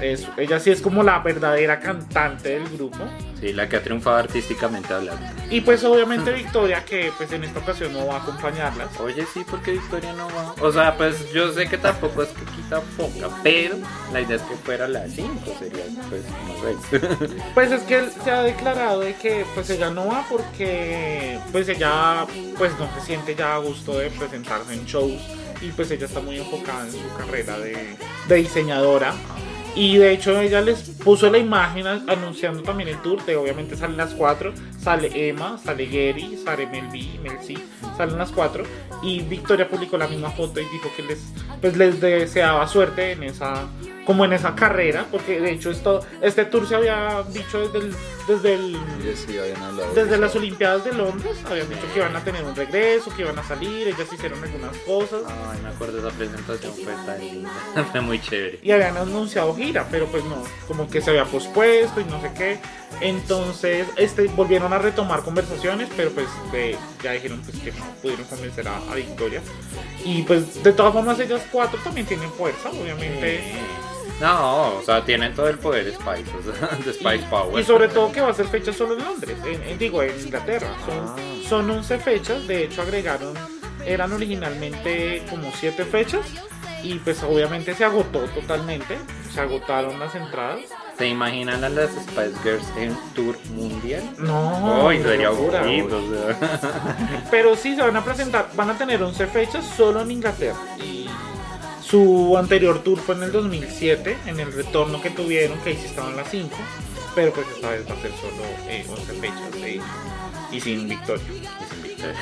es- 0.00 0.26
ella 0.36 0.60
sí 0.60 0.70
es 0.70 0.80
como 0.80 1.02
la 1.02 1.18
verdadera 1.20 1.80
cantante 1.80 2.50
del 2.50 2.68
grupo. 2.68 2.98
Sí, 3.40 3.52
la 3.52 3.68
que 3.68 3.76
ha 3.76 3.82
triunfado 3.82 4.16
artísticamente 4.16 4.92
hablando. 4.92 5.24
Y 5.50 5.60
pues 5.60 5.84
obviamente 5.84 6.32
Victoria, 6.32 6.84
que 6.84 7.12
pues 7.16 7.30
en 7.32 7.44
esta 7.44 7.60
ocasión 7.60 7.92
no 7.92 8.06
va 8.06 8.16
a 8.16 8.18
acompañarlas. 8.22 8.88
Oye, 9.00 9.24
sí, 9.32 9.44
porque 9.48 9.72
Victoria 9.72 10.12
no 10.14 10.26
va. 10.28 10.54
O 10.60 10.72
sea, 10.72 10.96
pues 10.96 11.32
yo 11.32 11.52
sé 11.52 11.68
que 11.68 11.78
tampoco 11.78 12.22
es 12.24 12.28
que 12.30 12.44
quita 12.56 12.80
foca, 12.96 13.28
pero 13.44 13.76
la 14.12 14.20
idea 14.20 14.36
es 14.36 14.42
que 14.42 14.56
fuera 14.56 14.88
la 14.88 15.06
5, 15.08 15.54
sería, 15.58 15.84
pues, 16.08 16.22
no 16.46 16.82
sé. 16.90 17.38
Pues 17.54 17.70
es 17.72 17.82
que 17.82 17.98
él 17.98 18.10
se 18.24 18.30
ha 18.30 18.42
declarado 18.42 19.00
de 19.00 19.14
que 19.14 19.44
pues 19.54 19.70
ella 19.70 19.90
no 19.90 20.06
va 20.08 20.24
porque 20.28 21.38
pues 21.52 21.68
ella 21.68 22.26
pues 22.56 22.72
no 22.78 22.88
se 22.98 23.06
siente 23.06 23.34
ya 23.34 23.54
a 23.54 23.58
gusto 23.58 23.98
de 23.98 24.10
presentarse 24.10 24.74
en 24.74 24.84
shows 24.84 25.20
y 25.60 25.70
pues 25.72 25.90
ella 25.90 26.06
está 26.06 26.20
muy 26.20 26.38
enfocada 26.38 26.84
en 26.86 26.92
su 26.92 27.16
carrera 27.16 27.58
de, 27.58 27.96
de 28.28 28.34
diseñadora. 28.36 29.12
Y 29.78 29.96
de 29.96 30.12
hecho 30.12 30.40
ella 30.40 30.60
les 30.60 30.80
puso 30.82 31.30
la 31.30 31.38
imagen 31.38 31.86
anunciando 31.86 32.64
también 32.64 32.88
el 32.88 33.00
tour, 33.00 33.24
de 33.24 33.36
obviamente 33.36 33.76
salen 33.76 33.96
las 33.96 34.12
cuatro, 34.12 34.52
sale 34.88 35.28
Emma, 35.28 35.58
sale 35.62 35.84
Gary, 35.84 36.40
sale 36.42 36.66
Mel 36.66 36.88
B, 36.90 37.20
Mel 37.22 37.38
C, 37.42 37.58
salen 37.98 38.16
las 38.16 38.32
cuatro 38.32 38.64
y 39.02 39.20
Victoria 39.20 39.68
publicó 39.68 39.98
la 39.98 40.08
misma 40.08 40.30
foto 40.30 40.60
y 40.60 40.64
dijo 40.64 40.90
que 40.96 41.02
les 41.02 41.18
pues 41.60 41.76
les 41.76 42.00
deseaba 42.00 42.66
suerte 42.66 43.12
en 43.12 43.24
esa 43.24 43.68
como 44.06 44.24
en 44.24 44.32
esa 44.32 44.54
carrera, 44.54 45.04
porque 45.10 45.38
de 45.38 45.50
hecho 45.50 45.70
esto 45.70 46.00
este 46.22 46.46
tour 46.46 46.66
se 46.66 46.76
había 46.76 47.22
dicho 47.30 47.60
desde 47.68 47.78
el, 47.80 47.94
desde 48.26 48.54
el 48.54 48.78
sí 49.14 49.36
desde 49.94 50.16
las 50.16 50.34
Olimpiadas 50.34 50.86
de 50.86 50.94
Londres, 50.94 51.36
habían 51.46 51.68
dicho 51.68 51.82
que 51.92 51.98
iban 51.98 52.16
a 52.16 52.24
tener 52.24 52.42
un 52.42 52.56
regreso, 52.56 53.14
que 53.14 53.20
iban 53.20 53.38
a 53.38 53.42
salir, 53.42 53.88
ellas 53.88 54.10
hicieron 54.10 54.42
algunas 54.42 54.74
cosas 54.78 55.20
Ay, 55.26 55.60
me 55.62 55.68
acuerdo 55.68 56.00
de 56.00 56.08
esa 56.08 56.16
presentación, 56.16 56.72
fue 56.72 56.94
tan 57.04 57.20
linda. 57.20 57.50
fue 57.92 58.00
muy 58.00 58.18
chévere. 58.18 58.58
y 58.62 58.70
habían 58.70 58.96
anunciado 58.96 59.54
gira, 59.54 59.86
pero 59.90 60.06
pues 60.06 60.24
no, 60.24 60.42
como 60.66 60.88
que 60.88 61.02
se 61.02 61.10
había 61.10 61.26
pospuesto 61.26 62.00
y 62.00 62.04
no 62.04 62.18
sé 62.22 62.32
qué. 62.32 62.58
Entonces, 63.00 63.86
este, 63.96 64.24
volvieron 64.28 64.72
a 64.72 64.78
retomar 64.78 65.22
conversaciones, 65.22 65.88
pero 65.96 66.10
pues 66.10 66.26
de- 66.52 66.76
ya 67.02 67.12
dijeron 67.12 67.40
pues 67.42 67.56
que 67.62 67.70
no 67.72 67.84
pudieron 68.02 68.24
convencer 68.26 68.66
a, 68.68 68.76
a 68.76 68.94
Victoria. 68.94 69.40
Y 70.04 70.22
pues 70.22 70.62
de 70.62 70.72
todas 70.72 70.92
formas 70.92 71.18
ellas 71.20 71.42
cuatro 71.52 71.78
también 71.84 72.06
tienen 72.06 72.30
fuerza, 72.32 72.70
obviamente. 72.70 73.40
No, 74.20 74.78
o 74.78 74.82
sea, 74.82 75.04
tienen 75.04 75.32
todo 75.32 75.48
el 75.48 75.58
poder 75.58 75.86
Spice, 75.92 76.24
o 76.36 76.42
sea, 76.56 76.76
de 76.76 76.92
Spice 76.92 77.24
Power. 77.30 77.60
Y 77.60 77.64
sobre 77.64 77.86
todo 77.86 78.10
que 78.10 78.20
va 78.20 78.30
a 78.30 78.34
ser 78.34 78.48
fecha 78.48 78.72
solo 78.72 78.94
en 78.98 79.04
Londres, 79.04 79.36
en, 79.46 79.62
en- 79.62 79.78
digo, 79.78 80.02
en 80.02 80.18
Inglaterra. 80.18 80.74
Son, 80.84 80.98
Ah. 81.06 81.16
son 81.48 81.70
11 81.70 81.98
fechas, 82.00 82.48
de 82.48 82.64
hecho 82.64 82.82
agregaron, 82.82 83.32
eran 83.86 84.12
originalmente 84.12 85.22
como 85.30 85.52
7 85.52 85.84
fechas 85.84 86.22
y 86.82 86.94
pues 86.98 87.22
obviamente 87.22 87.74
se 87.74 87.84
agotó 87.84 88.20
totalmente, 88.34 88.98
se 89.32 89.40
agotaron 89.40 89.98
las 89.98 90.14
entradas. 90.14 90.60
¿Se 90.96 91.06
imaginan 91.06 91.62
a 91.62 91.68
las 91.68 91.90
Spice 91.90 92.32
Girls 92.42 92.66
en 92.76 92.96
tour 93.14 93.36
mundial? 93.54 94.02
No, 94.18 94.88
Ay, 94.88 95.00
sería 95.02 95.28
locura. 95.30 95.62
o 95.62 96.10
sea. 96.10 97.24
Pero 97.30 97.54
sí 97.54 97.76
se 97.76 97.82
van 97.82 97.96
a 97.96 98.04
presentar, 98.04 98.50
van 98.54 98.70
a 98.70 98.78
tener 98.78 99.02
11 99.02 99.26
fechas 99.28 99.64
solo 99.76 100.00
en 100.00 100.10
Inglaterra. 100.10 100.58
Y 100.82 101.08
su 101.82 102.36
anterior 102.36 102.82
tour 102.82 102.98
fue 102.98 103.14
en 103.14 103.22
el 103.24 103.32
2007, 103.32 104.16
en 104.26 104.40
el 104.40 104.52
retorno 104.52 105.00
que 105.00 105.10
tuvieron, 105.10 105.58
que 105.60 105.70
ahí 105.70 105.76
sí 105.76 105.86
estaban 105.86 106.16
las 106.16 106.28
5. 106.30 106.48
Pero 107.14 107.32
pues 107.32 107.46
esta 107.54 107.70
vez 107.70 107.88
va 107.88 107.94
a 107.94 108.02
ser 108.02 108.10
solo 108.20 108.42
eh, 108.68 108.84
11 108.88 109.12
fechas 109.14 109.54
eh, 109.62 109.80
y 110.50 110.60
sin 110.60 110.88
victoria. 110.88 111.22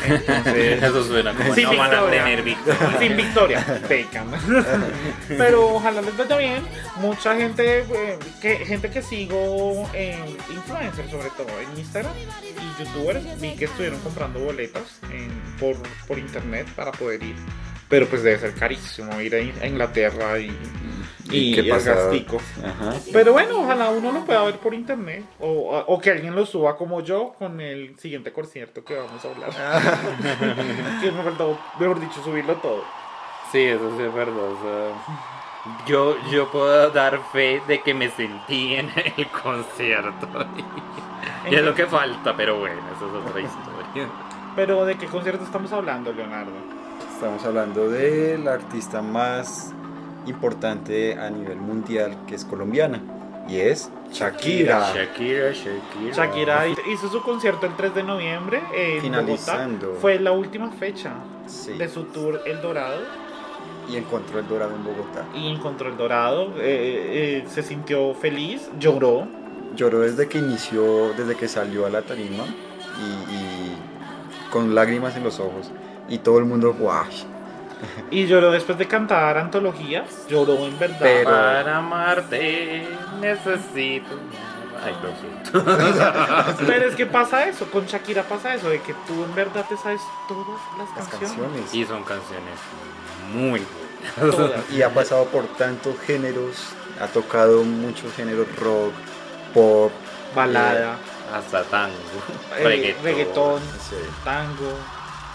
Entonces, 0.07 0.83
Eso 0.83 1.05
suena 1.05 1.35
como 1.35 1.55
Sin 1.55 1.65
no 1.65 1.77
van 1.77 1.95
a 1.95 2.11
tener 2.11 2.43
victoria. 2.43 2.99
sin 2.99 3.17
victoria, 3.17 3.81
pecan. 3.89 4.27
Pero 5.29 5.75
ojalá 5.75 6.03
les 6.03 6.17
vaya 6.17 6.37
bien. 6.39 6.63
Mucha 6.97 7.37
gente, 7.37 7.81
eh, 7.81 8.19
que, 8.41 8.57
gente 8.65 8.91
que 8.91 9.03
sigo 9.03 9.89
en 9.93 10.25
influencers, 10.55 11.11
sobre 11.11 11.29
todo 11.31 11.49
en 11.61 11.79
Instagram 11.79 12.13
y 12.43 12.83
youtubers, 12.85 13.41
vi 13.41 13.55
que 13.55 13.67
estuvieron 13.67 14.01
comprando 14.01 14.41
boletas 14.41 15.01
en- 15.11 15.31
por, 15.59 15.77
por 16.07 16.19
internet 16.19 16.67
para 16.75 16.93
poder 16.93 17.23
ir. 17.23 17.37
Pero 17.89 18.07
pues 18.07 18.23
debe 18.23 18.39
ser 18.39 18.55
carísimo 18.55 19.21
ir 19.21 19.35
a, 19.35 19.39
In- 19.41 19.55
a 19.63 19.67
Inglaterra 19.67 20.39
y, 20.41 20.51
y, 21.31 21.55
qué 21.55 21.61
el 21.61 21.69
pasa? 21.69 21.95
gastico. 21.95 22.39
Ajá. 22.65 22.95
Pero 23.13 23.33
bueno, 23.33 23.61
ojalá 23.61 23.91
uno 23.91 24.11
lo 24.11 24.25
pueda 24.25 24.43
ver 24.45 24.57
por 24.57 24.75
internet 24.75 25.25
o, 25.39 25.85
o 25.87 26.01
que 26.01 26.11
alguien 26.11 26.35
lo 26.35 26.45
suba 26.47 26.77
como 26.77 27.01
yo 27.01 27.35
con 27.39 27.61
el 27.61 27.97
siguiente 27.99 28.33
concierto 28.33 28.85
que 28.85 28.97
vamos 28.97 29.25
a 29.25 29.29
hablar. 29.31 29.51
que 31.01 31.13
me 31.13 31.23
faltó, 31.23 31.57
mejor 31.79 32.01
dicho, 32.01 32.21
subirlo 32.25 32.55
todo. 32.57 32.83
Sí, 33.53 33.63
eso 33.63 33.97
sí 33.97 34.03
es 34.03 34.13
verdad. 34.13 34.37
o 34.37 34.59
sea, 34.61 35.85
Yo, 35.87 36.17
yo 36.33 36.51
puedo 36.51 36.91
dar 36.91 37.21
fe 37.33 37.63
de 37.69 37.81
que 37.83 37.95
me 37.95 38.11
sentí 38.11 38.75
en 38.75 38.91
el 39.17 39.29
concierto. 39.29 40.27
Y 41.49 41.55
es 41.55 41.63
lo 41.63 41.73
que 41.73 41.87
falta, 41.87 42.37
pero 42.37 42.59
bueno, 42.59 42.81
eso 42.97 43.07
es 43.07 43.25
otra 43.31 43.41
historia. 43.41 44.09
Pero 44.57 44.85
¿de 44.85 44.97
qué 44.97 45.07
concierto 45.07 45.45
estamos 45.45 45.71
hablando, 45.73 46.13
Leonardo? 46.13 46.51
Estamos 47.17 47.45
hablando 47.47 47.89
de 47.89 48.37
la 48.39 48.53
artista 48.55 49.01
más 49.01 49.73
importante 50.27 51.19
a 51.19 51.31
nivel 51.31 51.57
mundial 51.57 52.15
que 52.27 52.35
es 52.35 52.45
colombiana 52.45 53.01
y 53.49 53.57
es 53.57 53.91
Shakira. 54.13 54.93
Shakira, 54.93 55.53
Shakira. 55.53 56.13
Shakira 56.15 56.67
hizo 56.93 57.09
su 57.09 57.23
concierto 57.23 57.65
el 57.67 57.75
3 57.75 57.95
de 57.95 58.03
noviembre 58.03 58.61
en 58.75 59.01
Finalizando. 59.01 59.87
Bogotá. 59.87 60.01
Fue 60.03 60.19
la 60.19 60.33
última 60.33 60.71
fecha 60.73 61.13
Sí. 61.47 61.73
de 61.75 61.89
su 61.89 62.05
tour 62.05 62.43
El 62.45 62.61
Dorado 62.61 63.01
Y 63.89 63.97
encontró 63.97 64.41
el 64.41 64.49
dorado 64.49 64.75
en 64.75 64.85
Bogotá. 64.85 65.25
y 65.35 65.49
encontró 65.51 65.89
El 65.89 65.97
Dorado. 65.97 66.49
eh, 66.59 67.43
eh, 67.43 67.45
se 67.49 67.63
sintió 67.63 68.15
feliz, 68.15 68.69
lloró. 68.79 69.27
Lloró 69.75 70.01
desde 70.01 70.29
que 70.29 70.39
inició, 70.39 71.13
desde 71.15 71.35
que 71.37 71.49
salió 71.49 71.87
a 71.87 71.91
la 71.91 72.03
tarima 72.03 72.45
y, 72.99 73.35
y 73.35 73.77
con 74.51 74.75
lágrimas 74.75 75.17
en 75.17 75.23
los 75.25 75.39
ojos. 75.41 75.71
Y 76.09 76.19
todo 76.19 76.39
el 76.39 76.45
mundo, 76.45 76.73
guau. 76.75 77.05
Y 78.11 78.27
lloró 78.27 78.51
después 78.53 78.79
de 78.79 78.87
cantar 78.87 79.37
antologías. 79.39 80.27
Lloró 80.29 80.57
en 80.67 80.79
verdad. 80.79 80.97
Pero- 81.01 81.31
Para 81.31 81.77
amarte 81.79 82.87
necesito. 83.21 84.17
Ay, 84.85 84.95
lo 85.03 85.11
siento. 85.19 86.57
Pero 86.67 86.89
es 86.89 86.95
que 86.95 87.07
pasa 87.07 87.47
eso, 87.49 87.67
con 87.71 87.87
Shakira 87.87 88.23
pasa 88.23 88.55
eso, 88.55 88.69
de 88.69 88.81
que 88.81 88.95
tú 89.07 89.25
en 89.25 89.35
verdad 89.35 89.65
te 89.69 89.77
sabes 89.77 90.01
todas 90.29 90.47
las, 90.79 90.89
Las 90.97 91.09
canciones. 91.09 91.31
canciones. 91.39 91.75
Y 91.75 91.85
son 91.85 92.03
canciones 92.05 92.59
muy 93.35 93.61
buenas. 94.21 94.37
Todas. 94.37 94.71
Y 94.73 94.83
ha 94.83 94.91
pasado 94.91 95.25
por 95.27 95.45
tantos 95.57 95.99
géneros, 96.07 96.57
ha 97.01 97.07
tocado 97.09 97.63
muchos 97.65 98.13
géneros 98.15 98.47
rock, 98.57 98.93
pop, 99.55 99.91
Balada, 100.35 100.97
Hasta 101.35 101.63
tango. 101.65 101.95
eh, 102.59 102.63
reggaetón. 102.65 103.05
reggaetón, 103.05 103.61
sí, 103.89 103.97
tango, 104.23 104.77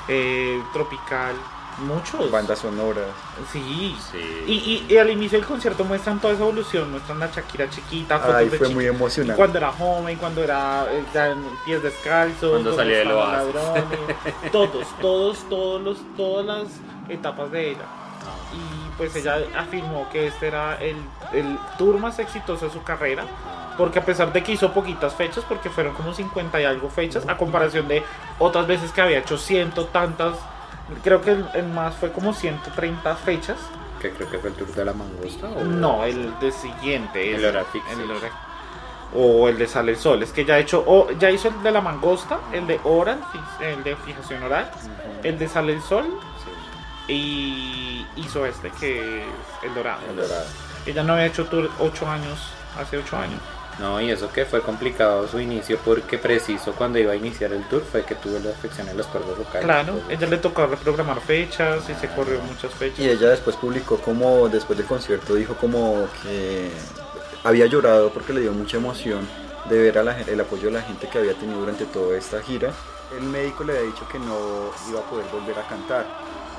eh, 0.08 0.62
tropical, 0.74 1.34
muchos. 1.80 2.30
bandas 2.32 2.60
sonoras. 2.60 3.06
Sí. 3.52 3.96
Sí. 4.12 4.44
Y, 4.48 4.52
y- 4.54 4.94
y 4.94 4.98
al 4.98 5.10
inicio 5.10 5.38
del 5.40 5.48
concierto 5.48 5.84
muestran 5.84 6.20
toda 6.20 6.34
esa 6.34 6.44
evolución, 6.44 6.92
muestran 6.92 7.22
a 7.24 7.28
Shakira 7.28 7.70
chiquita, 7.70 8.20
fotos 8.20 8.36
Ay, 8.36 8.50
de 8.50 8.58
fue 8.58 8.70
muy 8.70 8.86
emocionante. 8.86 9.38
cuando 9.38 9.58
era 9.58 9.72
joven, 9.72 10.18
cuando 10.18 10.44
era 10.44 10.86
eh, 10.92 11.04
ya 11.14 11.30
en 11.30 11.44
pies 11.66 11.82
descalzos, 11.82 12.52
Cuando 12.52 12.76
salía 12.76 13.04
oasis. 13.16 13.56
ladrones, 13.56 13.84
todos, 14.52 14.88
todos, 15.02 15.50
todos 15.50 15.82
los, 15.82 15.98
todas 16.18 16.46
las 16.46 16.68
etapas 17.10 17.52
de 17.52 17.72
ella. 17.72 17.86
Y 18.54 18.92
pues 18.98 19.16
ella 19.16 19.38
afirmó 19.58 20.08
que 20.12 20.28
este 20.28 20.48
era 20.48 20.76
el, 20.82 20.98
el 21.34 21.58
tour 21.78 21.98
más 21.98 22.20
exitoso 22.20 22.66
de 22.66 22.72
su 22.72 22.84
carrera, 22.84 23.24
porque 23.78 24.00
a 24.00 24.06
pesar 24.06 24.32
de 24.34 24.44
que 24.44 24.52
hizo 24.54 24.74
poquitas 24.74 25.14
fechas, 25.16 25.44
porque 25.48 25.70
fueron 25.70 25.94
como 25.94 26.14
50 26.14 26.60
y 26.62 26.66
algo 26.66 26.90
fechas, 26.90 27.28
a 27.28 27.38
comparación 27.38 27.88
de 27.88 28.04
otras 28.40 28.68
veces 28.68 28.92
que 28.92 29.02
había 29.02 29.20
hecho 29.20 29.38
ciento 29.38 29.86
tantas, 29.86 30.38
creo 31.04 31.22
que 31.22 31.32
el, 31.32 31.46
el 31.54 31.68
más 31.68 31.96
fue 31.96 32.12
como 32.12 32.34
130 32.34 33.16
fechas. 33.18 33.58
Que 34.02 34.12
creo 34.12 34.30
que 34.30 34.40
fue 34.40 34.50
el 34.50 34.56
tour 34.56 34.74
de 34.74 34.84
la 34.86 34.94
mangosta. 34.94 35.48
¿o? 35.48 35.64
No, 35.64 36.04
el 36.04 36.38
de 36.40 36.52
siguiente. 36.52 37.36
El 37.36 37.44
el. 37.46 37.56
Oral- 37.56 37.66
O 39.14 39.48
el 39.50 39.58
de 39.58 39.68
Sale 39.68 39.92
el 39.92 39.98
Sol. 39.98 40.24
Es 40.24 40.32
que 40.32 40.46
ya, 40.46 40.58
hecho, 40.58 40.84
o- 40.88 41.12
ya 41.20 41.30
hizo 41.30 41.50
el 41.50 41.62
de 41.64 41.72
la 41.72 41.82
mangosta, 41.82 42.40
el 42.54 42.66
de 42.66 42.80
oral, 42.84 43.20
el 43.60 43.84
de 43.84 43.96
fijación 43.98 44.42
oral, 44.44 44.72
el 45.22 45.38
de 45.38 45.48
Sale 45.50 45.74
el 45.74 45.82
Sol 45.82 46.06
Sí, 46.44 47.14
y 47.14 48.06
hizo 48.16 48.46
este 48.46 48.70
que 48.72 49.22
es 49.22 49.28
el 49.64 49.74
dorado. 49.76 50.00
el 50.10 50.16
dorado. 50.16 50.46
Ella 50.86 51.04
no 51.04 51.14
había 51.14 51.26
hecho 51.28 51.46
tour 51.46 51.70
8 51.80 52.10
años, 52.10 52.40
hace 52.80 52.98
8 52.98 53.18
años. 53.18 53.40
No, 53.82 54.00
y 54.00 54.12
eso 54.12 54.32
que 54.32 54.46
fue 54.46 54.62
complicado 54.62 55.28
su 55.28 55.39
inicio 55.39 55.80
porque 55.84 56.17
preciso 56.20 56.74
cuando 56.74 57.00
iba 57.00 57.13
a 57.13 57.15
iniciar 57.15 57.52
el 57.52 57.67
tour 57.67 57.82
fue 57.84 58.04
que 58.06 58.13
tuvo 58.15 58.38
la 58.39 58.52
afección 58.52 58.88
en 58.88 58.96
los 58.96 59.08
cuerdas 59.08 59.36
vocales. 59.38 59.65
Claro, 59.65 59.94
Entonces, 59.94 60.17
ella 60.20 60.28
le 60.28 60.38
tocó 60.38 60.67
reprogramar 60.67 61.20
fechas 61.20 61.89
y 61.89 61.96
se 61.96 62.08
corrió 62.10 62.39
muchas 62.41 62.72
fechas. 62.76 63.00
Y 63.00 63.10
ella 63.10 63.30
después 63.30 63.56
publicó 63.56 63.98
como, 63.98 64.48
después 64.50 64.78
del 64.78 64.86
concierto, 64.88 65.34
dijo 65.34 65.56
como 65.56 66.08
que 66.22 66.70
había 67.44 67.65
llorado 67.65 68.12
porque 68.12 68.34
le 68.34 68.41
dio 68.41 68.52
mucha 68.52 68.78
emoción 68.78 69.28
de 69.67 69.80
ver 69.80 69.98
a 69.98 70.04
la 70.04 70.20
el 70.22 70.39
apoyo 70.39 70.65
de 70.67 70.74
la 70.74 70.82
gente 70.84 71.08
que 71.10 71.17
había 71.17 71.34
tenido 71.34 71.60
durante 71.60 71.86
toda 71.86 72.15
esta 72.17 72.39
gira. 72.41 72.72
El 73.17 73.24
médico 73.24 73.63
le 73.63 73.74
había 73.78 73.88
dicho 73.91 74.08
que 74.08 74.20
no 74.20 74.38
iba 74.89 75.00
a 75.00 75.04
poder 75.04 75.26
volver 75.34 75.58
a 75.58 75.67
cantar, 75.67 76.06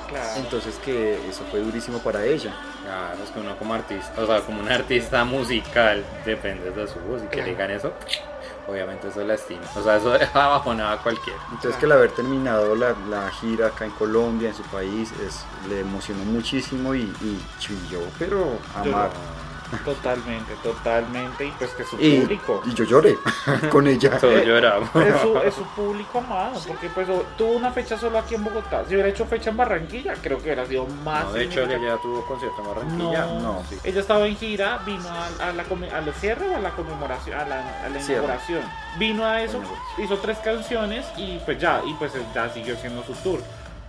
Claro. 0.09 0.29
entonces 0.41 0.75
que 0.83 1.13
eso 1.29 1.43
fue 1.49 1.61
durísimo 1.61 1.99
para 1.99 2.25
ella. 2.25 2.53
Claro, 2.83 3.23
es 3.23 3.29
que 3.31 3.39
uno 3.39 3.57
como 3.57 3.73
artista, 3.73 4.21
o 4.21 4.27
sea, 4.27 4.41
como 4.41 4.59
un 4.59 4.69
artista 4.69 5.23
musical, 5.23 6.03
depende 6.25 6.71
de 6.71 6.87
su 6.87 6.99
voz 6.99 7.23
y 7.23 7.27
que 7.27 7.37
le 7.37 7.45
digan 7.51 7.71
eso, 7.71 7.93
obviamente 8.67 9.07
eso 9.07 9.23
lastima. 9.23 9.61
O 9.75 9.81
sea, 9.81 9.97
eso 9.97 10.09
deja 10.19 10.47
bajonada 10.47 10.93
a 10.93 10.97
cualquiera. 10.97 11.39
Entonces 11.51 11.75
que 11.77 11.85
el 11.85 11.93
haber 11.93 12.11
terminado 12.11 12.75
la, 12.75 12.93
la 13.09 13.31
gira 13.31 13.67
acá 13.67 13.85
en 13.85 13.91
Colombia, 13.91 14.49
en 14.49 14.55
su 14.55 14.63
país, 14.63 15.13
es, 15.25 15.45
le 15.69 15.79
emocionó 15.79 16.25
muchísimo 16.25 16.93
y, 16.93 17.01
y 17.21 17.41
chilló, 17.59 18.01
pero 18.19 18.57
amar. 18.75 19.11
Totalmente, 19.85 20.53
totalmente. 20.63 21.45
Y 21.45 21.51
pues 21.51 21.71
que 21.71 21.83
su 21.83 21.97
Y, 21.99 22.19
público. 22.19 22.61
y 22.65 22.73
yo 22.73 22.83
lloré 22.85 23.17
con 23.71 23.87
ella. 23.87 24.17
Todos 24.21 24.35
Eh, 24.41 24.45
lloramos. 24.45 24.89
es 24.95 25.21
su, 25.21 25.37
es 25.39 25.53
su 25.55 25.63
público 25.75 26.19
amado, 26.19 26.59
porque 26.67 26.89
pues 26.89 27.07
tuvo 27.37 27.53
una 27.53 27.71
fecha 27.71 27.97
solo 27.97 28.17
aquí 28.19 28.35
en 28.35 28.43
Bogotá. 28.43 28.83
Si 28.87 28.93
hubiera 28.93 29.09
hecho 29.09 29.25
fecha 29.25 29.49
en 29.49 29.57
Barranquilla, 29.57 30.13
creo 30.21 30.37
que 30.37 30.43
hubiera 30.45 30.65
sido 30.65 30.85
más. 31.03 31.25
No, 31.25 31.33
de 31.33 31.43
hecho, 31.45 31.61
ella 31.63 31.77
ya 31.79 31.97
tuvo 31.97 32.25
concierto 32.25 32.61
en 32.61 32.67
Barranquilla. 32.67 33.25
no. 33.25 33.63
Sí. 33.69 33.77
ella 33.83 34.01
estaba 34.01 34.25
en 34.27 34.35
gira, 34.35 34.79
vino 34.85 35.07
a, 35.09 35.47
a 35.49 35.53
la 35.53 35.63
come- 35.63 35.89
a 35.91 36.01
la 36.01 36.13
cierre 36.13 36.49
o 36.49 36.55
a 36.55 36.59
la 36.59 36.71
conmemoración, 36.71 37.39
a 37.39 37.45
la, 37.47 37.83
a 37.85 37.89
la 37.89 37.99
Cierre. 37.99 38.23
inauguración. 38.23 38.61
Vino 38.97 39.25
a 39.25 39.41
eso, 39.41 39.59
hizo 39.97 40.17
tres 40.17 40.37
canciones 40.39 41.05
y 41.17 41.37
pues 41.45 41.57
ya, 41.59 41.81
y 41.85 41.93
pues 41.95 42.11
ya 42.33 42.49
siguió 42.53 42.75
siendo 42.75 43.03
su 43.03 43.13
tour. 43.13 43.39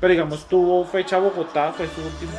Pero 0.00 0.10
digamos, 0.12 0.46
tuvo 0.46 0.84
fecha 0.84 1.18
Bogotá, 1.18 1.72
fue 1.76 1.86
su 1.88 2.00
última 2.02 2.32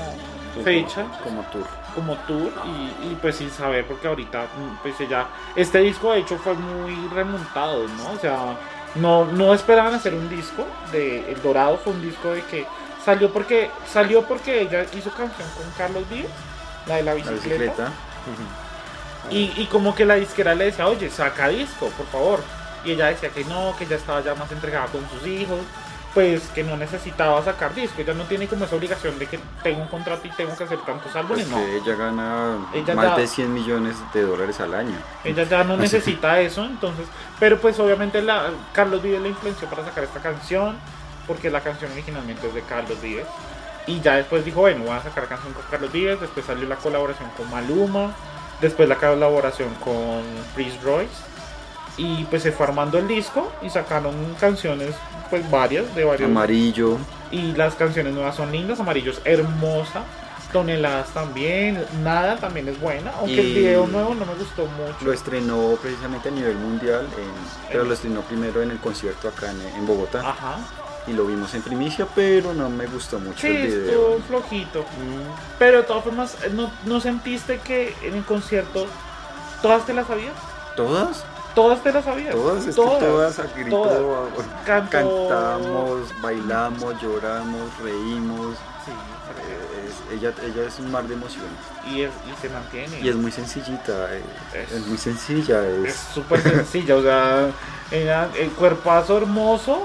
fecha. 0.63 1.05
Como 1.23 1.41
tour. 1.43 1.67
como 1.93 2.15
tour 2.27 2.51
y, 2.65 3.07
y, 3.07 3.17
pues 3.21 3.35
sin 3.37 3.49
saber 3.49 3.85
porque 3.85 4.07
ahorita 4.07 4.43
mm, 4.43 4.81
pues 4.81 4.99
ella 4.99 5.27
este 5.55 5.79
disco 5.79 6.11
de 6.11 6.19
hecho 6.19 6.37
fue 6.37 6.53
muy 6.53 7.07
remontado 7.09 7.87
no 7.87 8.11
o 8.11 8.17
sea 8.19 8.57
no 8.95 9.25
no 9.25 9.53
esperaban 9.53 9.93
hacer 9.93 10.13
un 10.13 10.29
disco 10.29 10.65
de 10.91 11.31
El 11.31 11.41
Dorado 11.41 11.77
fue 11.77 11.93
un 11.93 12.01
disco 12.01 12.31
de 12.31 12.43
que 12.43 12.65
salió 13.03 13.31
porque 13.31 13.69
salió 13.91 14.23
porque 14.23 14.61
ella 14.61 14.85
hizo 14.93 15.09
canción 15.11 15.47
con 15.55 15.69
Carlos 15.77 16.03
Vives 16.09 16.31
la 16.87 16.95
de 16.97 17.03
la 17.03 17.11
La 17.11 17.15
bicicleta, 17.15 17.39
bicicleta. 17.41 17.91
Y, 19.31 19.51
y 19.57 19.65
como 19.65 19.95
que 19.95 20.05
la 20.05 20.15
disquera 20.15 20.53
le 20.53 20.65
decía 20.65 20.87
oye 20.87 21.09
saca 21.09 21.47
disco 21.47 21.87
por 21.97 22.05
favor 22.07 22.43
y 22.83 22.91
ella 22.91 23.07
decía 23.07 23.29
que 23.29 23.43
no 23.45 23.75
que 23.75 23.87
ya 23.87 23.95
estaba 23.95 24.21
ya 24.21 24.35
más 24.35 24.51
entregada 24.51 24.85
con 24.85 25.01
sus 25.09 25.25
hijos 25.27 25.59
pues 26.15 26.41
que 26.55 26.63
no 26.63 26.75
necesitaba 26.77 27.43
sacar 27.43 27.75
disco 27.75 28.01
ella 28.01 28.13
no 28.15 28.23
tiene 28.23 28.47
como 28.47 28.65
esa 28.65 28.75
obligación 28.77 29.19
de 29.19 29.27
que 29.27 29.37
tengo 29.61 29.81
un 29.81 29.87
contrato 29.89 30.25
y 30.25 30.31
tengo 30.31 30.55
que 30.57 30.63
hacer 30.63 30.79
tantos 30.79 31.11
Pues 31.11 31.15
álbumes 31.17 31.47
no 31.49 31.57
que 31.57 31.75
ella 31.77 31.95
gana 31.95 32.57
Ella 32.73 32.95
más 32.95 33.05
ya- 33.05 33.17
de 33.17 33.27
100 33.27 33.53
millones 33.53 33.95
de 34.13 34.21
dólares 34.23 34.59
al 34.61 34.73
año. 34.73 34.95
Ella 35.23 35.43
ya 35.43 35.63
no 35.63 35.75
necesita 35.85 36.39
eso, 36.39 36.65
entonces. 36.65 37.05
Pero 37.39 37.59
pues 37.59 37.77
obviamente 37.79 38.21
la, 38.21 38.49
Carlos 38.73 39.03
Vives 39.03 39.21
la 39.21 39.27
influenció 39.27 39.67
para 39.69 39.83
sacar 39.85 40.03
esta 40.05 40.21
canción, 40.21 40.77
porque 41.27 41.49
la 41.51 41.59
canción 41.61 41.91
originalmente 41.91 42.47
es 42.47 42.53
de 42.55 42.61
Carlos 42.61 42.99
Vives. 43.01 43.27
Y 43.87 43.99
ya 44.01 44.15
después 44.15 44.43
dijo, 44.45 44.61
bueno, 44.61 44.85
voy 44.85 44.95
a 44.97 45.03
sacar 45.03 45.27
canción 45.27 45.53
con 45.53 45.63
Carlos 45.69 45.91
Vives, 45.91 46.19
después 46.21 46.45
salió 46.45 46.67
la 46.67 46.77
colaboración 46.77 47.29
con 47.37 47.51
Maluma, 47.51 48.15
después 48.61 48.87
la 48.89 48.95
colaboración 48.95 49.69
con 49.83 50.23
Prince 50.55 50.79
Royce. 50.81 51.11
Y 51.97 52.25
pues 52.25 52.43
se 52.43 52.51
fue 52.51 52.65
armando 52.67 52.97
el 52.97 53.07
disco 53.07 53.51
y 53.61 53.69
sacaron 53.69 54.13
canciones, 54.39 54.89
pues 55.29 55.49
varias, 55.49 55.93
de 55.95 56.03
varios. 56.03 56.29
Amarillo. 56.29 56.97
Y 57.31 57.53
las 57.53 57.75
canciones 57.75 58.13
nuevas 58.13 58.35
son 58.35 58.51
lindas, 58.51 58.79
Amarillo 58.79 59.11
es 59.11 59.21
hermosa, 59.23 60.03
Toneladas 60.51 61.09
también, 61.09 61.83
Nada 62.03 62.37
también 62.37 62.67
es 62.69 62.79
buena, 62.79 63.11
aunque 63.19 63.39
el 63.41 63.53
video 63.53 63.87
nuevo 63.87 64.13
no 64.13 64.25
me 64.25 64.35
gustó 64.35 64.65
mucho. 64.67 64.95
Lo 65.03 65.11
estrenó 65.11 65.75
precisamente 65.81 66.29
a 66.29 66.31
nivel 66.31 66.55
mundial, 66.55 67.01
en- 67.17 67.67
pero 67.71 67.83
lo 67.83 67.93
estrenó 67.93 68.21
primero 68.21 68.61
en 68.61 68.71
el 68.71 68.77
concierto 68.77 69.27
acá 69.27 69.51
en, 69.51 69.61
en 69.61 69.87
Bogotá. 69.87 70.19
Ajá. 70.19 70.57
Y 71.07 71.13
lo 71.13 71.25
vimos 71.25 71.53
en 71.55 71.61
primicia, 71.61 72.07
pero 72.15 72.53
no 72.53 72.69
me 72.69 72.87
gustó 72.87 73.19
mucho 73.19 73.39
Sí, 73.41 73.47
el 73.47 73.67
video. 73.67 73.85
estuvo 73.85 74.19
flojito. 74.27 74.85
Pero 75.59 75.77
de 75.79 75.83
todas 75.83 76.03
formas, 76.03 76.35
¿no, 76.53 76.71
¿no 76.85 76.99
sentiste 76.99 77.59
que 77.59 77.93
en 78.03 78.15
el 78.15 78.23
concierto 78.23 78.87
todas 79.61 79.85
te 79.85 79.93
las 79.93 80.07
sabías? 80.07 80.33
¿Todas? 80.75 81.23
Todas 81.55 81.81
te 81.81 81.91
las 81.91 82.03
sabías. 82.05 82.35
Todas, 82.35 82.59
es 82.59 82.65
que 82.65 82.71
todas 82.81 83.39
a 83.39 83.43
grito 83.55 83.81
todas. 83.81 84.45
Cantamos, 84.65 86.21
bailamos, 86.21 87.01
lloramos, 87.01 87.77
reímos. 87.81 88.55
Sí, 88.85 88.91
es- 90.11 90.17
ella, 90.19 90.33
ella 90.43 90.67
es 90.67 90.79
un 90.79 90.91
mar 90.91 91.03
de 91.07 91.13
emociones. 91.15 91.49
y, 91.87 92.01
es- 92.01 92.11
y 92.31 92.41
se 92.41 92.49
mantiene. 92.49 92.99
Y 92.99 93.09
es 93.09 93.15
muy 93.15 93.31
sencillita, 93.31 94.13
eh, 94.13 94.21
Es- 94.53 94.71
es, 94.71 94.85
muy 94.87 94.97
sencilla. 94.97 95.65
Es 95.67 95.95
súper 96.13 96.41
sencilla, 96.41 96.95
o 96.95 97.01
sea, 97.01 97.49
ella- 97.91 98.29
el 98.37 98.49
cuerpazo 98.51 99.17
hermoso, 99.17 99.83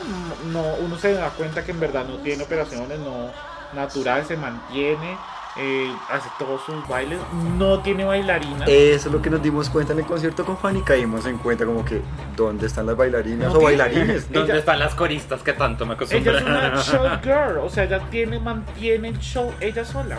no, 0.52 0.62
uno 0.80 0.98
se 0.98 1.12
da 1.14 1.30
cuenta 1.30 1.64
que 1.64 1.70
en 1.72 1.80
verdad 1.80 2.04
no 2.06 2.16
tiene 2.18 2.42
operaciones, 2.42 2.98
no 3.00 3.30
natural, 3.74 4.26
se 4.26 4.37
mantiene, 4.37 5.16
eh, 5.57 5.93
hace 6.11 6.29
todos 6.38 6.63
sus 6.65 6.87
bailes, 6.88 7.19
no 7.59 7.81
tiene 7.81 8.05
bailarinas. 8.05 8.69
Eso 8.69 9.09
es 9.09 9.13
lo 9.13 9.21
que 9.21 9.31
nos 9.31 9.42
dimos 9.42 9.69
cuenta 9.69 9.92
en 9.92 9.98
el 10.01 10.05
concierto 10.07 10.44
con 10.44 10.57
Juan 10.57 10.77
y 10.77 10.83
caímos 10.83 11.27
en 11.27 11.38
cuenta 11.38 11.65
como 11.67 11.85
que 11.85 12.01
¿dónde 12.37 12.67
están 12.67 12.87
las 12.87 12.96
bailarinas 12.96 13.48
No 13.53 13.55
o 13.55 13.59
tiene- 13.59 13.65
bailarines? 13.77 14.33
¿Dónde 14.33 14.53
Ella- 14.53 14.59
están 14.61 14.79
las 14.79 14.94
coristas 14.94 15.42
que 15.42 15.53
tanto 15.53 15.85
me 15.87 15.94
Ella 15.94 16.05
es 16.05 16.13
acostumbran? 16.27 16.73
una 16.73 16.83
showgirl, 16.83 17.59
o 17.59 17.69
sea, 17.69 17.85
ella 17.85 18.01
tiene, 18.11 18.38
mantiene 18.38 19.09
el 19.09 19.19
show 19.19 19.53
ella 19.61 19.85
sola. 19.85 20.19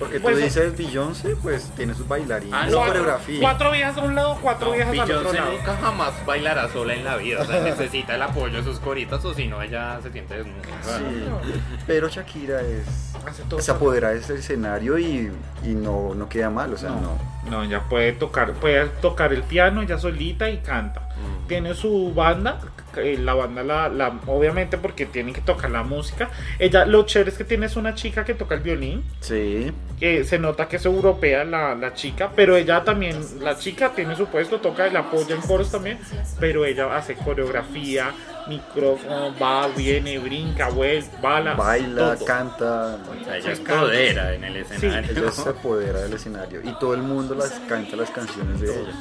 Porque 0.00 0.18
tú 0.18 0.28
dices 0.30 0.76
Beyoncé, 0.76 1.36
pues 1.36 1.70
tiene 1.76 1.94
sus 1.94 2.08
bailarinas, 2.08 2.64
Ah, 2.66 2.68
su 2.70 2.76
no, 2.80 2.86
coreografía. 2.86 3.38
Cuatro 3.40 3.70
viejas 3.70 3.96
a 3.96 4.00
un 4.02 4.14
lado, 4.16 4.38
cuatro 4.42 4.68
No, 4.68 4.72
viejas 4.74 4.92
al 4.92 5.00
otro 5.02 5.16
Beyoncé 5.18 5.38
lado. 5.38 5.52
nunca 5.52 5.76
jamás 5.76 6.26
bailará 6.26 6.68
sola 6.72 6.94
en 6.94 7.04
la 7.04 7.16
vida, 7.16 7.42
o 7.42 7.44
sea, 7.44 7.60
necesita 7.60 8.14
el 8.16 8.22
apoyo 8.22 8.56
de 8.58 8.64
sus 8.64 8.80
coritas 8.80 9.24
o 9.24 9.32
si 9.34 9.46
no 9.46 9.62
ella 9.62 10.00
se 10.02 10.10
siente 10.10 10.34
desnuda. 10.38 10.62
Sí, 10.82 11.04
pero 11.86 12.08
Shakira 12.08 12.60
es 12.62 13.12
Hace 13.26 13.42
todo 13.42 13.60
se 13.60 13.70
apodera 13.70 14.10
de 14.10 14.18
ese 14.18 14.34
escenario 14.36 14.98
y, 14.98 15.30
y 15.62 15.68
no, 15.68 16.14
no 16.14 16.28
queda 16.30 16.48
mal, 16.48 16.72
o 16.72 16.78
sea, 16.78 16.88
no. 16.90 17.18
No, 17.50 17.62
ella 17.62 17.82
puede 17.88 18.12
tocar, 18.12 18.52
puede 18.54 18.86
tocar 18.86 19.32
el 19.34 19.42
piano 19.42 19.82
ella 19.82 19.98
solita 19.98 20.48
y 20.48 20.58
canta. 20.58 21.00
Mm. 21.00 21.46
Tiene 21.48 21.74
su 21.74 22.14
banda, 22.14 22.58
la 22.94 23.34
banda 23.34 23.62
la, 23.62 23.88
la- 23.88 24.18
obviamente 24.26 24.78
porque 24.78 25.06
tienen 25.06 25.34
que 25.34 25.40
tocar 25.40 25.70
la 25.70 25.82
música. 25.82 26.30
Ella, 26.58 26.84
lo 26.86 27.04
chévere 27.04 27.30
es 27.30 27.38
que 27.38 27.44
tienes 27.44 27.76
una 27.76 27.94
chica 27.94 28.24
que 28.24 28.34
toca 28.34 28.54
el 28.54 28.60
violín, 28.60 29.04
Sí, 29.20 29.70
que 29.98 30.24
se 30.24 30.38
nota 30.38 30.68
que 30.68 30.76
es 30.76 30.84
europea 30.86 31.44
la, 31.44 31.74
la 31.74 31.94
chica, 31.94 32.30
pero 32.34 32.56
ella 32.56 32.82
también, 32.84 33.16
la 33.40 33.56
chica 33.58 33.90
tiene 33.94 34.16
su 34.16 34.26
puesto, 34.26 34.58
toca 34.60 34.88
y 34.88 34.92
la 34.92 35.00
apoya 35.00 35.34
en 35.34 35.40
coros 35.42 35.70
también, 35.70 35.98
pero 36.38 36.64
ella 36.64 36.96
hace 36.96 37.14
coreografía, 37.14 38.12
micrófono, 38.48 39.34
va, 39.40 39.68
viene, 39.68 40.18
brinca, 40.18 40.68
vuelve, 40.70 41.04
bala, 41.22 41.54
baila, 41.54 42.14
todo. 42.16 42.24
canta, 42.26 42.96
O 42.96 43.24
sea, 43.24 43.36
ella 43.36 43.42
Sus 43.50 43.52
es 43.52 43.60
cantos. 43.60 43.88
podera 43.88 44.34
en 44.34 44.44
el 44.44 44.56
escenario. 44.56 45.10
ella 45.22 45.30
se 45.32 45.48
apodera 45.48 46.00
del 46.00 46.12
escenario 46.14 46.60
y 46.64 46.72
todo 46.78 46.94
el 46.94 47.02
mundo 47.02 47.34
las 47.34 47.50
canta 47.68 47.96
las 47.96 48.10
canciones 48.10 48.60
de 48.60 48.66
ella. 48.72 48.92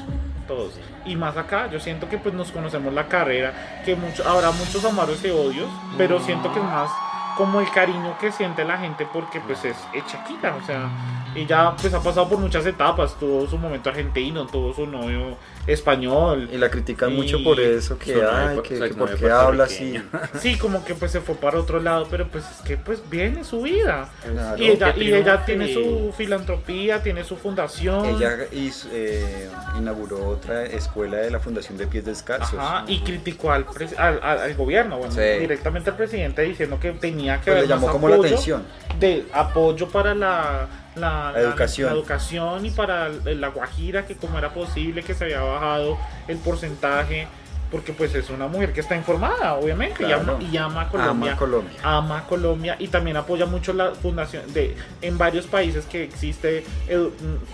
Todos. 0.50 0.74
Y 1.06 1.16
más 1.16 1.38
acá, 1.38 1.70
yo 1.72 1.80
siento 1.80 2.10
que 2.10 2.18
pues 2.18 2.34
nos 2.34 2.52
conocemos 2.52 2.92
la 2.92 3.08
carrera, 3.08 3.82
que 3.86 3.96
mucho, 3.96 4.28
habrá 4.28 4.52
muchos 4.52 4.84
amaros 4.84 5.24
y 5.24 5.30
odios, 5.30 5.70
pero 5.98 6.20
siento 6.20 6.52
que 6.52 6.60
es 6.60 6.66
más 6.66 6.90
como 7.38 7.62
el 7.62 7.72
cariño 7.72 8.18
que 8.20 8.34
siente 8.34 8.66
la 8.66 8.78
gente 8.78 9.08
porque 9.14 9.40
pues 9.40 9.64
es, 9.64 9.78
es 9.94 10.04
Shakira, 10.12 10.56
o 10.62 10.66
sea, 10.66 10.90
ella 11.36 11.74
pues 11.80 11.94
ha 11.94 12.02
pasado 12.02 12.28
por 12.28 12.40
muchas 12.40 12.66
etapas, 12.66 13.16
tuvo 13.18 13.48
su 13.48 13.58
momento 13.58 13.90
argentino, 13.90 14.46
tuvo 14.46 14.74
su 14.74 14.86
novio 14.86 15.38
español, 15.72 16.50
Y 16.54 16.58
la 16.58 16.70
critican 16.70 17.12
Y 17.12 17.16
mucho 17.16 17.44
por 17.44 17.60
eso, 17.60 17.98
que, 17.98 18.14
su 18.14 18.22
novio 18.22 18.32
ay, 18.32 18.58
pu- 18.58 18.62
que, 18.64 18.76
su 18.76 18.82
que 18.82 18.88
exnovio 18.88 19.16
por 19.18 19.26
qué 19.26 19.32
habla 19.32 19.64
así. 19.66 20.02
sí, 20.40 20.58
como 20.58 20.84
que 20.86 20.96
pues 20.96 21.12
se 21.12 21.22
fue 21.22 21.36
para 21.36 21.60
otro 21.60 21.80
lado, 21.80 22.08
pero 22.10 22.28
pues 22.28 22.44
es 22.50 22.62
que 22.66 22.78
pues 22.78 23.02
viene 23.10 23.44
su 23.44 23.62
vida. 23.62 24.10
Claro. 24.24 24.58
Y 24.62 24.70
ella, 24.70 24.94
y 24.98 25.46
tiene 25.46 25.74
su 25.74 26.14
filantropía, 26.18 27.02
tiene 27.04 27.24
su 27.24 27.36
fundación. 27.38 28.06
Ella 28.06 28.38
hizo, 28.52 28.88
eh, 28.92 29.48
inauguró 29.78 30.28
otra 30.28 30.66
escuela 30.66 31.18
de 31.18 31.32
la 31.32 31.40
Fundación 31.40 31.78
de 31.78 31.88
Pies 31.88 32.06
Descalzos. 32.06 32.60
Ajá, 32.60 32.84
y 32.88 33.00
criticó 33.02 33.52
al, 33.52 33.66
pres- 33.66 33.98
al, 33.98 34.20
al- 34.24 34.40
al 34.40 34.56
gobierno, 34.56 34.98
bueno, 34.98 35.14
Sí. 35.14 35.22
directamente 35.40 35.90
al 35.90 35.96
presidente 35.98 36.42
diciendo 36.44 36.80
que 36.80 36.92
tenía 36.92 37.38
que 37.42 37.52
Pues 37.52 37.56
le 37.56 37.60
haber 37.60 37.70
más 37.70 37.80
llamó 37.82 37.92
como 37.92 38.10
la 38.10 38.16
atención. 38.16 38.64
de 39.00 39.26
apoyo 39.34 39.88
para 39.90 40.14
la, 40.16 40.68
la, 40.96 41.32
La 41.32 41.40
educación. 41.40 41.88
la 41.90 41.94
educación 41.96 42.66
y 42.66 42.72
para 42.72 43.10
la 43.10 43.48
Guajira, 43.50 44.06
que 44.06 44.16
como 44.16 44.38
era 44.38 44.54
posible 44.54 45.04
que 45.04 45.14
se 45.14 45.26
había 45.26 45.42
bajado 45.42 45.98
el 46.28 46.38
porcentaje, 46.38 47.28
porque 47.72 47.94
pues 47.94 48.16
es 48.16 48.32
una 48.32 48.48
mujer 48.48 48.74
que 48.74 48.80
está 48.80 48.96
informada, 48.96 49.54
obviamente, 49.54 50.04
y, 50.04 50.12
ama, 50.12 50.40
y 50.42 50.58
ama 50.58 50.82
a 50.82 50.90
Colombia. 50.90 51.12
Ama 51.12 51.32
a 51.34 51.38
Colombia. 51.38 51.80
ama 51.84 52.24
Colombia 52.28 52.76
y 52.80 52.88
también 52.88 53.16
apoya 53.16 53.46
mucho 53.46 53.74
la 53.74 53.92
fundación 53.94 54.52
de 54.54 54.76
en 55.04 55.20
varios 55.20 55.46
países 55.46 55.86
que 55.86 56.04
existe 56.04 56.66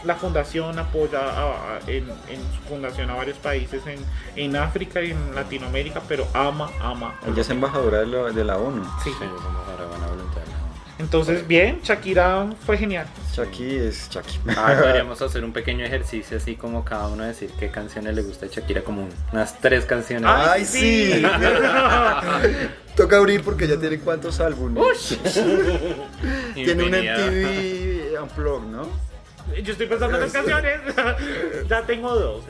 la 0.05 0.15
fundación 0.15 0.79
apoya 0.79 1.19
a- 1.19 1.75
a- 1.75 1.79
en, 1.87 2.09
en 2.29 2.39
su 2.55 2.61
fundación 2.69 3.09
a 3.09 3.15
varios 3.15 3.37
países 3.39 3.85
en, 3.87 3.99
en 4.37 4.55
África 4.55 5.01
y 5.01 5.11
en 5.11 5.35
Latinoamérica 5.35 6.01
pero 6.07 6.25
ama 6.33 6.69
ama 6.81 7.15
Ella 7.27 7.41
es 7.41 7.49
embajadora 7.49 7.99
de 7.99 8.07
la, 8.07 8.17
de 8.31 8.43
la 8.45 8.55
ONU. 8.57 8.85
Sí. 9.03 9.11
Sí, 9.19 9.25
entonces 10.97 11.45
bien 11.47 11.81
Shakira 11.83 12.47
fue 12.65 12.77
genial 12.77 13.05
Chucky 13.33 13.75
es 13.75 14.09
Chucky. 14.09 14.39
Ah, 14.55 14.75
podríamos 14.81 15.21
hacer 15.21 15.43
un 15.43 15.51
pequeño 15.51 15.83
ejercicio 15.85 16.37
así 16.37 16.55
como 16.55 16.85
cada 16.85 17.07
uno 17.09 17.23
decir 17.25 17.49
qué 17.59 17.69
canciones 17.69 18.15
le 18.15 18.21
gusta 18.21 18.45
a 18.45 18.49
Shakira, 18.49 18.81
como 18.81 19.03
un- 19.03 19.13
unas 19.33 19.59
tres 19.59 19.83
canciones. 19.85 20.29
¡Ay, 20.33 20.63
sí! 20.63 21.21
Toca 22.95 23.17
abrir 23.17 23.43
porque 23.43 23.67
ya 23.67 23.77
tiene 23.77 23.99
cuántos 23.99 24.39
álbumes. 24.39 25.17
Tiene 26.53 26.83
un. 26.83 26.89
MTV 26.91 28.21
Unplugged, 28.21 28.67
¿no? 28.69 28.87
yo 29.61 29.73
estoy 29.73 29.85
pensando 29.85 30.15
en 30.17 30.23
las 30.23 30.31
canciones 30.33 30.79
ya 31.69 31.81
tengo 31.83 32.15
dos 32.15 32.43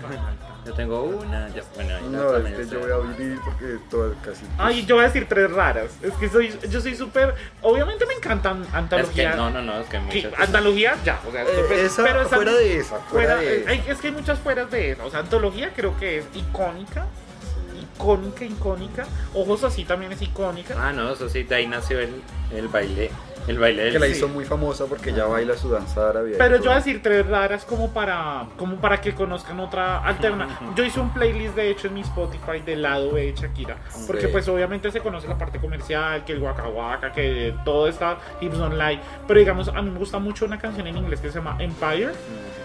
Yo 0.65 0.73
tengo 0.73 1.03
una, 1.03 1.47
ya, 1.49 1.61
bueno, 1.75 1.95
ahí 1.95 2.01
la 2.03 2.09
No, 2.17 2.23
otra 2.27 2.37
es 2.39 2.43
me 2.43 2.53
que 2.55 2.63
sé. 2.65 2.69
yo 2.71 2.79
voy 2.79 2.91
a 2.91 2.95
abrir 2.95 3.39
porque 3.45 3.77
todas 3.91 4.15
casi. 4.23 4.45
Ay, 4.57 4.83
yo 4.85 4.95
voy 4.95 5.03
a 5.03 5.07
decir 5.07 5.27
tres 5.29 5.51
raras. 5.51 5.91
Es 6.01 6.11
que 6.13 6.27
soy, 6.27 6.57
yo 6.69 6.81
soy 6.81 6.95
súper. 6.95 7.35
Obviamente 7.61 8.05
me 8.07 8.15
encantan 8.15 8.63
Es 8.63 8.67
que 8.69 8.75
antologías. 8.77 9.35
no, 9.35 9.49
no, 9.51 9.61
no, 9.61 9.79
es 9.79 9.85
que 9.85 9.91
que- 9.91 9.99
muchas. 10.27 10.39
antología, 10.39 10.95
ya. 11.05 11.19
O 11.27 11.31
sea, 11.31 11.43
Eh, 11.43 11.47
súper- 11.55 11.79
esa, 11.79 12.03
pero 12.03 12.21
esa- 12.23 12.35
fuera 12.35 12.53
de 12.53 12.77
esa, 12.77 12.95
fuera, 12.97 13.35
Fuera- 13.35 13.35
de 13.37 13.57
esa. 13.61 13.69
hay- 13.69 13.83
es 13.87 13.97
que 13.99 14.07
hay 14.07 14.13
muchas 14.13 14.39
fueras 14.39 14.71
de 14.71 14.91
eso. 14.91 15.05
O 15.05 15.11
sea, 15.11 15.19
antología 15.19 15.71
creo 15.75 15.95
que 15.97 16.17
es 16.19 16.25
icónica. 16.33 17.05
Icónica, 17.95 18.43
icónica. 18.45 19.05
Ojos 19.33 19.63
así 19.63 19.83
también 19.85 20.11
es 20.11 20.21
icónica. 20.21 20.75
Ah, 20.77 20.91
no, 20.91 21.11
eso 21.11 21.29
sí, 21.29 21.43
de 21.43 21.55
ahí 21.55 21.67
nació 21.67 21.99
el, 21.99 22.21
el 22.51 22.67
baile. 22.69 23.11
El 23.47 23.59
baile 23.59 23.83
del 23.83 23.93
que 23.93 23.99
la 23.99 24.05
sí. 24.07 24.13
hizo 24.13 24.27
muy 24.27 24.43
famosa 24.43 24.85
porque 24.85 25.13
ya 25.13 25.25
baila 25.25 25.55
su 25.55 25.69
danza 25.69 26.09
árabe. 26.09 26.35
Pero 26.37 26.57
yo 26.57 26.63
voy 26.63 26.73
a 26.73 26.75
decir 26.75 27.01
tres 27.03 27.27
raras 27.27 27.63
como 27.63 27.93
para, 27.93 28.47
como 28.57 28.77
para 28.77 28.99
que 28.99 29.13
conozcan 29.13 29.59
otra 29.59 30.03
alternativa. 30.03 30.73
Yo 30.75 30.83
hice 30.83 30.99
un 30.99 31.13
playlist 31.13 31.55
de 31.55 31.69
hecho 31.69 31.87
en 31.87 31.93
mi 31.93 32.01
Spotify 32.01 32.61
del 32.65 32.81
lado 32.81 33.11
B 33.11 33.25
de 33.25 33.33
Shakira. 33.33 33.77
Porque 34.07 34.27
pues 34.29 34.47
obviamente 34.47 34.91
se 34.91 34.99
conoce 34.99 35.27
la 35.27 35.37
parte 35.37 35.59
comercial, 35.59 36.25
que 36.25 36.33
el 36.33 36.39
Waka 36.41 36.67
Waka, 36.67 37.11
que 37.11 37.53
todo 37.63 37.87
está 37.87 38.17
Hips 38.41 38.57
Online. 38.57 38.99
Pero 39.27 39.39
digamos, 39.39 39.67
a 39.67 39.81
mí 39.81 39.91
me 39.91 39.99
gusta 39.99 40.17
mucho 40.17 40.45
una 40.45 40.57
canción 40.57 40.87
en 40.87 40.97
inglés 40.97 41.19
que 41.19 41.29
se 41.29 41.35
llama 41.35 41.57
Empire. 41.59 42.13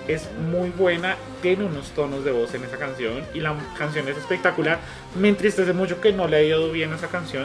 Es 0.09 0.29
muy 0.51 0.71
buena, 0.71 1.17
tiene 1.43 1.65
unos 1.65 1.91
tonos 1.91 2.25
de 2.25 2.33
voz 2.33 2.55
en 2.55 2.65
esa 2.65 2.79
canción 2.79 3.23
y 3.35 3.41
la 3.41 3.55
canción 3.79 4.09
es 4.09 4.17
espectacular. 4.17 4.79
Me 5.15 5.29
entristece 5.29 5.73
mucho 5.73 6.01
que 6.01 6.13
no 6.13 6.27
le 6.27 6.39
haya 6.39 6.57
ido 6.57 6.73
bien 6.73 6.93
esa 6.93 7.09
canción. 7.09 7.45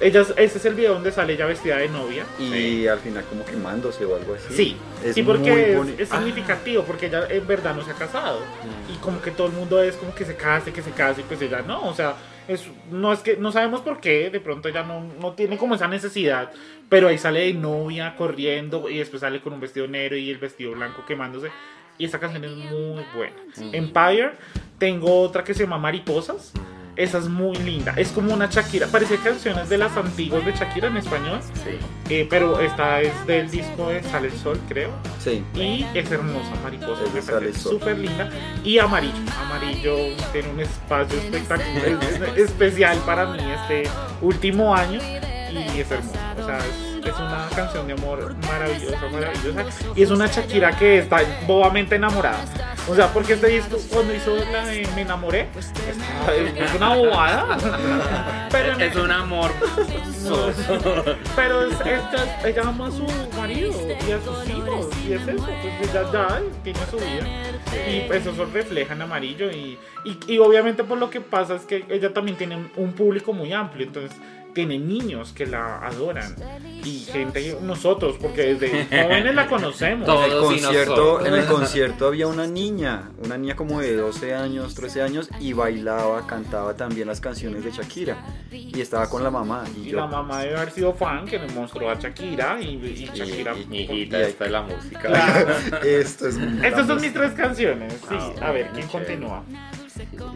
Ella, 0.00 0.20
ese 0.36 0.58
es 0.58 0.64
el 0.64 0.74
video 0.74 0.94
donde 0.94 1.10
sale 1.10 1.32
ella 1.32 1.46
vestida 1.46 1.76
de 1.78 1.88
novia. 1.88 2.24
Y 2.38 2.86
al 2.86 3.00
final 3.00 3.24
como 3.24 3.44
quemándose 3.44 4.04
o 4.04 4.14
algo 4.14 4.34
así. 4.34 4.54
Sí, 4.54 4.76
Es 5.04 5.14
sí, 5.14 5.22
muy 5.22 5.36
porque 5.36 5.72
es, 5.72 6.00
es 6.00 6.12
Ah, 6.12 6.18
significativo, 6.18 6.84
porque 6.84 7.06
ella 7.06 7.26
en 7.28 7.46
verdad 7.46 7.74
no 7.74 7.84
se 7.84 7.90
ha 7.90 7.94
casado. 7.94 8.38
Mm. 8.40 8.92
Y 8.92 8.96
como 8.98 9.20
que 9.20 9.32
todo 9.32 9.48
el 9.48 9.54
mundo 9.54 9.82
es 9.82 9.96
como 9.96 10.14
que 10.14 10.24
se 10.24 10.36
case, 10.36 10.72
que 10.72 10.82
se 10.82 10.92
case, 10.92 11.22
y 11.22 11.24
pues 11.24 11.42
ella 11.42 11.62
no, 11.62 11.88
o 11.88 11.94
sea, 11.94 12.14
es, 12.46 12.64
no 12.92 13.12
es 13.12 13.20
que 13.20 13.36
no 13.36 13.50
sabemos 13.50 13.80
por 13.80 14.00
qué, 14.00 14.30
de 14.30 14.38
pronto 14.40 14.68
ella 14.68 14.84
no, 14.84 15.02
no 15.20 15.32
tiene 15.32 15.58
como 15.58 15.74
esa 15.74 15.88
necesidad, 15.88 16.52
pero 16.88 17.08
ahí 17.08 17.18
sale 17.18 17.40
de 17.40 17.54
novia 17.54 18.14
corriendo 18.16 18.88
y 18.88 18.98
después 18.98 19.20
sale 19.20 19.40
con 19.40 19.52
un 19.52 19.60
vestido 19.60 19.88
negro 19.88 20.16
y 20.16 20.30
el 20.30 20.38
vestido 20.38 20.72
blanco 20.72 21.04
quemándose. 21.06 21.48
Y 21.98 22.04
esa 22.04 22.20
canción 22.20 22.44
es 22.44 22.52
muy 22.52 23.04
buena. 23.16 23.34
Mm. 23.56 23.74
Empire, 23.74 24.30
tengo 24.78 25.22
otra 25.22 25.42
que 25.42 25.54
se 25.54 25.64
llama 25.64 25.78
Mariposas. 25.78 26.52
Esa 26.98 27.18
es 27.18 27.28
muy 27.28 27.56
linda. 27.58 27.94
Es 27.96 28.08
como 28.08 28.34
una 28.34 28.46
Shakira. 28.46 28.88
Parece 28.88 29.18
canciones 29.18 29.68
de 29.68 29.78
las 29.78 29.96
antiguas 29.96 30.44
de 30.44 30.50
Shakira 30.52 30.88
en 30.88 30.96
español. 30.96 31.38
Sí. 31.64 31.78
eh, 32.10 32.26
pero 32.28 32.58
esta 32.60 33.00
es 33.00 33.12
del 33.24 33.48
disco 33.48 33.88
de 33.88 34.02
Sale 34.02 34.26
el 34.28 34.34
Sol, 34.36 34.60
creo. 34.68 34.90
Sí. 35.22 35.44
Y 35.54 35.86
es 35.94 36.10
hermosa, 36.10 36.50
mariposa. 36.62 37.02
Es 37.16 37.26
me 37.28 37.52
súper 37.52 37.98
linda. 37.98 38.28
Y 38.64 38.78
amarillo. 38.80 39.14
Amarillo 39.46 39.94
tiene 40.32 40.48
un 40.48 40.58
espacio 40.60 41.16
espectacular, 41.18 41.98
es- 42.36 42.38
especial 42.44 42.98
para 43.06 43.26
mí 43.26 43.38
este 43.62 43.88
último 44.20 44.74
año. 44.74 44.98
Y 45.00 45.80
es 45.80 45.90
hermoso. 45.90 46.18
O 46.42 46.44
sea, 46.46 46.58
es, 46.58 47.06
es 47.06 47.14
una 47.16 47.48
canción 47.54 47.86
de 47.86 47.92
amor 47.92 48.34
maravillosa, 48.48 48.98
maravillosa. 49.12 49.64
Y 49.94 50.02
es 50.02 50.10
una 50.10 50.26
Shakira 50.26 50.76
que 50.76 50.98
está 50.98 51.20
bobamente 51.46 51.94
enamorada. 51.94 52.44
O 52.88 52.94
sea, 52.94 53.12
porque 53.12 53.34
este 53.34 53.48
disco, 53.48 53.76
cuando 53.92 54.14
hizo 54.14 54.34
la 54.50 54.64
de 54.66 54.88
Me 54.94 55.02
enamoré, 55.02 55.48
es 56.56 56.74
una 56.74 56.94
bobada. 56.94 58.48
Pero 58.50 58.78
Es 58.78 58.96
un 58.96 59.10
amor. 59.10 59.50
pero 61.36 61.64
es, 61.66 61.80
ella, 61.80 62.40
ella 62.44 62.62
ama 62.66 62.88
a 62.88 62.90
su 62.90 63.06
marido 63.36 63.72
y 64.06 64.12
a 64.12 64.20
sus 64.20 64.48
hijos 64.48 64.88
y 65.06 65.12
es 65.12 65.22
eso, 65.22 65.46
pues 65.62 65.90
ella 65.90 66.12
ya 66.12 66.40
tiene 66.62 66.78
su 66.90 66.96
vida 66.96 67.26
y 67.90 68.00
pues 68.06 68.26
eso 68.26 68.46
refleja 68.52 68.94
en 68.94 69.02
amarillo 69.02 69.50
y, 69.50 69.78
y, 70.04 70.18
y 70.26 70.38
obviamente 70.38 70.84
por 70.84 70.98
lo 70.98 71.08
que 71.08 71.20
pasa 71.20 71.54
es 71.56 71.62
que 71.62 71.84
ella 71.88 72.12
también 72.12 72.36
tiene 72.36 72.70
un 72.76 72.92
público 72.92 73.32
muy 73.32 73.52
amplio, 73.52 73.86
entonces 73.86 74.16
tiene 74.54 74.78
niños 74.78 75.32
que 75.32 75.46
la 75.46 75.78
adoran 75.86 76.34
y 76.84 77.00
gente, 77.00 77.56
nosotros, 77.62 78.16
porque 78.20 78.54
desde 78.54 78.86
jóvenes 78.86 79.34
la 79.34 79.46
conocemos. 79.46 80.06
Todos 80.06 80.26
En 80.26 80.32
el, 80.32 80.38
y 80.38 80.40
concierto, 80.42 80.96
nosotros. 80.96 81.28
en 81.28 81.34
el 81.34 81.46
concierto 81.46 82.06
había 82.06 82.26
una 82.26 82.46
niña, 82.46 83.10
una 83.24 83.36
niña 83.38 83.54
como 83.56 83.80
de 83.80 83.94
12 83.96 84.34
años, 84.34 84.74
13 84.74 85.02
años 85.02 85.28
y 85.40 85.52
bailaba, 85.52 86.26
cantaba 86.26 86.74
también 86.76 87.08
las 87.08 87.20
canciones 87.20 87.64
de 87.64 87.70
Shakira 87.70 88.16
y 88.50 88.80
estaba 88.80 89.08
con 89.08 89.22
la 89.22 89.30
mamá 89.30 89.64
y 89.76 89.88
Y 89.88 89.90
yo 89.90 89.98
la 89.98 90.06
mamá 90.06 90.40
debe 90.42 90.56
haber 90.56 90.70
sido 90.72 90.92
fan 90.94 91.26
que 91.26 91.38
le 91.38 91.48
mostró 91.48 91.90
a 91.90 91.94
Shakira 91.94 92.60
y, 92.60 92.70
y 92.74 93.10
Shakira. 93.14 93.54
y- 93.56 93.66
Mi 93.66 93.80
hijita, 93.82 94.20
esta 94.20 94.44
es 94.46 94.50
la 94.50 94.62
música. 94.62 95.00
Claro. 95.00 95.54
esto 95.84 96.28
es 96.28 96.36
Estas 96.62 96.86
son 96.86 97.00
mis 97.00 97.12
tres 97.12 97.32
canciones. 97.32 97.92
Sí, 98.08 98.16
Ah, 98.40 98.48
a 98.48 98.50
ver, 98.52 98.68
¿quién 98.74 98.88
chévere. 98.88 99.06
continúa? 99.14 99.44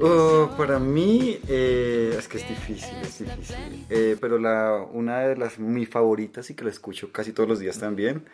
Oh, 0.00 0.50
para 0.56 0.78
mí 0.78 1.38
eh, 1.48 2.14
es 2.18 2.26
que 2.28 2.38
es 2.38 2.48
difícil, 2.48 2.94
es 3.02 3.18
difícil. 3.18 3.86
Eh, 3.90 4.16
pero 4.20 4.38
la, 4.38 4.84
una 4.92 5.20
de 5.20 5.36
las 5.36 5.58
mis 5.58 5.88
favoritas 5.88 6.50
y 6.50 6.54
que 6.54 6.64
la 6.64 6.70
escucho 6.70 7.12
casi 7.12 7.32
todos 7.32 7.48
los 7.48 7.58
días 7.60 7.78
también 7.78 8.24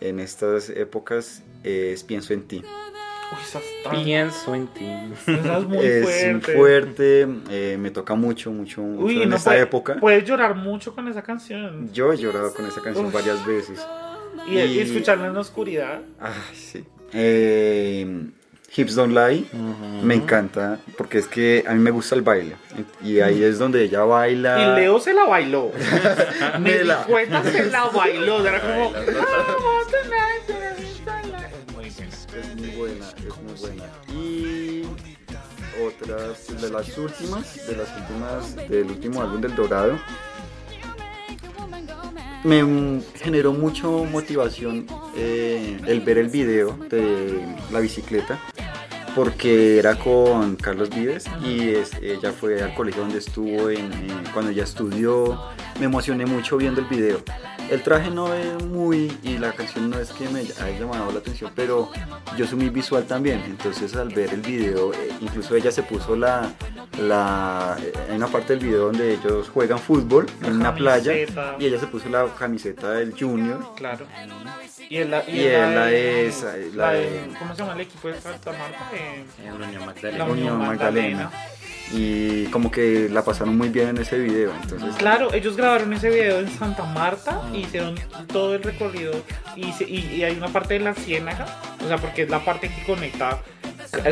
en 0.00 0.20
estas 0.20 0.70
épocas 0.70 1.42
es 1.64 2.04
Pienso 2.04 2.32
en 2.34 2.42
ti. 2.46 2.62
Uy, 3.30 4.02
Pienso 4.04 4.54
en 4.54 4.68
ti. 4.68 4.86
esa 5.26 5.58
es 5.58 5.64
muy 5.66 5.78
es 5.84 6.04
fuerte. 6.04 6.54
fuerte, 6.54 7.28
eh, 7.50 7.76
me 7.78 7.90
toca 7.90 8.14
mucho, 8.14 8.50
mucho, 8.50 8.80
mucho 8.80 9.04
Uy, 9.04 9.22
en 9.22 9.28
no 9.30 9.36
esta 9.36 9.50
puede- 9.50 9.62
época. 9.62 9.96
Puedes 10.00 10.24
llorar 10.24 10.54
mucho 10.54 10.94
con 10.94 11.08
esa 11.08 11.22
canción. 11.22 11.92
Yo 11.92 12.12
he 12.12 12.16
llorado 12.16 12.54
con 12.54 12.66
esa 12.66 12.80
canción 12.80 13.06
Uf. 13.06 13.12
varias 13.12 13.44
veces. 13.46 13.84
Y, 14.46 14.58
y 14.58 14.60
Y- 14.60 14.78
escucharla 14.80 15.26
en 15.26 15.34
la 15.34 15.40
oscuridad. 15.40 16.00
Ay, 16.20 16.32
sí. 16.54 16.84
Eh, 17.12 18.30
Hips 18.78 18.94
Don't 18.94 19.12
Lie. 19.12 19.44
Me 20.02 20.14
encanta 20.14 20.78
porque 20.96 21.18
es 21.18 21.26
que 21.26 21.64
a 21.66 21.72
mí 21.74 21.80
me 21.80 21.90
gusta 21.90 22.14
el 22.14 22.22
baile 22.22 22.54
y 23.02 23.18
ahí 23.20 23.42
es 23.42 23.58
donde 23.58 23.82
ella 23.82 24.04
baila. 24.04 24.74
Y 24.76 24.80
Leo 24.80 25.00
se 25.00 25.12
la 25.12 25.24
bailó. 25.24 25.72
Me 26.60 26.84
la- 26.84 26.98
di 27.04 27.10
cuenta 27.10 27.42
se 27.42 27.66
la 27.70 27.84
bailó. 27.86 28.46
Era 28.46 28.60
como. 28.60 28.90
Buena. 28.92 29.12
Es 32.38 32.54
muy 32.56 32.68
buena, 32.76 33.08
es 33.08 33.42
muy 33.42 33.54
buena. 33.60 33.84
Y 34.12 34.82
otras 35.84 36.60
de 36.60 36.70
las 36.70 36.96
últimas, 36.98 37.66
de 37.66 37.76
las 37.76 37.88
últimas 37.96 38.68
del 38.68 38.86
último 38.86 39.22
álbum 39.22 39.40
del 39.40 39.54
Dorado. 39.56 39.98
Me 42.44 43.00
generó 43.16 43.52
mucho 43.52 44.04
motivación 44.04 44.86
eh, 45.16 45.76
el 45.86 46.00
ver 46.02 46.18
el 46.18 46.28
video 46.28 46.78
de 46.88 47.44
la 47.72 47.80
bicicleta 47.80 48.38
porque 49.18 49.78
era 49.80 49.96
con 49.98 50.54
Carlos 50.54 50.90
Vives 50.90 51.24
y 51.44 51.70
ella 52.00 52.30
fue 52.30 52.62
al 52.62 52.72
colegio 52.74 53.02
donde 53.02 53.18
estuvo 53.18 53.68
en, 53.68 53.92
en- 53.92 54.24
cuando 54.32 54.52
ella 54.52 54.62
estudió. 54.62 55.40
Me 55.78 55.84
emocioné 55.84 56.26
mucho 56.26 56.56
viendo 56.56 56.80
el 56.80 56.86
video. 56.86 57.20
El 57.70 57.82
traje 57.82 58.10
no 58.10 58.32
es 58.32 58.64
muy 58.64 59.16
y 59.22 59.36
la 59.38 59.52
canción 59.52 59.90
no 59.90 59.98
es 59.98 60.10
que 60.10 60.26
me 60.30 60.40
haya 60.40 60.78
llamado 60.78 61.12
la 61.12 61.18
atención, 61.18 61.52
pero 61.54 61.90
yo 62.36 62.46
soy 62.46 62.56
muy 62.58 62.70
visual 62.70 63.04
también. 63.04 63.42
Entonces 63.46 63.94
al 63.94 64.08
ver 64.08 64.32
el 64.32 64.40
video, 64.40 64.92
eh, 64.94 65.10
incluso 65.20 65.54
ella 65.54 65.70
se 65.70 65.82
puso 65.82 66.16
la, 66.16 66.50
la 67.02 67.76
eh, 67.80 67.92
hay 68.10 68.16
una 68.16 68.26
parte 68.28 68.54
del 68.56 68.64
video 68.64 68.86
donde 68.86 69.12
ellos 69.14 69.50
juegan 69.50 69.78
fútbol 69.78 70.26
La 70.40 70.48
en 70.48 70.54
una 70.56 70.74
playa 70.74 71.12
y 71.58 71.64
ella 71.66 71.78
se 71.78 71.86
puso 71.88 72.08
la 72.08 72.26
camiseta 72.38 72.92
del 72.92 73.12
Junior 73.18 73.74
Claro. 73.76 74.06
Y 74.88 74.96
él 74.96 75.10
la, 75.10 75.22
Y 75.28 75.40
él 75.40 75.74
la 75.74 75.92
es- 75.92 76.42
la 76.74 76.86
la 76.86 76.92
de- 76.94 77.28
¿Cómo 77.38 77.54
se 77.54 77.60
llama 77.60 77.74
el 77.74 77.80
equipo 77.82 78.08
de 78.08 78.18
Santa 78.18 78.52
Marta? 78.52 78.90
Eh, 78.94 79.24
Magdalena. 79.84 80.24
Unión 80.24 80.58
Magdalena. 80.58 81.24
Magdalena. 81.24 81.30
Y 81.92 82.44
como 82.46 82.70
que 82.70 83.08
la 83.10 83.22
pasaron 83.24 83.56
muy 83.56 83.68
bien 83.70 83.88
en 83.88 83.98
ese 83.98 84.18
video. 84.18 84.52
Entonces 84.62 84.94
Claro, 84.96 85.32
ellos 85.32 85.56
grabaron 85.56 85.92
ese 85.92 86.10
video 86.10 86.40
en 86.40 86.48
Santa 86.50 86.84
Marta 86.84 87.40
y 87.52 87.58
hicieron 87.58 87.94
todo 88.26 88.54
el 88.54 88.62
recorrido 88.62 89.12
y, 89.56 89.72
se- 89.72 89.84
y- 89.88 90.14
y 90.16 90.24
hay 90.24 90.36
una 90.36 90.48
parte 90.48 90.74
de 90.74 90.80
la 90.80 90.94
ciénaga, 90.94 91.46
o 91.84 91.88
sea, 91.88 91.96
porque 91.98 92.22
es 92.22 92.30
la 92.30 92.44
parte 92.44 92.68
que 92.68 92.82
conecta 92.84 93.40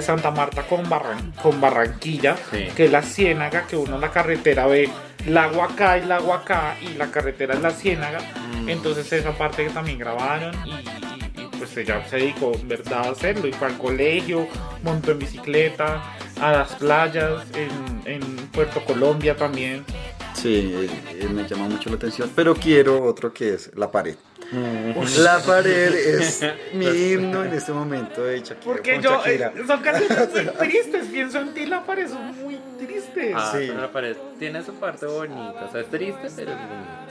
Santa 0.00 0.30
Marta 0.30 0.62
con, 0.62 0.88
Barran- 0.88 1.34
con 1.42 1.60
Barranquilla, 1.60 2.36
Sí. 2.50 2.66
que 2.74 2.86
es 2.86 2.90
la 2.92 3.02
ciénaga, 3.02 3.66
que 3.66 3.76
uno 3.76 3.96
en 3.96 4.00
la 4.00 4.10
carretera 4.10 4.66
ve 4.66 4.88
lago 5.26 5.62
acá 5.62 5.98
y 5.98 6.06
lago 6.06 6.32
acá 6.32 6.76
y 6.80 6.94
la 6.96 7.10
carretera 7.10 7.54
es 7.54 7.60
la 7.60 7.70
ciénaga, 7.72 8.20
Mm. 8.62 8.68
entonces 8.70 9.12
esa 9.12 9.32
parte 9.32 9.64
que 9.64 9.70
también 9.70 9.98
grabaron 9.98 10.54
y, 10.64 10.70
y- 10.70 11.42
y, 11.42 11.46
pues 11.58 11.76
ella 11.76 12.02
se 12.08 12.16
dedicó 12.16 12.52
en 12.54 12.68
verdad 12.68 13.06
a 13.06 13.10
hacerlo 13.10 13.46
y 13.48 13.52
fue 13.52 13.68
al 13.68 13.76
colegio, 13.76 14.48
montó 14.82 15.10
en 15.12 15.18
bicicleta, 15.18 16.02
a 16.40 16.52
las 16.52 16.74
playas, 16.74 17.42
en, 17.54 18.02
en 18.12 18.20
Puerto 18.48 18.84
Colombia 18.84 19.36
también. 19.36 19.84
sí, 20.34 20.74
eh, 21.14 21.28
me 21.32 21.46
llama 21.48 21.68
mucho 21.68 21.90
la 21.90 21.96
atención. 21.96 22.30
Pero 22.34 22.54
quiero 22.54 23.02
otro 23.04 23.32
que 23.32 23.54
es 23.54 23.70
La 23.74 23.90
Pared. 23.90 24.16
Mm. 24.52 24.92
La 25.24 25.40
Pared 25.40 25.92
es 25.94 26.40
mi 26.74 26.86
himno 26.86 27.44
en 27.44 27.52
este 27.52 27.72
momento 27.72 28.22
de 28.22 28.38
Shakira. 28.40 28.60
Porque 28.64 28.94
con 28.94 29.02
yo, 29.02 29.10
Shakira. 29.24 29.52
eh, 29.56 29.62
son 29.66 29.80
canciones 29.80 30.28
muy 30.34 30.44
tristes, 30.68 31.06
pienso 31.06 31.40
en 31.40 31.52
ti, 31.54 31.66
la 31.66 31.82
pared 31.84 32.08
son 32.08 32.26
muy 32.42 32.58
tristes. 32.78 33.32
Ah, 33.34 33.52
Sí. 33.56 33.66
la 33.68 33.90
pared 33.90 34.16
tiene 34.38 34.62
su 34.62 34.74
parte 34.74 35.06
bonita. 35.06 35.66
O 35.68 35.72
sea, 35.72 35.80
es 35.80 35.88
triste, 35.90 36.28
pero 36.36 36.52
es 36.52 36.58
linda. 36.58 37.06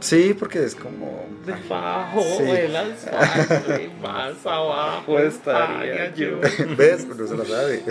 Sí, 0.00 0.36
porque 0.38 0.62
es 0.64 0.74
como... 0.74 1.26
Debajo 1.46 2.22
Sí. 2.36 2.42
del 2.44 2.76
asfalto 2.76 3.80
y 3.82 3.88
más 4.02 4.44
abajo 4.44 5.18
estaría 5.20 6.04
estaría 6.04 6.14
yo. 6.14 6.40
¿Ves? 6.76 7.06
No 7.06 7.26
se 7.26 7.36
la 7.36 7.44
sabe. 7.46 7.82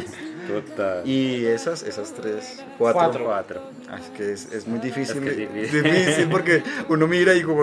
Total. 0.47 1.07
Y 1.07 1.45
esas, 1.45 1.83
esas 1.83 2.13
tres, 2.13 2.63
cuatro. 2.77 2.99
Cuatro. 2.99 3.25
Cuatro. 3.25 3.61
Ah, 3.89 3.99
es 3.99 4.09
que 4.17 4.31
es, 4.31 4.51
es 4.51 4.67
muy 4.67 4.79
difícil. 4.79 5.17
Es 5.17 5.23
que 5.35 5.43
es 5.43 5.49
difícil. 5.49 5.83
difícil 5.83 6.27
porque 6.29 6.63
uno 6.89 7.07
mira 7.07 7.33
y 7.33 7.43
como 7.43 7.61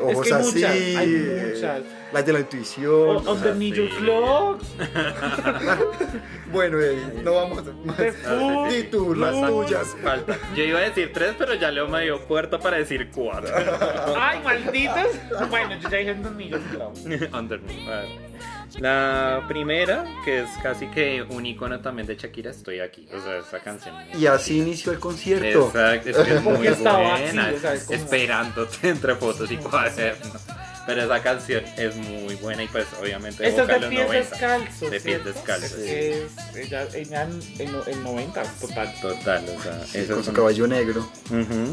ojos 0.00 0.26
que 0.26 0.34
hay 0.34 0.40
así. 0.40 0.54
muchas, 0.54 0.70
hay 0.70 1.14
eh, 1.14 1.52
muchas. 1.54 1.82
Las 2.12 2.26
de 2.26 2.32
la 2.32 2.40
intuición. 2.40 3.26
O- 3.26 3.36
sí. 3.36 3.72
clothes, 3.98 4.68
Bueno, 6.52 6.80
eh, 6.80 6.96
no 7.24 7.34
vamos 7.34 7.64
a 7.66 7.72
más. 7.84 8.72
Di 8.72 8.84
tú, 8.84 9.14
las 9.14 9.34
tuyas. 9.34 9.96
Falta. 10.02 10.38
Yo 10.54 10.62
iba 10.62 10.78
a 10.78 10.82
decir 10.82 11.10
tres, 11.12 11.34
pero 11.36 11.54
ya 11.54 11.72
Leo 11.72 11.88
me 11.88 12.02
dio 12.02 12.20
puerta 12.26 12.58
para 12.58 12.76
decir 12.76 13.10
cuatro. 13.12 13.52
Ay, 14.16 14.40
malditas. 14.44 15.08
Bueno, 15.50 15.74
yo 15.80 15.88
ya 15.88 15.98
dije 15.98 16.12
Underneath 16.12 16.50
your 16.50 16.60
clothes. 16.70 17.32
Underneath. 17.32 18.23
La 18.80 19.44
primera, 19.46 20.04
que 20.24 20.42
es 20.42 20.50
casi 20.62 20.86
que 20.88 21.22
un 21.22 21.46
icono 21.46 21.80
también 21.80 22.06
de 22.08 22.16
Shakira, 22.16 22.50
estoy 22.50 22.80
aquí. 22.80 23.06
O 23.14 23.20
sea, 23.22 23.38
esa 23.38 23.60
canción. 23.60 23.94
Y 24.18 24.26
así 24.26 24.58
inició 24.58 24.92
el 24.92 24.98
concierto. 24.98 25.66
Exacto, 25.68 26.10
es 26.10 26.16
que 26.16 26.34
es 26.34 26.42
muy 26.42 26.56
buena. 26.56 27.14
así, 27.14 27.54
o 27.56 27.60
sea, 27.60 27.74
es 27.74 27.84
como- 27.84 27.98
Esperándote 27.98 28.88
entre 28.88 29.14
fotos 29.14 29.50
y 29.50 29.56
cuadernos. 29.58 30.42
Pero 30.86 31.02
esa 31.04 31.22
canción 31.22 31.64
es 31.78 31.96
muy 31.96 32.34
buena 32.34 32.62
y 32.62 32.68
pues 32.68 32.86
obviamente 33.00 33.48
Esta 33.48 33.62
es 33.62 33.68
evoca 33.70 33.74
de 33.74 33.80
los 33.80 33.88
pies 33.88 34.06
90. 34.06 34.30
descalzos. 34.30 34.80
De 34.80 34.88
pies 34.90 35.02
¿cierto? 35.02 35.32
descalzos. 35.32 35.78
Es, 35.78 36.32
ella, 36.56 36.86
ella 36.94 37.22
en, 37.22 37.40
en, 37.58 37.74
en 37.86 38.02
90, 38.02 38.42
total. 38.60 38.94
Total, 39.00 39.44
o 39.56 39.62
sea, 39.62 39.86
Sí, 39.86 40.04
con 40.06 40.22
su 40.22 40.32
cabello 40.34 40.66
negro. 40.66 41.08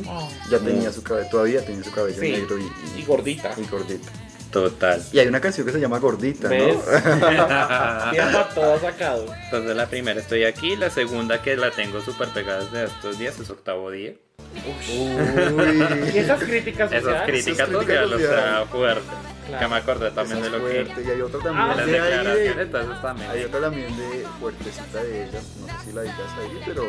Oh, 0.07 0.29
Ya 0.49 0.59
tenía 0.59 0.93
su 0.93 1.03
cabello, 1.03 1.27
todavía 1.29 1.65
tenía 1.65 1.83
su 1.83 1.91
cabello 1.91 2.21
Sí, 2.21 2.31
negro 2.31 2.57
y, 2.57 3.01
y 3.01 3.03
gordita. 3.03 3.53
y 3.57 3.65
gordita. 3.65 4.09
Total. 4.51 5.01
Y 5.13 5.19
hay 5.19 5.27
una 5.27 5.39
canción 5.39 5.65
que 5.65 5.71
se 5.73 5.79
llama 5.79 5.99
Gordita, 5.99 6.49
¿Ves? 6.49 6.75
Entonces 7.05 8.11
Tiempo 8.11 8.39
todo 8.53 8.79
sacado. 8.79 9.25
la 9.73 9.85
primera 9.87 10.19
estoy 10.19 10.43
aquí, 10.43 10.75
la 10.75 10.89
segunda 10.89 11.41
que 11.41 11.55
la 11.55 11.71
tengo 11.71 12.01
súper 12.01 12.27
pegada 12.29 12.63
desde 12.65 12.83
estos 12.85 13.17
días 13.17 13.39
es 13.39 13.49
octavo 13.49 13.89
día. 13.91 14.13
Y 14.53 14.99
¿no? 15.15 15.63
esas 15.63 16.43
críticas 16.43 16.91
Esas 16.91 17.03
sociales. 17.03 17.25
críticas 17.45 17.67
críticas 17.67 17.69
sociales, 17.69 18.13
o 18.13 18.19
sea, 18.19 18.65
fuerte. 18.69 19.01
Claro. 19.47 19.59
Que 19.59 19.67
me 19.73 19.75
acordé 19.79 20.11
también 20.11 20.37
Esa 20.39 20.49
de 20.49 20.57
lo 20.59 20.65
que... 20.67 20.85
fuerte. 20.85 21.03
Y 21.07 21.09
hay 21.11 21.21
otra 21.21 21.39
Ah, 21.39 21.43
también 21.43 21.67
Las 21.67 21.77
de 21.77 21.83
ahí 21.83 22.01
declaraciones, 22.01 22.55
de- 22.55 22.61
entonces 22.63 23.01
también. 23.01 23.29
Hay 23.31 23.43
otra 23.43 23.59
también 23.61 23.97
de 23.97 24.25
fuertecita 24.39 25.03
de 25.03 25.23
ella. 25.23 25.39
No 25.61 25.67
sé 25.67 25.85
si 25.85 25.93
la 25.93 26.01
digas 26.01 26.17
ahí, 26.39 26.61
pero 26.65 26.83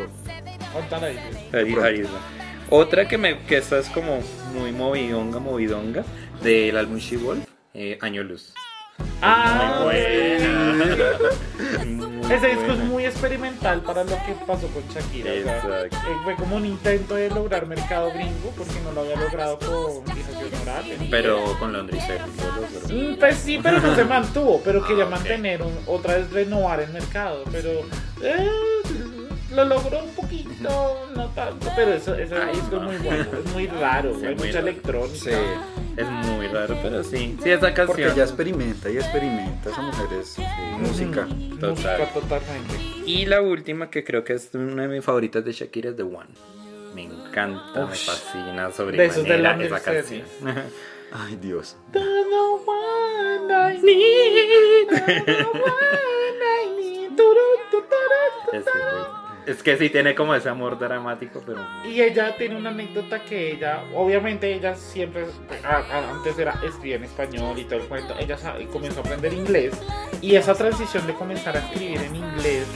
Cuéntala 0.73 1.07
ahí. 1.07 2.03
Otra 2.69 3.07
que 3.07 3.17
me 3.17 3.39
que 3.45 3.57
esta 3.57 3.77
es 3.79 3.87
como 3.89 4.21
muy 4.53 4.71
movidonga, 4.71 5.39
movidonga 5.39 6.03
del 6.41 6.75
álbum 6.77 6.97
She 6.97 7.17
Wolf, 7.17 7.45
eh, 7.73 7.97
Año 8.01 8.23
Luz. 8.23 8.53
Ah, 9.21 9.79
Muy 9.83 9.95
sí. 9.95 10.01
buena. 10.43 10.73
Muy 11.85 12.31
Ese 12.33 12.47
disco 12.47 12.71
es 12.73 12.79
muy 12.79 13.05
experimental 13.05 13.81
para 13.81 14.03
lo 14.03 14.11
que 14.11 14.33
pasó 14.45 14.67
con 14.67 14.83
Shakira. 14.89 15.31
o 15.31 15.33
sea, 15.43 15.55
Exacto. 15.85 15.95
eh, 16.07 16.15
fue 16.23 16.35
como 16.35 16.57
un 16.57 16.65
intento 16.65 17.15
de 17.15 17.29
lograr 17.29 17.65
mercado 17.65 18.11
gringo 18.11 18.51
porque 18.57 18.73
no 18.83 18.91
lo 18.91 19.01
había 19.01 19.15
logrado 19.15 19.57
con 19.59 20.03
Hijas 20.17 20.35
Honorable. 20.35 21.07
Pero 21.09 21.57
con 21.59 21.73
Londres 21.73 22.03
logró. 22.07 22.95
Mm, 22.95 23.15
Pues 23.17 23.37
sí, 23.37 23.59
pero 23.63 23.79
no 23.79 23.95
se 23.95 24.03
mantuvo, 24.03 24.61
pero 24.63 24.85
quería 24.85 25.05
Ah, 25.05 25.07
ok. 25.07 25.11
mantener 25.13 25.61
un- 25.63 25.79
otra 25.87 26.17
vez 26.17 26.29
renovar 26.31 26.81
el 26.81 26.89
mercado, 26.91 27.43
pero 27.51 27.69
eh, 28.21 28.49
lo 29.55 29.65
logró 29.65 30.03
un 30.03 30.09
poquito, 30.15 31.07
no 31.15 31.27
tanto, 31.29 31.67
pero 31.75 31.93
eso, 31.93 32.15
ese 32.15 32.35
Ay, 32.35 32.55
disco 32.55 32.77
no. 32.79 32.91
es 32.91 32.99
muy 32.99 33.07
bueno, 33.07 33.25
es 33.45 33.53
muy 33.53 33.67
raro, 33.67 34.13
Sí, 34.19 34.25
hay 34.25 34.35
muy 34.35 34.47
mucha 34.47 34.59
raro. 34.59 34.67
electrónica. 34.67 35.15
sí. 35.15 35.31
Es 35.95 36.07
muy 36.09 36.47
raro, 36.47 36.75
pero 36.81 37.03
sí. 37.03 37.37
Sí, 37.43 37.51
esa 37.51 37.67
canción. 37.67 37.85
Porque 37.87 38.05
ella 38.07 38.23
experimenta 38.23 38.89
y 38.89 38.95
experimenta. 38.97 39.69
Esa 39.69 39.81
mujer 39.83 40.07
es 40.19 40.39
eh, 40.39 40.47
música. 40.79 41.25
Mm, 41.27 41.59
Total. 41.59 41.69
Música 41.69 42.13
totalmente. 42.13 42.73
Y 43.05 43.25
la 43.27 43.41
última 43.41 43.91
que 43.91 44.03
creo 44.03 44.23
que 44.23 44.33
es 44.33 44.49
una 44.55 44.81
de 44.83 44.87
mis 44.87 45.05
favoritas 45.05 45.45
de 45.45 45.51
Shakira 45.51 45.91
es 45.91 45.95
The 45.95 46.01
One. 46.01 46.29
Me 46.95 47.03
encanta, 47.03 47.85
me 47.85 47.95
fascina 47.95 48.63
De 48.65 49.05
esos 49.05 49.23
de 49.23 49.37
la 49.37 49.53
sobremanera 49.53 49.77
esa 49.77 49.81
canción. 49.81 50.23
Ay, 51.11 51.35
Dios. 51.39 51.77
The 51.91 51.99
one 51.99 53.53
I 53.53 53.79
need, 53.83 54.89
the 54.89 55.43
one 55.43 56.42
es 59.45 59.63
que 59.63 59.77
sí 59.77 59.89
tiene 59.89 60.15
como 60.15 60.33
ese 60.35 60.49
amor 60.49 60.77
dramático, 60.79 61.41
pero... 61.45 61.59
Y 61.85 62.01
ella 62.01 62.35
tiene 62.37 62.55
una 62.55 62.69
anécdota 62.69 63.23
que 63.23 63.51
ella, 63.51 63.83
obviamente 63.93 64.53
ella 64.53 64.75
siempre, 64.75 65.25
antes 65.63 66.37
era 66.37 66.59
escribía 66.63 66.95
en 66.95 67.03
español 67.03 67.57
y 67.57 67.65
todo 67.65 67.79
el 67.79 67.87
cuento, 67.87 68.15
ella 68.19 68.37
comenzó 68.71 68.99
a 68.99 69.03
aprender 69.03 69.33
inglés 69.33 69.73
y 70.21 70.35
esa 70.35 70.53
transición 70.53 71.05
de 71.07 71.13
comenzar 71.13 71.57
a 71.57 71.59
escribir 71.59 72.01
en 72.01 72.15
inglés 72.15 72.67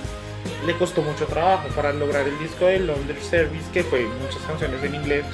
le 0.65 0.74
costó 0.74 1.01
mucho 1.01 1.26
trabajo 1.26 1.68
para 1.76 1.93
lograr 1.93 2.28
el 2.28 2.38
disco 2.39 2.65
de 2.65 2.80
London 2.80 3.18
Service, 3.22 3.65
que 3.72 3.84
fue 3.84 4.05
muchas 4.22 4.41
canciones 4.47 4.84
en 4.84 4.95
inglés, 4.95 5.26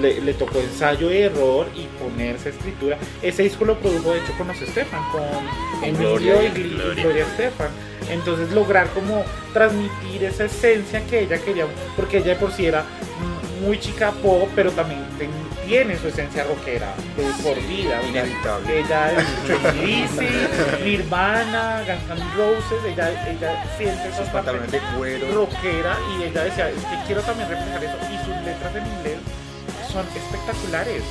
le, 0.00 0.20
le 0.20 0.34
tocó 0.34 0.58
ensayo 0.58 1.12
y 1.12 1.18
error 1.18 1.66
y 1.74 1.86
ponerse 2.02 2.50
escritura. 2.50 2.96
Ese 3.22 3.42
disco 3.42 3.64
lo 3.64 3.78
produjo 3.78 4.12
de 4.12 4.20
hecho 4.20 4.32
con 4.38 4.48
los 4.48 4.56
Stefan, 4.56 5.02
con 5.12 5.84
Emilio 5.84 6.16
Gloria, 6.16 6.44
y 6.44 6.70
Gloria. 6.70 7.02
Gloria 7.02 7.22
Estefan. 7.24 7.89
Entonces 8.10 8.50
lograr 8.52 8.88
como 8.90 9.24
transmitir 9.52 10.24
esa 10.24 10.44
esencia 10.44 11.04
que 11.06 11.20
ella 11.20 11.38
quería, 11.38 11.66
porque 11.96 12.18
ella 12.18 12.34
de 12.34 12.36
por 12.36 12.52
sí 12.52 12.66
era 12.66 12.84
muy 13.60 13.78
chica 13.78 14.10
pop, 14.22 14.48
pero 14.54 14.70
también 14.72 15.04
tiene 15.66 15.96
su 15.96 16.08
esencia 16.08 16.44
rockera 16.44 16.94
de 17.16 17.42
por 17.42 17.56
vida. 17.68 18.02
Inevitable. 18.02 18.80
Ella 18.80 19.12
es 19.12 20.80
Nirvana, 20.84 21.82
Guns 21.86 22.20
N' 22.20 22.34
Roses, 22.36 22.84
ella, 22.86 23.30
ella 23.30 23.64
siente 23.76 24.08
esas 24.08 24.28
pantalones 24.30 24.72
de 24.72 24.80
cuero. 24.96 25.26
rockera 25.32 25.96
y 26.18 26.24
ella 26.24 26.44
decía, 26.44 26.70
es 26.70 26.76
que 26.76 27.06
quiero 27.06 27.22
también 27.22 27.48
reflejar 27.48 27.84
eso 27.84 27.96
y 28.12 28.18
sus 28.24 28.34
letras 28.44 28.74
en 28.74 28.86
inglés 28.86 29.18
son 29.92 30.06
espectaculares 30.16 31.02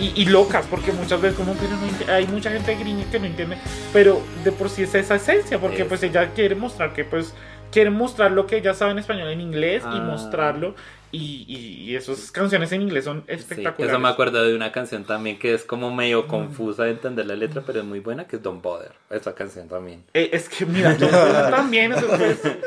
y, 0.00 0.12
y 0.22 0.24
locas 0.26 0.66
porque 0.70 0.92
muchas 0.92 1.20
veces 1.20 1.36
como 1.38 1.54
pero 1.54 1.70
no 1.76 2.12
hay 2.14 2.26
mucha 2.26 2.50
gente 2.50 2.74
gringa 2.76 3.04
que 3.10 3.18
no 3.20 3.26
entiende 3.26 3.56
pero 3.92 4.22
de 4.44 4.52
por 4.52 4.68
sí 4.70 4.82
es 4.84 4.94
esa 4.94 5.16
esencia 5.16 5.58
porque 5.58 5.82
Es. 5.82 5.88
pues 5.88 6.02
ella 6.02 6.30
quiere 6.34 6.54
mostrar 6.54 6.92
que 6.92 7.04
pues 7.04 7.34
quiere 7.70 7.90
mostrar 7.90 8.32
lo 8.32 8.46
que 8.46 8.56
ella 8.56 8.74
sabe 8.74 8.92
en 8.92 8.98
español 8.98 9.28
en 9.28 9.40
inglés 9.40 9.82
y 9.84 9.96
Ah. 9.98 10.04
mostrarlo 10.06 10.74
y, 11.12 11.44
y, 11.48 11.90
y 11.90 11.96
esas 11.96 12.30
canciones 12.30 12.70
en 12.72 12.82
inglés 12.82 13.04
son 13.04 13.24
Sí, 13.26 13.32
espectaculares 13.34 13.92
eso 13.92 13.98
me 14.00 14.08
acuerdo 14.08 14.42
de 14.44 14.54
una 14.54 14.70
canción 14.70 15.04
también 15.04 15.38
que 15.38 15.54
es 15.54 15.64
como 15.64 15.94
medio 15.94 16.26
confusa 16.28 16.84
de 16.84 16.92
entender 16.92 17.26
la 17.26 17.34
letra, 17.34 17.62
pero 17.66 17.80
es 17.80 17.84
muy 17.84 18.00
buena, 18.00 18.26
que 18.26 18.36
es 18.36 18.42
Don't 18.42 18.62
Bother. 18.62 18.92
Esa 19.10 19.34
canción 19.34 19.68
también. 19.68 20.04
Eh, 20.14 20.30
es 20.32 20.48
que 20.48 20.64
mira 20.66 20.96
yo 20.96 21.08
también 21.50 21.92
eso, 21.92 22.06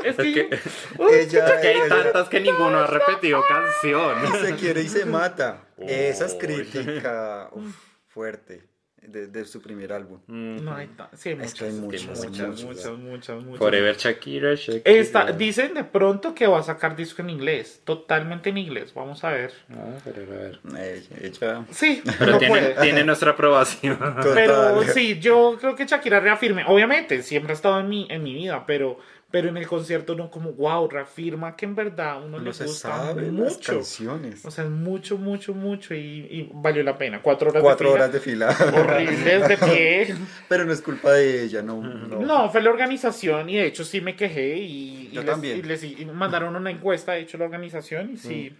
es 0.03 0.15
que, 0.17 0.33
que- 0.33 0.59
Uy, 0.99 1.11
Ella, 1.13 1.61
Que 1.61 1.67
hay 1.69 1.77
ella 1.77 2.03
tantas 2.03 2.29
que 2.29 2.39
ninguno 2.41 2.79
ha 2.79 2.87
repetido 2.87 3.41
canción. 3.47 4.15
se 4.45 4.55
quiere 4.55 4.81
y 4.81 4.89
se 4.89 5.05
mata. 5.05 5.63
Esa 5.77 6.25
es 6.25 6.35
crítica 6.35 7.49
uf, 7.51 7.75
fuerte 8.07 8.63
de, 9.07 9.27
de 9.27 9.45
su 9.45 9.61
primer 9.61 9.91
álbum. 9.93 10.19
Mm. 10.27 10.63
no 10.63 10.75
hay 10.75 10.89
sí 11.13 11.29
hay 11.29 11.37
Es 11.41 11.53
que 11.53 11.65
hay 11.65 11.71
muchas, 11.73 12.07
muchas, 12.07 12.63
muchas, 12.63 12.91
muchas. 12.97 13.43
muchas. 13.43 13.57
Forever 13.59 13.95
Shakira, 13.97 14.55
Shakira. 14.55 14.81
Esta, 14.85 15.31
dicen 15.31 15.73
de 15.73 15.83
pronto 15.83 16.33
que 16.33 16.47
va 16.47 16.59
a 16.59 16.63
sacar 16.63 16.95
disco 16.95 17.21
en 17.21 17.29
inglés, 17.29 17.81
totalmente 17.83 18.49
en 18.49 18.57
inglés, 18.57 18.93
vamos 18.93 19.23
a 19.23 19.29
ver. 19.31 19.51
Ah, 19.71 19.97
pero 20.03 20.23
a 20.23 20.25
ver. 20.35 20.59
Ella, 20.77 21.17
ella- 21.21 21.65
Sí, 21.71 22.01
Pero 22.19 22.31
no 22.33 22.37
tiene, 22.37 22.53
puede. 22.59 22.73
tiene 22.81 23.03
nuestra 23.03 23.31
aprobación. 23.31 23.97
Pero 24.33 24.83
sí, 24.83 25.19
yo 25.19 25.57
creo 25.59 25.75
que 25.75 25.85
Shakira 25.85 26.19
reafirme, 26.19 26.63
obviamente, 26.67 27.21
siempre 27.23 27.51
ha 27.53 27.55
estado 27.55 27.79
en 27.79 27.89
mi, 27.89 28.07
en 28.09 28.23
mi 28.23 28.33
vida, 28.33 28.65
pero, 28.65 28.99
pero 29.33 29.49
en 29.49 29.57
el 29.57 29.65
concierto 29.65 30.13
no 30.13 30.29
como, 30.29 30.51
wow, 30.51 30.87
reafirma 30.87 31.55
que 31.55 31.65
en 31.65 31.73
verdad 31.73 32.23
uno 32.23 32.37
no 32.37 32.43
le 32.43 32.53
se 32.53 32.65
gusta 32.65 32.89
sabe 32.89 33.23
las 33.23 33.31
mucho. 33.31 33.73
canciones. 33.73 34.45
O 34.45 34.51
sea, 34.51 34.63
es 34.65 34.69
mucho, 34.69 35.17
mucho, 35.17 35.55
mucho 35.55 35.95
y, 35.95 35.99
y 36.29 36.51
valió 36.53 36.83
la 36.83 36.95
pena. 36.99 37.19
Cuatro 37.19 37.49
horas 37.49 37.63
Cuatro 37.63 37.93
de 37.93 37.93
fila. 38.19 38.45
horas 38.45 38.59
de 38.61 38.69
fila. 38.69 38.79
Horribles 38.79 39.47
de 39.47 39.57
pie. 39.57 40.15
Pero 40.47 40.65
no 40.65 40.71
es 40.71 40.83
culpa 40.83 41.13
de 41.13 41.45
ella, 41.45 41.63
no. 41.63 41.81
No. 41.81 42.19
No, 42.19 42.51
fue 42.51 42.61
la 42.61 42.69
organización 42.69 43.49
y 43.49 43.55
de 43.57 43.65
hecho 43.65 43.83
sí 43.83 44.01
me 44.01 44.15
quejé 44.15 44.55
y, 44.59 45.07
y 45.07 45.11
Yo 45.13 45.21
les, 45.21 45.31
también. 45.31 45.57
y 45.57 45.61
les- 45.63 45.83
y 45.83 46.05
mandaron 46.05 46.55
una 46.55 46.69
encuesta, 46.69 47.13
de 47.13 47.21
hecho 47.21 47.39
la 47.39 47.45
organización 47.45 48.11
y 48.13 48.17
sí 48.17 48.55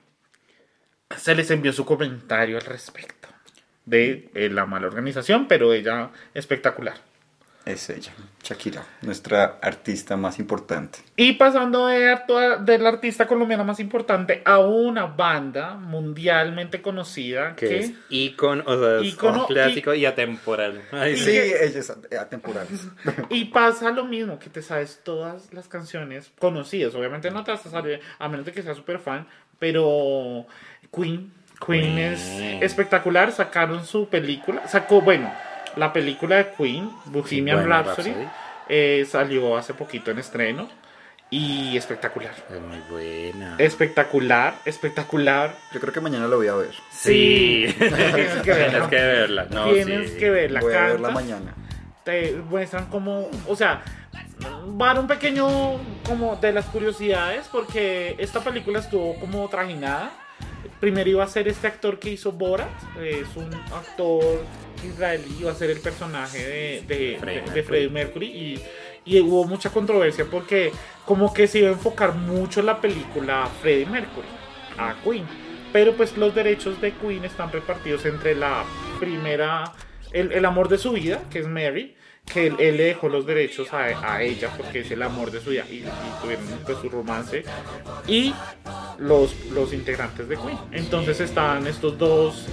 se 1.18 1.36
les 1.36 1.52
envió 1.52 1.72
su 1.72 1.86
comentario 1.86 2.58
al 2.58 2.64
respecto 2.66 3.28
de 3.86 4.30
eh, 4.34 4.50
la 4.50 4.66
mala 4.66 4.88
organización, 4.88 5.48
pero 5.48 5.72
ella 5.72 6.10
espectacular. 6.34 6.96
Es 7.66 7.89
ella, 7.89 8.11
Shakira, 8.43 8.84
nuestra 9.03 9.57
artista 9.61 10.18
más 10.18 10.38
importante. 10.38 10.99
Y 11.16 11.32
pasando 11.34 11.88
de, 11.88 12.78
la 12.78 12.89
artista 12.89 13.26
colombiana 13.26 13.64
más 13.64 13.80
importante 13.80 14.41
a 14.43 14.59
una 14.59 15.05
banda 15.05 15.76
mundialmente 15.76 16.82
conocida 16.82 17.55
Que 17.55 17.68
que 17.70 17.80
es 17.80 17.91
ícono, 18.09 18.64
o 18.68 18.78
sea, 18.78 18.99
es 18.99 19.14
Ícono 19.14 19.47
clásico 19.47 19.93
y, 19.93 20.05
atemporal. 20.05 20.82
Ay, 20.91 21.14
Y 21.14 21.18
Sí, 21.18 21.26
que- 21.32 21.66
ella 21.66 21.80
es 21.80 21.89
atemporal. 22.20 22.68
Y 23.30 23.45
pasa 23.45 23.91
lo 23.91 24.03
mismo, 24.03 24.38
que 24.39 24.49
te 24.49 24.61
sabes 24.61 24.99
todas 25.01 25.53
las 25.53 25.70
canciones 25.70 26.34
conocidas. 26.39 26.93
Obviamente 26.95 27.32
no 27.32 27.45
te 27.45 27.51
vas 27.51 27.66
a 27.66 27.70
saber, 27.70 28.01
a 28.20 28.28
menos 28.28 28.45
de 28.45 28.51
que 28.51 28.61
seas 28.61 28.76
súper 28.76 28.99
fan, 28.99 29.26
pero 29.57 30.45
Queen, 30.93 31.32
Queen 31.66 31.95
Queen. 31.95 31.97
es 31.97 32.28
espectacular. 32.61 33.32
Sacaron 33.32 33.86
su 33.86 34.09
película, 34.09 34.68
sacó, 34.68 34.99
bueno, 34.99 35.32
la 35.76 35.92
película 35.94 36.38
de 36.38 36.50
Queen, 36.58 36.90
Bohemian 37.06 37.68
Rhapsody, 37.68 38.10
Rhapsody. 38.12 38.28
eh, 38.70 39.06
salió 39.10 39.58
hace 39.58 39.74
poquito 39.74 40.12
en 40.12 40.20
estreno. 40.20 40.68
Y 41.30 41.76
espectacular. 41.78 42.36
Es 42.48 42.62
muy 42.62 42.78
buena. 42.92 43.56
Espectacular, 43.58 44.54
espectacular. 44.66 45.56
Yo 45.74 45.80
creo 45.80 45.92
que 45.92 46.00
mañana 46.00 46.28
lo 46.28 46.38
voy 46.38 46.48
a 46.48 46.54
ver. 46.54 46.70
Sí, 46.92 47.66
Tienes 47.80 48.34
que 48.44 48.52
verla. 48.52 48.70
Tienes 48.70 48.88
que 48.90 48.96
verla. 48.96 49.48
No, 49.50 49.72
Tienes 49.74 50.12
sí. 50.12 50.18
que 50.20 50.30
verla. 50.30 50.60
voy 50.60 50.74
a 50.76 50.82
verla 50.82 51.10
mañana. 51.10 51.56
te 52.04 52.34
muestran 52.48 52.86
como, 52.86 53.32
o 53.48 53.56
sea, 53.56 53.82
va 54.80 54.92
a 54.92 54.94
dar 54.94 55.00
un 55.00 55.08
pequeño 55.08 55.48
como 56.08 56.36
de 56.36 56.52
las 56.52 56.66
curiosidades 56.66 57.48
porque 57.52 58.16
esta 58.20 58.42
película 58.42 58.78
estuvo 58.78 59.20
como 59.20 59.50
trajinada. 59.50 60.12
Primero 60.84 61.10
iba 61.10 61.24
a 61.24 61.28
ser 61.28 61.48
este 61.48 61.66
actor 61.66 61.98
que 61.98 62.10
hizo 62.10 62.34
Borat, 62.34 62.68
es 63.02 63.38
un 63.38 63.54
actor 63.74 64.44
israelí, 64.86 65.34
iba 65.40 65.50
a 65.50 65.56
ser 65.56 65.70
el 65.70 65.80
personaje 65.80 66.40
de, 66.46 66.84
de, 66.86 67.18
Freddie 67.22 67.42
de- 67.42 67.52
de 67.52 67.64
Freddie 67.64 67.90
Mercury 67.90 68.26
y, 68.28 68.62
y 69.06 69.22
hubo 69.22 69.46
mucha 69.46 69.70
controversia 69.70 70.26
porque 70.30 70.74
como 71.06 71.34
que 71.34 71.48
se 71.48 71.60
iba 71.60 71.70
a 71.70 71.72
enfocar 71.72 72.16
mucho 72.16 72.62
la 72.62 72.82
película 72.82 73.44
a 73.46 73.48
Freddie 73.48 73.86
Mercury, 73.86 74.28
a 74.78 74.94
Queen. 75.06 75.26
Pero 75.72 75.94
pues 75.94 76.18
los 76.18 76.36
derechos 76.36 76.82
de 76.82 76.92
Queen 76.92 77.24
están 77.24 77.50
repartidos 77.50 78.06
entre 78.06 78.36
la 78.36 78.66
primera, 79.00 79.72
el, 80.12 80.34
el 80.34 80.44
amor 80.44 80.68
de 80.68 80.78
su 80.80 80.92
vida, 80.92 81.24
que 81.32 81.40
es 81.40 81.48
Mary, 81.48 81.96
que 82.32 82.48
él, 82.48 82.56
él 82.60 82.78
le 82.78 82.84
dejó 82.86 83.10
los 83.10 83.26
derechos 83.26 83.72
a, 83.74 84.14
a 84.14 84.22
ella 84.24 84.50
porque 84.58 84.80
es 84.80 84.92
el 84.92 85.02
amor 85.04 85.30
de 85.32 85.40
su 85.42 85.52
vida 85.52 85.66
y, 85.70 85.76
y 85.76 85.86
tuvieron 86.22 86.46
pues, 86.66 86.78
su 86.80 86.90
romance, 86.90 87.44
y 88.08 88.34
los, 88.98 89.36
los 89.52 89.74
integrantes 89.74 90.28
de 90.28 90.36
Queen. 90.38 90.58
Entonces 90.72 91.20
estaban 91.20 91.68
estos 91.68 91.98
dos... 91.98 92.48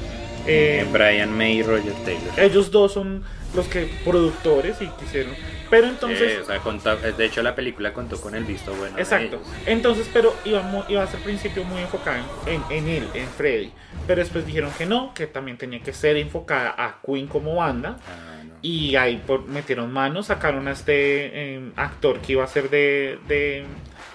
eh, 0.46 0.80
Eh, 0.80 0.86
Brian 0.90 1.36
May 1.36 1.58
y 1.58 1.62
Roger 1.62 1.92
Taylor. 2.04 2.32
ellos 2.38 2.70
dos 2.70 2.92
son 2.94 3.22
los 3.54 3.66
que 3.68 3.90
productores 4.04 4.80
y 4.80 4.86
quisieron. 4.98 5.34
Pero 5.68 5.86
entonces... 5.86 6.32
Eh, 6.32 6.40
o 6.40 6.46
sea, 6.46 6.58
contó- 6.60 6.96
de 6.96 7.24
hecho 7.24 7.42
la 7.42 7.54
película 7.54 7.92
contó 7.92 8.20
con 8.20 8.34
el 8.34 8.44
visto 8.44 8.72
bueno. 8.74 8.96
de 8.96 9.02
Exacto. 9.02 9.36
ellos. 9.36 9.48
Entonces, 9.66 10.08
pero 10.12 10.34
iba, 10.44 10.62
mu- 10.62 10.82
iba 10.88 11.02
a 11.02 11.06
ser 11.06 11.20
principio 11.20 11.62
muy 11.64 11.80
enfocada 11.82 12.24
en, 12.46 12.54
en, 12.54 12.62
en 12.70 12.88
él, 12.88 13.08
en 13.14 13.28
Freddy. 13.28 13.70
Pero 14.06 14.20
después 14.20 14.44
dijeron 14.46 14.72
que 14.78 14.86
no, 14.86 15.12
que 15.14 15.26
también 15.26 15.58
tenía 15.58 15.80
que 15.80 15.92
ser 15.92 16.16
enfocada 16.16 16.74
a 16.76 17.00
Queen 17.04 17.26
como 17.28 17.54
banda. 17.56 17.98
Ah. 18.08 18.39
Y 18.62 18.96
ahí 18.96 19.22
por- 19.26 19.46
metieron 19.46 19.92
manos, 19.92 20.26
sacaron 20.26 20.68
a 20.68 20.72
este 20.72 21.54
eh, 21.56 21.72
actor 21.76 22.20
que 22.20 22.32
iba 22.32 22.44
a 22.44 22.46
ser 22.46 22.68
de, 22.68 23.18
de, 23.26 23.64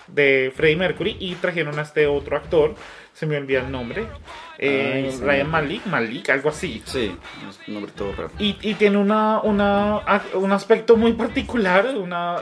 de 0.07 0.53
Freddie 0.55 0.75
Mercury 0.77 1.17
y 1.19 1.35
trajeron 1.35 1.79
a 1.79 1.81
este 1.81 2.05
otro 2.07 2.37
actor, 2.37 2.75
se 3.13 3.25
me 3.25 3.37
olvida 3.37 3.61
el 3.61 3.71
nombre, 3.71 4.05
eh, 4.59 5.03
Ay, 5.05 5.11
sí. 5.11 5.23
Ryan 5.23 5.49
Malik, 5.49 5.85
Malik, 5.87 6.29
algo 6.29 6.49
así. 6.49 6.83
Sí, 6.85 7.15
es 7.49 7.59
un 7.67 7.73
nombre 7.73 7.91
todo 7.95 8.11
raro. 8.11 8.29
Y, 8.37 8.55
y 8.61 8.73
tiene 8.75 8.97
una, 8.97 9.39
una, 9.41 10.01
un 10.35 10.51
aspecto 10.51 10.95
muy 10.95 11.13
particular. 11.13 11.87
Una, 11.97 12.37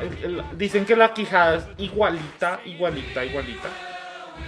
dicen 0.57 0.85
que 0.85 0.95
la 0.95 1.13
quijada 1.13 1.55
es 1.57 1.63
igualita, 1.77 2.59
igualita, 2.65 3.23
igualita. 3.23 3.69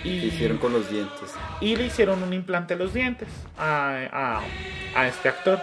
Y, 0.05 0.19
¿Qué 0.21 0.25
hicieron 0.27 0.57
con 0.57 0.71
los 0.73 0.89
dientes? 0.89 1.33
y 1.61 1.75
le 1.75 1.85
hicieron 1.87 2.21
un 2.21 2.31
implante 2.33 2.73
en 2.73 2.79
los 2.79 2.93
dientes 2.93 3.27
a, 3.57 3.97
a- 4.11 4.41
a 4.95 5.07
este 5.07 5.27
actor. 5.29 5.59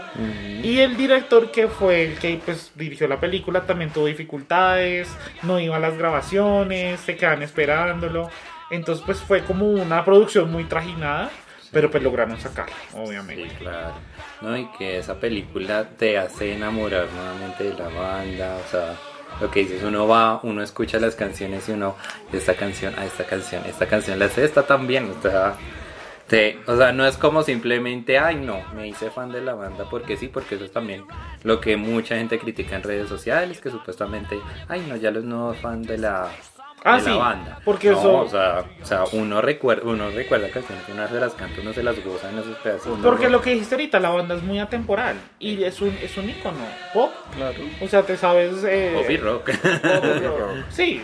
Y 0.63 0.81
el 0.81 0.97
director 0.97 1.51
que 1.51 1.69
fue 1.69 2.05
el 2.05 2.19
que 2.19 2.41
pues, 2.45 2.73
dirigió 2.75 3.07
la 3.09 3.19
película 3.21 3.63
también 3.63 3.91
tuvo 3.91 4.07
dificultades, 4.07 5.09
no 5.43 5.59
iba 5.61 5.77
a 5.77 5.81
las 5.81 5.97
grabaciones, 5.97 7.01
se 7.01 7.17
quedan 7.17 7.43
esperándolo. 7.43 8.29
Entonces 8.71 9.05
pues 9.07 9.19
fue 9.21 9.43
como 9.45 9.67
una 9.69 10.05
producción 10.05 10.51
muy 10.51 10.65
trajinada, 10.65 11.31
pero 11.73 11.91
pues 11.91 12.03
lograron 12.03 12.39
sacarla, 12.41 12.75
obviamente. 12.95 13.49
Sí, 13.49 13.57
claro. 13.57 13.95
No, 14.41 14.57
y 14.57 14.67
que 14.79 14.99
esa 14.99 15.21
película 15.21 15.89
te 15.97 16.19
hace 16.19 16.55
enamorar 16.55 17.07
nuevamente 17.15 17.65
de 17.65 17.75
la 17.75 17.89
banda, 17.89 18.57
o 18.67 18.71
sea, 18.71 18.95
lo 19.41 19.51
que 19.51 19.61
dices, 19.61 19.83
uno 19.83 20.07
va, 20.07 20.41
uno 20.43 20.63
escucha 20.63 20.99
las 20.99 21.15
canciones 21.15 21.69
y 21.69 21.73
uno, 21.73 21.97
esta 22.33 22.55
canción, 22.55 22.95
a 22.99 23.05
esta 23.05 23.25
canción, 23.25 23.65
esta 23.67 23.87
canción 23.87 24.19
la 24.19 24.29
sé, 24.29 24.45
esta 24.45 24.63
también, 24.67 25.11
o 25.11 25.23
sea, 25.23 25.57
Sí, 26.33 26.57
o 26.67 26.77
sea, 26.79 26.93
no 26.93 27.05
es 27.05 27.19
como 27.19 27.43
simplemente, 27.43 28.19
ay, 28.19 28.37
no, 28.37 28.63
me 28.75 28.89
hice 28.89 29.11
fan 29.11 29.31
de 29.31 29.43
la 29.43 29.53
banda 29.53 29.85
porque 29.91 30.17
sí, 30.17 30.29
porque 30.29 30.55
eso 30.55 30.65
es 30.65 30.73
también 30.73 31.05
lo 31.43 31.61
que 31.61 31.77
mucha 31.77 32.17
gente 32.17 32.39
critica 32.39 32.77
en 32.77 32.83
redes 32.83 33.11
sociales, 33.11 33.61
que 33.61 33.69
supuestamente, 33.69 34.41
ay, 34.67 34.83
no, 34.89 34.97
ya 34.97 35.11
los 35.11 35.25
nuevos 35.25 35.59
fans 35.59 35.87
de 35.87 35.99
la, 35.99 36.31
Ah, 36.85 36.97
de 36.99 37.03
la 37.05 37.13
sí, 37.13 37.19
banda. 37.19 37.59
porque 37.65 37.91
No, 37.91 37.99
eso- 37.99 38.17
O 38.23 38.29
sea, 38.29 38.65
o 38.83 38.85
sea, 38.85 39.05
uno 39.13 39.41
recuerda, 39.41 39.83
uno 39.89 40.11
recuerda 40.11 40.49
canciones, 40.51 40.85
uno 40.93 41.07
se 41.09 41.15
las 41.15 41.33
canta, 41.35 41.61
uno 41.61 41.73
se 41.73 41.83
las 41.83 42.05
goza 42.05 42.29
en 42.31 42.39
esos 42.41 42.57
pedazos. 42.59 42.99
Porque 43.03 43.29
lo 43.29 43.41
que 43.41 43.51
dijiste 43.51 43.75
ahorita, 43.77 44.01
la 44.01 44.11
banda 44.11 44.35
es 44.35 44.43
muy 44.43 44.59
atemporal 44.59 45.17
y 45.39 45.63
es 45.65 45.81
un, 45.81 45.97
es 46.03 46.17
un 46.17 46.29
icono 46.31 46.57
pop. 46.93 47.11
Claro. 47.37 47.59
O 47.81 47.89
sea, 47.89 48.03
te 48.03 48.17
sabes. 48.17 48.65
Eh, 48.65 48.93
Pop 48.97 49.11
y 49.11 49.17
rock. 49.17 49.45
pop 49.53 50.05
y 50.05 50.27
rock. 50.27 50.51
Sí, 50.71 51.03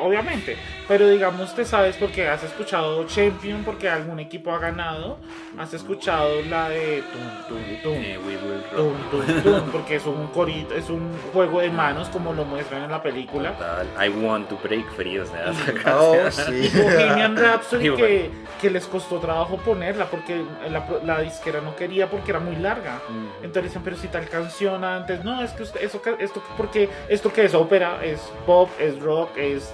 obviamente. 0.00 0.56
Pero 0.86 1.08
digamos, 1.08 1.54
te 1.54 1.64
sabes 1.64 1.96
porque 1.96 2.28
has 2.28 2.42
escuchado 2.42 3.06
Champion, 3.06 3.62
porque 3.64 3.88
algún 3.88 4.20
equipo 4.20 4.52
ha 4.52 4.58
ganado. 4.58 5.18
Has 5.58 5.74
escuchado 5.74 6.42
la 6.48 6.68
de 6.68 7.02
Tum, 7.12 7.48
tum, 7.48 7.82
tum. 7.82 7.94
Eh, 7.94 8.18
We 8.18 8.36
Will 8.36 8.62
Tum, 8.74 8.94
tum, 9.10 9.42
tum, 9.42 9.70
porque 9.70 9.96
es 9.96 10.06
un 10.06 10.28
corito, 10.28 10.74
es 10.74 10.88
un 10.90 11.12
juego 11.32 11.60
de 11.60 11.70
manos 11.70 12.08
como 12.08 12.32
lo 12.32 12.44
muestran 12.44 12.84
en 12.84 12.90
la 12.90 13.02
película. 13.02 13.52
Total, 13.52 13.86
I 13.98 14.08
want 14.08 14.48
to 14.48 14.58
break 14.62 14.90
free, 14.92 15.18
o 15.18 15.26
sea, 15.26 15.52
Oh. 15.98 16.16
Y 16.28 16.30
sí. 16.32 16.78
Bohemian 16.78 17.36
Rhapsody 17.36 17.94
que, 17.96 18.30
que 18.60 18.70
les 18.70 18.86
costó 18.86 19.18
trabajo 19.18 19.56
ponerla 19.58 20.06
porque 20.06 20.44
la, 20.70 20.86
la 21.04 21.20
disquera 21.20 21.60
no 21.60 21.74
quería 21.76 22.08
porque 22.10 22.30
era 22.30 22.40
muy 22.40 22.56
larga. 22.56 23.00
Mm. 23.08 23.44
Entonces 23.44 23.64
dicen, 23.64 23.82
pero 23.82 23.96
si 23.96 24.08
tal 24.08 24.28
canción 24.28 24.84
antes, 24.84 25.24
no, 25.24 25.42
es 25.42 25.52
que 25.52 25.62
usted, 25.62 25.82
eso, 25.82 26.00
esto, 26.18 26.42
porque 26.56 26.88
esto 27.08 27.32
que 27.32 27.44
es 27.44 27.54
ópera, 27.54 28.04
es 28.04 28.20
pop, 28.46 28.70
es 28.78 28.98
rock, 29.00 29.36
es, 29.36 29.67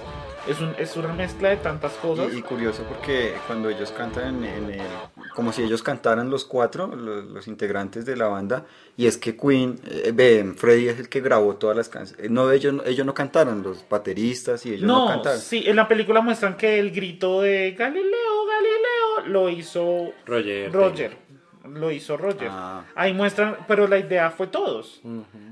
es, 0.47 0.61
un, 0.61 0.73
es 0.77 0.95
una 0.95 1.13
mezcla 1.13 1.49
de 1.49 1.57
tantas 1.57 1.93
cosas. 1.93 2.33
Y, 2.33 2.37
y 2.37 2.41
curioso 2.41 2.83
porque 2.83 3.33
cuando 3.47 3.69
ellos 3.69 3.91
cantan 3.91 4.43
en 4.43 4.69
el, 4.69 4.81
como 5.33 5.51
si 5.51 5.63
ellos 5.63 5.83
cantaran 5.83 6.29
los 6.29 6.45
cuatro, 6.45 6.87
los, 6.87 7.25
los 7.25 7.47
integrantes 7.47 8.05
de 8.05 8.15
la 8.15 8.27
banda, 8.27 8.65
y 8.97 9.07
es 9.07 9.17
que 9.17 9.35
Queen, 9.35 9.79
eh, 9.85 10.11
ve, 10.13 10.53
Freddy 10.55 10.87
es 10.87 10.99
el 10.99 11.09
que 11.09 11.21
grabó 11.21 11.55
todas 11.55 11.75
las 11.75 11.89
canciones. 11.89 12.29
No, 12.29 12.51
ellos, 12.51 12.81
ellos 12.85 13.05
no 13.05 13.13
cantaron, 13.13 13.63
los 13.63 13.87
bateristas 13.87 14.65
y 14.65 14.73
ellos 14.73 14.87
no, 14.87 15.05
no, 15.05 15.07
cantaron. 15.07 15.39
sí, 15.39 15.63
en 15.65 15.75
la 15.75 15.87
película 15.87 16.21
muestran 16.21 16.55
que 16.55 16.79
el 16.79 16.91
grito 16.91 17.41
de 17.41 17.75
Galileo, 17.77 18.45
Galileo, 18.47 19.27
lo 19.27 19.49
hizo 19.49 20.13
Roger. 20.25 20.71
Roger. 20.71 21.24
Lo 21.67 21.91
hizo 21.91 22.17
Roger. 22.17 22.47
Ah. 22.51 22.85
Ahí 22.95 23.13
muestran, 23.13 23.57
pero 23.67 23.87
la 23.87 23.97
idea 23.97 24.29
fue 24.31 24.47
todos. 24.47 25.01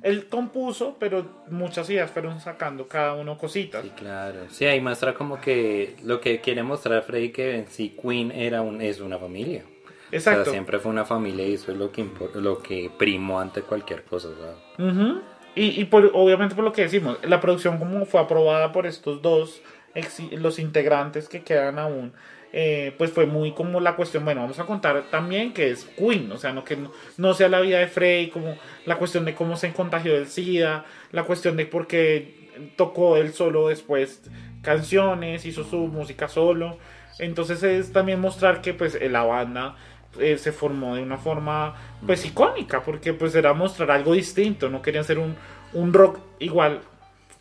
Él 0.02 0.28
compuso, 0.28 0.98
pero 1.00 1.26
muchas 1.50 1.90
ideas 1.90 2.12
fueron 2.12 2.40
sacando 2.40 2.88
cada 2.88 3.14
uno 3.16 3.38
cositas. 3.38 3.84
Sí, 3.84 3.90
claro. 3.96 4.40
Sí, 4.50 4.66
ahí 4.66 4.80
muestra 4.82 5.14
como 5.14 5.40
que 5.42 5.96
lo 6.04 6.22
que 6.22 6.40
quiere 6.42 6.64
mostrar 6.64 7.04
Freddy 7.04 7.32
que 7.32 7.56
en 7.58 7.68
sí 7.68 7.98
Queen 8.02 8.32
era 8.32 8.62
un, 8.62 8.82
es 8.82 9.00
una 9.00 9.18
familia. 9.18 9.64
O 10.12 10.16
Exacto. 10.16 10.44
sea, 10.46 10.52
siempre 10.54 10.78
fue 10.80 10.92
una 10.92 11.06
familia 11.06 11.48
y 11.48 11.54
eso 11.56 11.72
es 11.72 11.78
lo 11.78 11.92
que 11.92 12.06
lo 12.36 12.60
que 12.60 12.92
primó 12.98 13.40
ante 13.40 13.62
cualquier 13.62 14.04
cosa. 14.04 14.28
o. 14.30 14.84
Ujú. 14.84 15.22
Y, 15.56 15.80
y 15.82 15.86
por, 15.86 16.10
obviamente 16.14 16.56
por 16.56 16.64
lo 16.64 16.72
que 16.74 16.84
decimos, 16.84 17.18
la 17.24 17.40
producción 17.40 17.78
como 17.78 18.06
fue 18.06 18.20
aprobada 18.22 18.72
por 18.72 18.86
estos 18.88 19.22
dos, 19.22 19.62
ex- 19.96 20.32
los 20.34 20.58
integrantes 20.60 21.30
que 21.30 21.44
quedan 21.44 21.78
aún, 21.80 22.14
eh, 22.56 22.94
pues 23.00 23.12
fue 23.12 23.26
muy 23.26 23.52
como 23.54 23.80
la 23.80 23.96
cuestión, 23.96 24.24
bueno, 24.26 24.42
vamos 24.42 24.60
a 24.60 24.66
contar 24.66 25.10
también 25.10 25.54
que 25.54 25.72
es 25.72 25.86
Queen, 25.98 26.32
o 26.32 26.38
sea, 26.38 26.54
no 26.54 26.64
que 26.64 26.78
no, 27.18 27.34
sea 27.34 27.50
la 27.50 27.60
vida 27.60 27.80
de 27.80 27.88
Frey, 27.88 28.30
como 28.30 28.56
la 28.86 28.98
cuestión 28.98 29.26
de 29.26 29.34
cómo 29.34 29.56
se 29.58 29.74
contagió 29.74 30.14
del 30.14 30.28
SIDA, 30.28 30.86
la 31.12 31.24
cuestión 31.24 31.58
de 31.58 31.66
por 31.66 31.88
qué 31.88 32.52
tocó 32.76 33.18
él 33.18 33.34
solo 33.34 33.70
después 33.70 34.22
canciones, 34.62 35.48
hizo 35.48 35.64
su 35.64 35.78
música 35.88 36.28
solo, 36.28 36.78
entonces 37.18 37.64
es 37.64 37.92
también 37.92 38.22
mostrar 38.22 38.62
que 38.62 38.76
pues 38.76 39.00
la 39.02 39.24
banda 39.24 39.76
eh, 40.20 40.38
se 40.38 40.52
formó 40.52 40.96
de 40.96 41.02
una 41.02 41.18
forma 41.18 41.74
pues 42.06 42.24
icónica 42.24 42.84
porque 42.84 43.14
pues 43.14 43.34
era 43.34 43.54
mostrar 43.54 43.90
algo 43.90 44.14
distinto 44.14 44.70
no 44.70 44.84
querían 44.84 45.04
ser 45.04 45.18
un, 45.18 45.36
un 45.74 45.92
rock 45.92 46.20
igual 46.38 46.82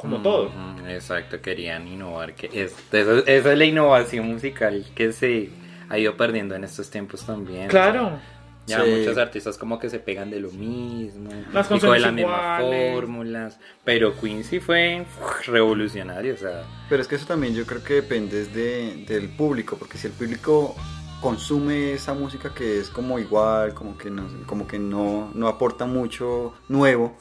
como 0.02 0.18
todo 0.22 0.50
Exacto, 0.88 1.40
querían 1.40 1.86
innovar. 1.88 2.34
Que 2.34 2.46
es, 2.52 2.74
eso- 2.92 3.26
esa 3.26 3.52
es 3.52 3.58
la 3.58 3.64
innovación 3.64 4.26
musical 4.26 4.84
que 4.94 5.12
se 5.12 5.48
ha 5.88 5.98
ido 5.98 6.16
perdiendo 6.16 6.54
en 6.54 6.64
estos 6.64 6.90
tiempos 6.90 7.24
también. 7.24 7.68
claro 7.68 8.18
Ya 8.66 8.84
Sí. 8.84 8.90
muchos 8.90 9.18
artistas 9.18 9.58
como 9.58 9.78
que 9.80 9.90
se 9.90 9.98
pegan 9.98 10.30
de 10.30 10.38
lo 10.38 10.50
mismo, 10.52 11.30
Las 11.52 11.66
y 11.66 11.68
con 11.70 11.78
canciones 11.80 12.02
las 12.02 12.12
mismas 12.12 12.60
iguales. 12.60 12.94
fórmulas, 12.94 13.58
pero 13.84 14.14
Queen 14.20 14.44
sí 14.44 14.60
fue 14.60 15.04
revolucionario, 15.46 16.34
o 16.34 16.36
sea, 16.36 16.62
Pero 16.88 17.02
es 17.02 17.08
que 17.08 17.16
eso 17.16 17.26
también 17.26 17.54
yo 17.56 17.66
creo 17.66 17.82
que 17.82 17.94
depende 17.94 18.44
de, 18.46 19.04
del 19.08 19.28
público, 19.30 19.76
porque 19.76 19.98
si 19.98 20.06
el 20.06 20.12
público 20.12 20.76
consume 21.22 21.92
esa 21.92 22.12
música 22.12 22.52
que 22.52 22.80
es 22.80 22.90
como 22.90 23.18
igual, 23.18 23.72
como 23.72 23.96
que 23.96 24.10
no, 24.10 24.24
como 24.46 24.66
que 24.66 24.78
no, 24.78 25.30
no 25.32 25.48
aporta 25.48 25.86
mucho 25.86 26.52
nuevo, 26.68 27.16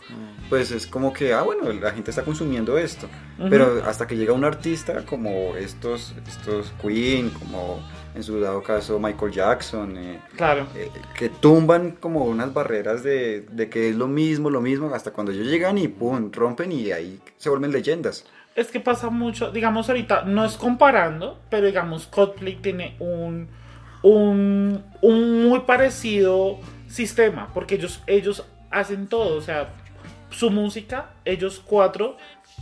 pues 0.49 0.71
es 0.71 0.87
como 0.87 1.13
que, 1.13 1.33
ah, 1.33 1.43
bueno, 1.43 1.71
la 1.71 1.91
gente 1.91 2.09
está 2.09 2.23
consumiendo 2.23 2.77
esto. 2.77 3.07
Ujú. 3.39 3.49
Pero 3.49 3.83
hasta 3.85 4.07
que 4.07 4.17
llega 4.17 4.33
un 4.33 4.43
artista 4.43 5.05
como 5.05 5.55
estos, 5.55 6.13
estos 6.27 6.73
Queen, 6.81 7.29
como 7.29 7.79
en 8.13 8.23
su 8.23 8.39
dado 8.41 8.61
caso 8.61 8.99
Michael 8.99 9.31
Jackson, 9.31 9.97
eh, 9.97 10.19
claro 10.35 10.67
eh, 10.75 10.91
que 11.15 11.29
tumban 11.29 11.91
como 11.91 12.25
unas 12.25 12.53
barreras 12.53 13.03
de, 13.03 13.45
de 13.51 13.69
que 13.69 13.89
es 13.89 13.95
lo 13.95 14.07
mismo, 14.07 14.49
lo 14.49 14.59
mismo, 14.59 14.93
hasta 14.93 15.11
cuando 15.11 15.31
ellos 15.31 15.47
llegan 15.47 15.77
y 15.77 15.87
pum, 15.87 16.29
rompen 16.31 16.71
y 16.73 16.91
ahí 16.91 17.21
se 17.37 17.49
vuelven 17.49 17.71
leyendas. 17.71 18.25
es 18.55 18.67
que 18.67 18.81
pasa 18.81 19.09
mucho 19.09 19.51
digamos 19.51 19.87
ahorita 19.87 20.23
no 20.25 20.43
es 20.43 20.57
comparando 20.57 21.39
pero 21.49 21.67
digamos 21.67 22.07
Coldplay 22.07 22.55
tiene 22.57 22.97
un 22.99 23.47
un, 24.03 24.83
un 25.01 25.43
muy 25.47 25.61
parecido 25.61 26.59
sistema 26.87 27.49
porque 27.53 27.75
ellos 27.75 28.01
ellos 28.07 28.45
hacen 28.69 29.07
todo 29.07 29.37
o 29.37 29.41
sea 29.41 29.69
su 30.29 30.49
música 30.49 31.11
ellos 31.25 31.61
cuatro 31.65 32.17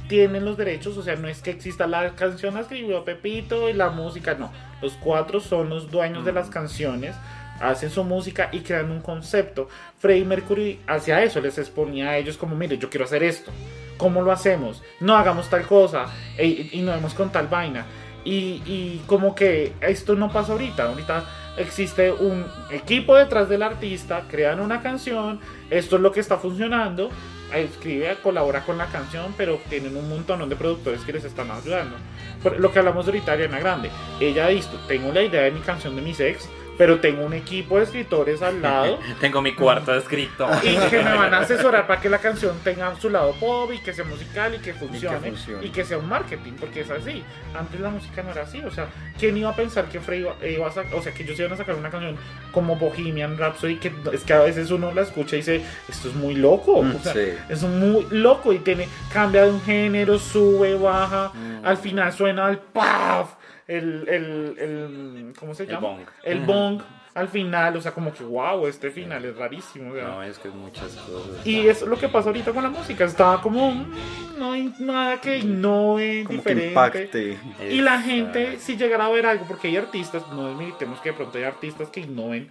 tienen 0.07 0.45
los 0.45 0.57
derechos 0.57 0.97
o 0.97 1.03
sea 1.03 1.15
no 1.15 1.27
es 1.27 1.41
que 1.41 1.51
exista 1.51 1.87
la 1.87 2.15
canción 2.15 2.55
la 2.55 2.61
escribió 2.61 3.03
Pepito 3.05 3.69
y 3.69 3.73
la 3.73 3.89
música 3.89 4.35
no 4.35 4.51
los 4.81 4.93
cuatro 4.93 5.39
son 5.39 5.69
los 5.69 5.89
dueños 5.89 6.25
de 6.25 6.33
las 6.33 6.49
canciones 6.49 7.15
hacen 7.59 7.89
su 7.89 8.03
música 8.03 8.49
y 8.51 8.59
crean 8.59 8.91
un 8.91 9.01
concepto. 9.01 9.67
Freddie 9.99 10.25
Mercury 10.25 10.79
hacía 10.87 11.23
eso, 11.23 11.41
les 11.41 11.57
exponía 11.57 12.09
a 12.09 12.17
ellos 12.17 12.37
como, 12.37 12.55
mire, 12.55 12.77
yo 12.77 12.89
quiero 12.89 13.05
hacer 13.05 13.23
esto. 13.23 13.51
¿Cómo 13.97 14.21
lo 14.21 14.31
hacemos? 14.31 14.81
No 15.01 15.15
hagamos 15.17 15.49
tal 15.49 15.63
cosa 15.63 16.05
e- 16.37 16.69
y 16.71 16.81
no 16.81 16.91
vemos 16.91 17.13
con 17.13 17.31
tal 17.31 17.47
vaina. 17.47 17.85
Y, 18.25 18.61
y 18.65 19.01
como 19.05 19.33
que 19.35 19.73
esto 19.81 20.15
no 20.15 20.31
pasa 20.31 20.51
ahorita. 20.51 20.89
Ahorita 20.89 21.25
existe 21.57 22.11
un 22.11 22.45
equipo 22.71 23.15
detrás 23.15 23.49
del 23.49 23.63
artista, 23.63 24.23
crean 24.29 24.59
una 24.59 24.81
canción, 24.81 25.39
esto 25.69 25.97
es 25.97 26.01
lo 26.01 26.11
que 26.11 26.21
está 26.21 26.37
funcionando, 26.37 27.09
escribe, 27.53 28.15
colabora 28.23 28.61
con 28.61 28.77
la 28.77 28.85
canción, 28.87 29.33
pero 29.37 29.59
tienen 29.69 29.95
un 29.97 30.09
montón 30.09 30.47
de 30.47 30.55
productores 30.55 31.01
que 31.01 31.13
les 31.13 31.25
están 31.25 31.51
ayudando. 31.51 31.97
Por 32.41 32.59
lo 32.59 32.71
que 32.71 32.79
hablamos 32.79 33.05
ahorita 33.05 33.35
de 33.35 33.43
Ariana 33.43 33.59
Grande, 33.59 33.89
ella 34.19 34.47
visto, 34.47 34.77
tengo 34.87 35.11
la 35.11 35.21
idea 35.21 35.41
de 35.41 35.51
mi 35.51 35.59
canción 35.59 35.95
de 35.95 36.01
mis 36.01 36.19
ex, 36.19 36.49
pero 36.79 36.99
tengo 36.99 37.23
un 37.25 37.33
equipo 37.33 37.77
de 37.77 37.83
escritores 37.83 38.41
al 38.41 38.61
lado 38.61 38.97
tengo 39.19 39.41
mi 39.41 39.53
cuarto 39.53 39.93
escrito. 39.93 40.49
y 40.63 40.75
que 40.89 41.03
me 41.03 41.13
van 41.15 41.33
a 41.33 41.39
asesorar 41.39 41.85
para 41.85 41.99
que 42.01 42.09
la 42.09 42.17
canción 42.19 42.57
tenga 42.63 42.95
su 42.99 43.09
lado 43.09 43.33
pop 43.33 43.69
y 43.73 43.79
que 43.79 43.93
sea 43.93 44.05
musical 44.05 44.55
y 44.55 44.59
que 44.59 44.73
funcione 44.73 45.17
y 45.17 45.21
que, 45.21 45.29
funcione. 45.29 45.85
sea 45.85 45.97
un 45.97 46.07
marketing, 46.09 46.53
porque 46.59 46.81
es 46.81 46.89
así. 46.89 47.23
Antes 47.53 47.79
la 47.81 47.89
música 47.89 48.23
no 48.23 48.31
era 48.31 48.43
así, 48.43 48.61
o 48.63 48.71
sea, 48.71 48.87
¿quién 49.19 49.35
iba 49.37 49.49
a 49.49 49.55
pensar 49.55 49.85
que 49.89 49.99
Frey 49.99 50.21
iba, 50.21 50.35
iba 50.47 50.67
a 50.67 50.71
sacar, 50.71 50.95
o 50.95 51.01
sea, 51.01 51.13
que 51.13 51.23
ellos 51.23 51.37
iban 51.37 51.51
a 51.53 51.57
sacar 51.57 51.75
una 51.75 51.89
canción 51.89 52.15
como 52.51 52.77
Bohemian 52.77 53.37
Rhapsody, 53.37 53.75
que 53.75 53.91
es 54.13 54.23
que 54.23 54.33
a 54.33 54.39
veces 54.39 54.71
uno 54.71 54.93
la 54.93 55.01
escucha 55.01 55.35
y 55.35 55.39
dice, 55.39 55.61
esto 55.89 56.07
es 56.09 56.15
muy 56.15 56.35
loco, 56.35 56.81
Mm, 56.81 56.95
o 56.95 56.99
sea, 56.99 57.13
sí. 57.13 57.33
es 57.49 57.61
muy 57.63 58.07
loco 58.09 58.53
y 58.53 58.59
tiene, 58.59 58.87
cambia 59.11 59.43
de 59.43 59.51
un 59.51 59.61
género, 59.61 60.17
sube, 60.17 60.75
baja, 60.75 61.31
Mm. 61.33 61.65
al 61.65 61.77
final 61.77 62.13
suena 62.13 62.49
el 62.49 62.57
paf, 62.59 63.33
el, 63.69 64.07
el, 64.09 64.55
el, 64.59 65.33
¿cómo 65.39 65.53
se 65.53 65.63
El 65.63 65.69
llama? 65.69 65.87
bong. 65.89 66.01
El 66.23 66.39
bong. 66.41 66.81
Al 67.15 67.27
final, 67.27 67.75
o 67.75 67.81
sea, 67.81 67.91
como 67.91 68.13
que 68.13 68.23
wow, 68.23 68.67
este 68.67 68.91
final 68.91 69.25
es 69.25 69.35
rarísimo. 69.35 69.91
o 69.91 69.95
sea. 69.95 70.03
No, 70.05 70.23
es 70.23 70.37
que 70.37 70.47
es 70.47 70.53
muchas 70.53 70.91
cosas. 70.95 71.45
Y 71.45 71.67
es 71.67 71.81
lo 71.81 71.97
que 71.97 72.07
pasa 72.07 72.29
ahorita 72.29 72.51
con 72.53 72.63
la 72.63 72.69
música. 72.69 73.03
Estaba 73.05 73.41
como. 73.41 73.71
mm, 73.71 73.93
No 74.37 74.51
hay 74.53 74.73
nada 74.79 75.19
que 75.19 75.37
innove, 75.39 76.23
Como 76.25 76.43
que 76.43 76.67
impacte. 76.67 77.37
Y 77.69 77.81
la 77.81 78.01
gente, 78.01 78.57
si 78.59 78.77
llegara 78.77 79.05
a 79.05 79.09
ver 79.09 79.25
algo, 79.25 79.45
porque 79.47 79.67
hay 79.67 79.77
artistas, 79.77 80.23
no 80.31 80.47
desmilitemos 80.47 80.99
que 81.01 81.09
de 81.09 81.15
pronto 81.15 81.37
hay 81.37 81.43
artistas 81.45 81.89
que 81.89 82.01
innoven, 82.01 82.49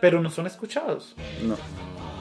pero 0.00 0.20
no 0.20 0.30
son 0.30 0.46
escuchados. 0.46 1.14
No. 1.42 1.56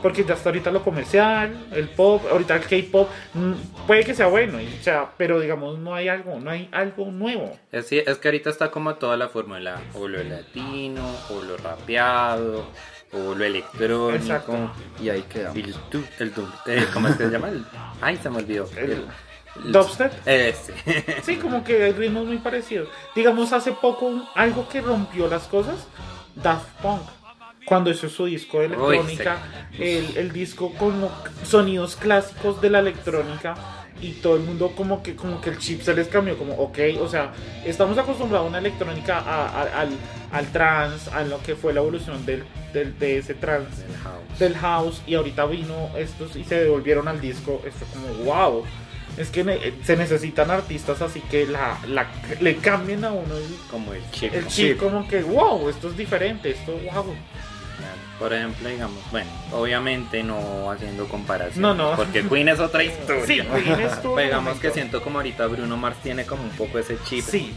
Porque 0.02 0.24
ya 0.24 0.36
está 0.36 0.50
ahorita 0.50 0.70
lo 0.70 0.84
comercial, 0.84 1.68
el 1.72 1.90
pop, 1.90 2.22
ahorita 2.30 2.56
el 2.56 2.62
K-pop, 2.62 3.10
mm, 3.34 3.54
puede 3.88 4.04
que 4.06 4.14
sea 4.14 4.28
bueno, 4.28 4.62
y, 4.62 4.68
o 4.68 4.84
sea, 4.84 5.10
pero 5.18 5.40
digamos, 5.40 5.80
no 5.80 5.96
hay 5.96 6.08
algo, 6.08 6.40
no 6.40 6.52
hay 6.52 6.70
algo 6.72 7.08
nuevo. 7.12 7.58
Es, 7.72 7.92
es 7.92 8.18
que 8.20 8.28
ahorita 8.28 8.52
está 8.52 8.70
como 8.70 8.94
toda 8.96 9.18
la 9.18 9.28
fórmula, 9.30 9.82
o 9.96 10.08
lo 10.08 10.24
latino, 10.24 11.04
o 11.32 11.42
lo 11.42 11.58
rapeado, 11.58 12.68
o 13.12 13.34
lo 13.34 13.44
electrónico. 13.44 14.16
Exacto. 14.24 14.72
Y 15.02 15.10
ahí 15.10 15.24
quedamos. 15.24 15.58
Y 15.58 15.62
el, 15.62 15.76
el 16.20 16.32
tu- 16.32 16.48
eh, 16.68 16.86
¿Cómo 16.94 17.08
es 17.08 17.16
que 17.16 17.26
se 17.26 17.32
llama? 17.32 17.50
El- 17.50 17.66
ay, 18.00 18.18
se 18.18 18.30
me 18.30 18.38
olvidó. 18.38 18.70
El- 18.78 18.92
el- 18.92 19.72
¿Dubstep? 19.72 20.14
Ese. 20.28 20.74
Sí, 21.24 21.38
como 21.38 21.64
que 21.64 21.84
hay 21.86 21.92
ritmos 21.94 22.28
muy 22.28 22.38
parecidos. 22.38 22.88
Digamos, 23.16 23.52
hace 23.52 23.72
poco 23.72 24.30
algo 24.36 24.70
que 24.70 24.82
rompió 24.82 25.28
las 25.28 25.48
cosas 25.48 25.88
Daft 26.36 26.70
Punk. 26.84 27.02
Cuando 27.68 27.92
hizo 27.92 28.08
su 28.08 28.26
disco 28.26 28.60
de 28.60 28.68
electrónica, 28.68 29.40
el, 29.78 30.16
el 30.16 30.32
disco 30.32 30.74
con 30.76 31.10
sonidos 31.44 31.98
clásicos 31.98 32.62
de 32.62 32.70
la 32.70 32.80
electrónica 32.80 33.56
y 34.02 34.12
todo 34.14 34.36
el 34.38 34.44
mundo 34.44 34.74
como 34.76 35.02
que 35.02 35.16
como 35.16 35.42
que 35.42 35.50
el 35.50 35.58
chip 35.58 35.82
se 35.82 35.94
les 35.94 36.08
cambió 36.08 36.38
como 36.38 36.54
ok 36.54 36.78
o 37.02 37.08
sea 37.08 37.34
estamos 37.66 37.98
acostumbrados 37.98 38.46
a 38.46 38.50
una 38.50 38.60
electrónica 38.60 39.20
al, 39.82 39.90
al 40.32 40.46
trance 40.52 41.10
a 41.12 41.24
lo 41.24 41.42
que 41.42 41.56
fue 41.56 41.74
la 41.74 41.80
evolución 41.80 42.26
del, 42.26 42.44
del 42.74 42.98
de 43.00 43.18
ese 43.18 43.34
trance 43.34 43.84
del 44.38 44.56
house. 44.56 45.02
y 45.08 45.16
ahorita 45.16 45.46
vino 45.46 45.90
estos 45.98 46.36
y 46.36 46.44
se 46.44 46.60
devolvieron 46.64 47.08
al 47.08 47.20
disco 47.20 47.62
esto 47.66 47.86
como 47.92 48.08
wow 48.24 48.64
es 49.18 49.30
que 49.32 49.74
se 49.84 49.98
necesitan 49.98 50.52
artistas 50.52 51.02
así 51.02 51.22
que 51.22 51.48
la, 51.48 51.80
la 51.88 52.08
le 52.40 52.58
cambien 52.58 53.04
a 53.04 53.12
uno 53.12 53.36
el, 53.36 53.44
como 53.72 53.94
el 53.94 54.12
chip 54.12 54.34
el 54.34 54.48
chip 54.48 54.78
como 54.78 55.08
que 55.08 55.24
wow 55.24 55.70
esto 55.70 55.90
es 55.90 55.98
diferente 55.98 56.52
esto 56.52 56.74
wow 56.94 57.16
por 58.20 58.34
ejemplo, 58.34 58.68
digamos, 58.68 59.00
bueno, 59.12 59.30
obviamente 59.52 60.24
no 60.24 60.72
haciendo 60.72 61.08
comparación. 61.08 61.62
No, 61.62 61.76
no. 61.76 61.96
Porque 61.96 62.28
Queen 62.28 62.50
es 62.50 62.60
otra 62.60 62.84
historia. 62.84 63.26
Sí, 63.26 63.42
Queen 63.42 63.80
es 63.80 64.02
todo 64.02 64.18
digamos 64.18 64.60
que 64.60 64.72
siento 64.72 65.02
como 65.02 65.20
ahorita 65.20 65.46
Bruno 65.48 65.78
Mars 65.78 65.98
tiene 66.02 66.26
como 66.26 66.44
un 66.44 66.50
poco 66.52 66.80
ese 66.80 66.98
chip. 67.04 67.24
Sí. 67.24 67.54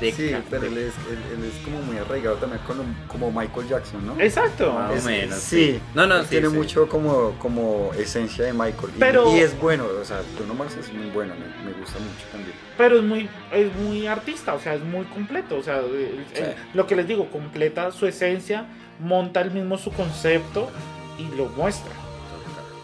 sí, 0.00 0.36
pero 0.48 0.66
él 0.66 0.78
es, 0.78 0.94
él, 1.10 1.44
es, 1.44 1.64
como 1.64 1.80
muy 1.82 1.96
arraigado 1.96 2.36
también 2.36 2.62
con 2.66 2.76
como 3.08 3.32
Michael 3.32 3.68
Jackson, 3.68 4.06
¿no? 4.06 4.20
Exacto. 4.20 4.72
Más 4.72 5.04
o 5.04 5.08
menos. 5.08 5.38
Sí. 5.38 5.80
No, 5.94 6.06
no, 6.06 6.22
tiene 6.24 6.50
mucho 6.50 6.88
como, 6.88 7.32
como 7.40 7.90
esencia 7.98 8.44
de 8.44 8.52
Michael. 8.52 8.92
Pero, 9.00 9.34
y, 9.34 9.40
es 9.40 9.58
bueno, 9.60 9.86
o 10.00 10.04
sea, 10.04 10.20
Bruno 10.36 10.54
Mars 10.54 10.76
es 10.76 10.92
muy 10.92 11.10
bueno, 11.10 11.34
me, 11.34 11.70
me, 11.70 11.76
gusta 11.78 11.98
mucho 11.98 12.26
también. 12.30 12.54
Pero 12.78 12.98
es 12.98 13.02
muy, 13.02 13.28
es 13.52 13.74
muy 13.74 14.06
artista, 14.06 14.54
o 14.54 14.60
sea, 14.60 14.74
es 14.74 14.84
muy 14.84 15.04
completo. 15.06 15.56
O 15.56 15.62
sea, 15.64 15.80
lo 16.74 16.86
que 16.86 16.94
les 16.94 17.08
digo, 17.08 17.28
completa 17.28 17.90
su 17.90 18.06
esencia 18.06 18.66
monta 19.00 19.40
el 19.40 19.50
mismo 19.50 19.78
su 19.78 19.92
concepto 19.92 20.70
y 21.18 21.36
lo 21.36 21.46
muestra. 21.46 21.92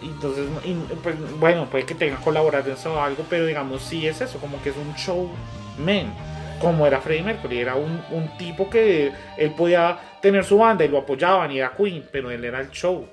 Entonces, 0.03 0.47
pues, 1.03 1.15
bueno, 1.39 1.67
puede 1.67 1.85
que 1.85 1.95
tenga 1.95 2.17
colaboraciones 2.17 2.85
o 2.87 3.01
algo, 3.01 3.25
pero 3.31 3.47
digamos, 3.47 3.83
sí 3.83 4.07
es 4.07 4.21
eso, 4.21 4.39
como 4.39 4.61
que 4.63 4.71
es 4.71 4.77
un 4.77 4.93
showman, 4.95 6.13
como 6.61 6.87
era 6.87 7.01
Freddie 7.01 7.23
Mercury, 7.23 7.61
era 7.61 7.77
un, 7.77 8.03
un 8.11 8.37
tipo 8.37 8.69
que 8.69 9.13
él 9.37 9.53
podía 9.57 9.99
tener 10.23 10.43
su 10.45 10.59
banda 10.59 10.85
y 10.85 10.89
lo 10.89 10.99
apoyaban 10.99 11.51
y 11.51 11.59
era 11.59 11.73
Queen, 11.77 12.05
pero 12.11 12.31
él 12.31 12.45
era 12.45 12.61
el 12.61 12.71
show. 12.71 13.07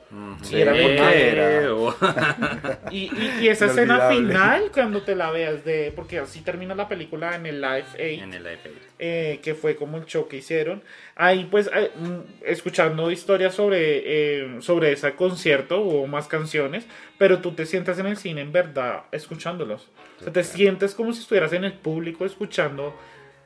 y 0.50 0.62
era 0.62 0.74
y, 2.91 3.12
y, 3.41 3.47
esa 3.47 3.66
escena 3.66 4.10
final, 4.10 4.70
cuando 4.72 5.02
te 5.02 5.16
la 5.16 5.32
veas, 5.32 5.66
de 5.66 5.91
porque 5.95 6.20
así 6.20 6.41
termina 6.41 6.76
la 6.76 6.88
película 6.88 7.36
en 7.36 7.47
el 7.47 7.60
Live 7.60 7.86
8, 7.93 8.00
en 8.00 8.34
el 8.34 8.43
Live 8.43 8.60
eh, 9.00 9.39
que 9.41 9.56
fue 9.56 9.76
como 9.76 9.97
el 9.97 10.06
show 10.06 10.28
que 10.28 10.38
hicieron. 10.38 10.84
Ahí 11.22 11.50
pues 11.52 11.70
eh, 11.76 11.92
mm, 12.00 12.46
escuchando 12.46 13.12
historias 13.12 13.54
sobre, 13.54 14.04
eh, 14.06 14.62
sobre 14.62 14.94
ese 14.94 15.16
concierto, 15.16 15.82
hubo 15.82 16.08
más 16.08 16.30
canciones, 16.30 16.86
pero 17.18 17.40
tú 17.40 17.52
te 17.52 17.66
sientas 17.66 18.00
en 18.00 18.06
el 18.06 18.16
cine 18.16 18.40
en 18.40 18.54
verdad 18.54 19.02
escuchándolos. 19.12 19.90
O 20.22 20.24
sea, 20.24 20.32
te 20.32 20.46
sientes 20.46 20.96
como 20.96 21.12
si 21.12 21.20
estuvieras 21.20 21.52
en 21.52 21.66
el 21.66 21.74
público 21.74 22.24
escuchando 22.24 22.96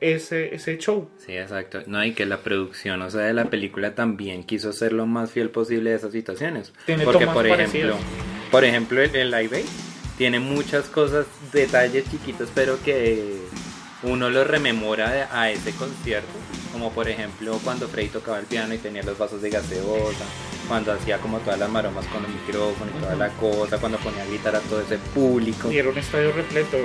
ese, 0.00 0.54
ese 0.54 0.78
show. 0.78 1.10
Sí, 1.18 1.36
exacto. 1.36 1.82
No, 1.86 1.98
hay 1.98 2.12
que 2.12 2.26
la 2.26 2.38
producción, 2.38 3.02
o 3.02 3.10
sea, 3.10 3.22
de 3.22 3.32
la 3.32 3.46
película 3.46 3.96
también 3.96 4.44
quiso 4.44 4.72
ser 4.72 4.92
lo 4.92 5.06
más 5.06 5.32
fiel 5.32 5.50
posible 5.50 5.90
de 5.90 5.96
esas 5.96 6.12
situaciones. 6.12 6.72
Tiene 6.86 7.02
Porque, 7.02 7.26
por 7.26 7.44
ejemplo, 7.44 7.96
por 8.52 8.64
ejemplo, 8.64 9.02
el, 9.02 9.16
el 9.16 9.32
Live 9.32 9.56
Aid 9.56 9.66
tiene 10.16 10.38
muchas 10.38 10.84
cosas, 10.84 11.26
detalles 11.52 12.08
chiquitos, 12.08 12.50
pero 12.54 12.80
que 12.84 13.40
uno 14.04 14.30
lo 14.30 14.44
rememora 14.44 15.28
a 15.32 15.50
ese 15.50 15.72
concierto. 15.72 16.43
Como 16.74 16.90
por 16.90 17.08
ejemplo 17.08 17.58
cuando 17.62 17.88
Freddy 17.88 18.08
tocaba 18.08 18.40
el 18.40 18.46
piano 18.46 18.74
y 18.74 18.78
tenía 18.78 19.04
los 19.04 19.16
vasos 19.16 19.40
de 19.40 19.48
gaseosa, 19.48 20.24
cuando 20.68 20.92
hacía 20.92 21.18
como 21.18 21.38
todas 21.38 21.58
las 21.58 21.70
maromas 21.70 22.04
con 22.06 22.24
el 22.24 22.32
micrófono 22.32 22.90
y 22.90 23.00
toda 23.00 23.14
la 23.14 23.28
cosa, 23.28 23.78
cuando 23.78 23.96
ponía 23.98 24.24
a 24.24 24.26
gritar 24.26 24.56
a 24.56 24.60
todo 24.60 24.80
ese 24.80 24.98
público. 24.98 25.70
Y 25.70 25.78
era 25.78 25.88
un 25.88 25.96
estadio 25.96 26.32
repleto, 26.32 26.76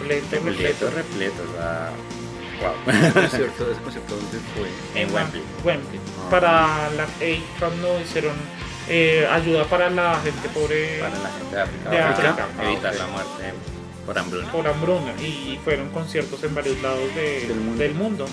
repleto, 0.00 0.36
repleto, 0.42 0.90
repleto, 0.90 1.42
o 1.42 1.52
sea, 1.52 1.90
Wow. 2.56 2.72
¿Ese 2.86 3.12
concierto, 3.20 3.70
ese 3.70 3.80
concierto 3.82 4.16
dónde 4.16 4.38
fue? 4.56 5.02
En 5.02 5.14
Wembley. 5.14 5.42
Wembley. 5.62 6.00
Ah. 6.00 6.30
Para 6.30 6.90
la 6.96 7.06
EI 7.20 7.44
cuando 7.58 8.00
hicieron 8.00 8.34
eh, 8.88 9.28
ayuda 9.30 9.64
para 9.64 9.90
la 9.90 10.18
gente 10.20 10.48
pobre. 10.48 11.00
Para 11.00 11.18
la 11.18 11.28
gente 11.28 11.54
de 11.54 11.60
África. 11.60 11.90
De 11.90 11.98
África. 11.98 12.48
Ah, 12.58 12.64
evitar 12.64 12.94
la 12.94 13.06
muerte 13.08 13.75
por 14.06 14.18
hambruna. 14.18 14.52
Por 14.52 14.66
hambruna. 14.66 15.12
Y 15.20 15.58
fueron 15.64 15.90
conciertos 15.90 16.42
en 16.44 16.54
varios 16.54 16.80
lados 16.80 17.14
de, 17.14 17.46
del 17.46 17.56
mundo. 17.56 17.78
Del 17.78 17.94
mundo. 17.94 18.26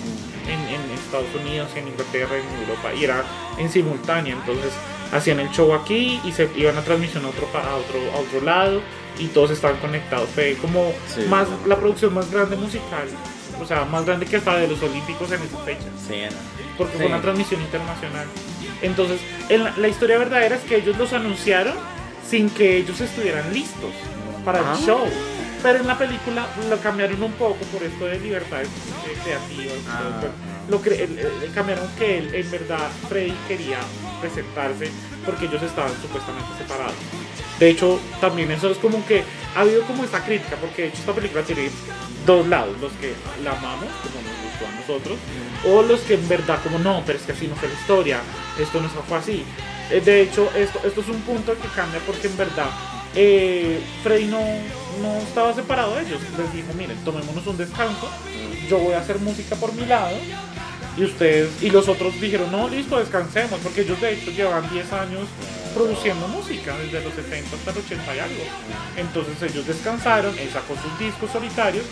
En, 0.46 0.60
en, 0.60 0.80
Estados 0.92 1.26
Unidos, 1.34 1.68
en 1.76 1.88
Inglaterra, 1.88 2.36
en 2.36 2.60
Europa. 2.60 2.94
Y 2.94 3.04
era 3.04 3.24
en 3.58 3.70
simultánea. 3.70 4.34
Entonces 4.34 4.72
hacían 5.12 5.40
el 5.40 5.50
show 5.50 5.74
aquí 5.74 6.20
y 6.24 6.32
se 6.32 6.48
iban 6.56 6.76
a 6.78 6.82
transmisión 6.82 7.24
a 7.24 7.28
otro, 7.28 7.46
a 7.46 7.76
otro, 7.76 7.98
a 8.14 8.20
otro 8.20 8.40
lado. 8.40 8.80
Y 9.18 9.26
todos 9.28 9.50
estaban 9.50 9.76
conectados. 9.78 10.28
Fue 10.30 10.56
como 10.60 10.92
más 11.28 11.48
la 11.66 11.76
producción 11.76 12.14
más 12.14 12.30
grande 12.30 12.56
musical 12.56 13.08
o 13.60 13.66
sea, 13.66 13.84
más 13.84 14.04
grande 14.04 14.26
que 14.26 14.36
hasta 14.36 14.56
de 14.56 14.68
los 14.68 14.82
Olímpicos 14.82 15.30
en 15.32 15.42
esa 15.42 15.58
fecha. 15.58 15.86
Sí, 16.06 16.14
Porque 16.76 16.96
fue 16.96 17.06
una 17.06 17.20
transmisión 17.20 17.60
internacional. 17.60 18.26
Entonces, 18.82 19.20
la 19.76 19.88
historia 19.88 20.18
verdadera 20.18 20.56
es 20.56 20.62
que 20.62 20.76
ellos 20.76 20.96
los 20.98 21.12
anunciaron 21.12 21.74
sin 22.28 22.50
que 22.50 22.78
ellos 22.78 23.00
estuvieran 23.00 23.52
listos 23.52 23.90
para 24.44 24.58
el 24.58 24.78
show. 24.78 25.04
Pero 25.64 25.78
en 25.78 25.86
la 25.86 25.96
película 25.96 26.46
lo 26.68 26.76
cambiaron 26.76 27.22
un 27.22 27.32
poco 27.32 27.56
por 27.72 27.82
esto 27.82 28.04
de 28.04 28.20
libertades 28.20 28.68
creativas. 29.24 29.78
Ah. 29.88 30.20
Lo 30.68 30.78
cambiaron 31.54 31.88
que 31.98 32.18
él, 32.18 32.34
en 32.34 32.50
verdad 32.50 32.86
Freddy 33.08 33.34
quería 33.48 33.78
presentarse 34.20 34.90
porque 35.24 35.46
ellos 35.46 35.62
estaban 35.62 35.90
supuestamente 36.02 36.50
separados. 36.58 36.94
De 37.58 37.70
hecho, 37.70 37.98
también 38.20 38.50
eso 38.50 38.70
es 38.70 38.76
como 38.76 39.06
que 39.06 39.24
ha 39.56 39.60
habido 39.60 39.84
como 39.84 40.04
esta 40.04 40.22
crítica, 40.22 40.56
porque 40.60 40.82
de 40.82 40.88
hecho 40.88 40.98
esta 40.98 41.14
película 41.14 41.42
tiene 41.42 41.70
dos 42.26 42.46
lados, 42.46 42.78
los 42.78 42.92
que 42.92 43.14
la 43.42 43.52
amamos, 43.52 43.88
como 44.02 44.20
nos 44.20 44.36
gustó 44.44 44.66
a 44.66 44.80
nosotros, 44.80 45.18
o 45.66 45.82
los 45.82 46.00
que 46.00 46.14
en 46.14 46.28
verdad 46.28 46.58
como 46.62 46.78
no, 46.78 47.02
pero 47.06 47.18
es 47.18 47.24
que 47.24 47.32
así 47.32 47.46
no 47.46 47.56
fue 47.56 47.68
la 47.68 47.74
historia, 47.74 48.20
esto 48.60 48.82
no 48.82 48.88
fue 48.90 49.16
así. 49.16 49.44
Eh, 49.90 50.02
de 50.02 50.20
hecho, 50.20 50.50
esto, 50.54 50.78
esto 50.84 51.00
es 51.00 51.08
un 51.08 51.22
punto 51.22 51.54
que 51.54 51.68
cambia 51.68 52.00
porque 52.06 52.26
en 52.26 52.36
verdad 52.36 52.68
eh, 53.14 53.80
Freddy 54.02 54.26
no, 54.26 54.40
no 55.02 55.16
estaba 55.18 55.54
separado 55.54 55.94
de 55.96 56.02
ellos. 56.02 56.20
Les 56.38 56.52
dijo, 56.52 56.72
miren, 56.76 56.96
tomémonos 57.04 57.46
un 57.46 57.56
descanso, 57.56 58.08
yo 58.68 58.78
voy 58.78 58.94
a 58.94 59.00
hacer 59.00 59.18
música 59.18 59.56
por 59.56 59.72
mi 59.74 59.86
lado 59.86 60.16
y 60.96 61.04
ustedes, 61.04 61.50
y 61.60 61.70
los 61.70 61.88
otros 61.88 62.20
dijeron, 62.20 62.52
no, 62.52 62.68
listo, 62.68 62.98
descansemos, 62.98 63.58
porque 63.60 63.80
ellos 63.80 64.00
de 64.00 64.12
hecho 64.12 64.30
llevan 64.30 64.70
10 64.70 64.92
años 64.92 65.28
produciendo 65.74 66.28
música, 66.28 66.76
desde 66.78 67.02
los 67.02 67.12
70 67.14 67.56
hasta 67.56 67.70
el 67.72 67.78
80 67.78 68.16
y 68.16 68.18
algo. 68.20 68.42
Entonces 68.96 69.50
ellos 69.50 69.66
descansaron, 69.66 70.38
él 70.38 70.48
sacó 70.52 70.74
sus 70.80 70.96
discos 70.98 71.30
solitarios, 71.32 71.84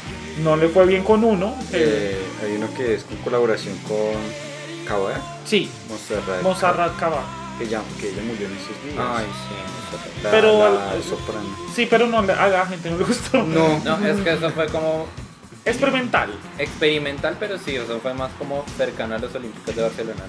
no 0.45 0.57
le 0.57 0.68
fue 0.68 0.87
bien 0.87 1.03
con 1.03 1.25
uno. 1.25 1.57
Eh, 1.73 2.16
hay 2.45 2.53
uno 2.53 2.73
que 2.75 2.95
es 2.95 3.03
con 3.03 3.16
colaboración 3.18 3.77
con 3.79 4.87
Cabá. 4.87 5.20
Sí, 5.45 5.68
Monserrat 6.43 6.97
Cabá. 6.97 7.41
Que, 7.63 7.69
ya, 7.69 7.81
que 8.01 8.09
ella 8.09 8.23
murió 8.27 8.49
en 8.49 8.55
esos 8.55 8.75
días. 8.83 8.97
Ay, 8.99 9.25
sí, 9.25 9.55
pero 10.31 10.75
la 10.75 11.01
soprano. 11.03 11.57
Sí, 11.75 11.87
pero 11.89 12.09
no, 12.09 12.19
a 12.19 12.49
la 12.49 12.67
gente 12.67 12.91
no 12.91 12.99
le 12.99 13.05
gustó. 13.05 13.45
No, 13.45 13.79
no, 13.85 14.07
es 14.07 14.21
que 14.21 14.33
eso 14.33 14.51
fue 14.51 14.67
como 14.67 15.07
Experimental. 15.65 16.31
Experimental, 16.59 17.37
pero 17.39 17.57
sí, 17.57 17.79
o 17.79 17.87
sea, 17.87 17.99
fue 17.99 18.15
más 18.15 18.33
como 18.33 18.65
cercano 18.77 19.15
a 19.15 19.19
los 19.19 19.33
Olímpicos 19.35 19.77
de 19.77 19.83
Barcelona 19.83 20.23
en 20.23 20.29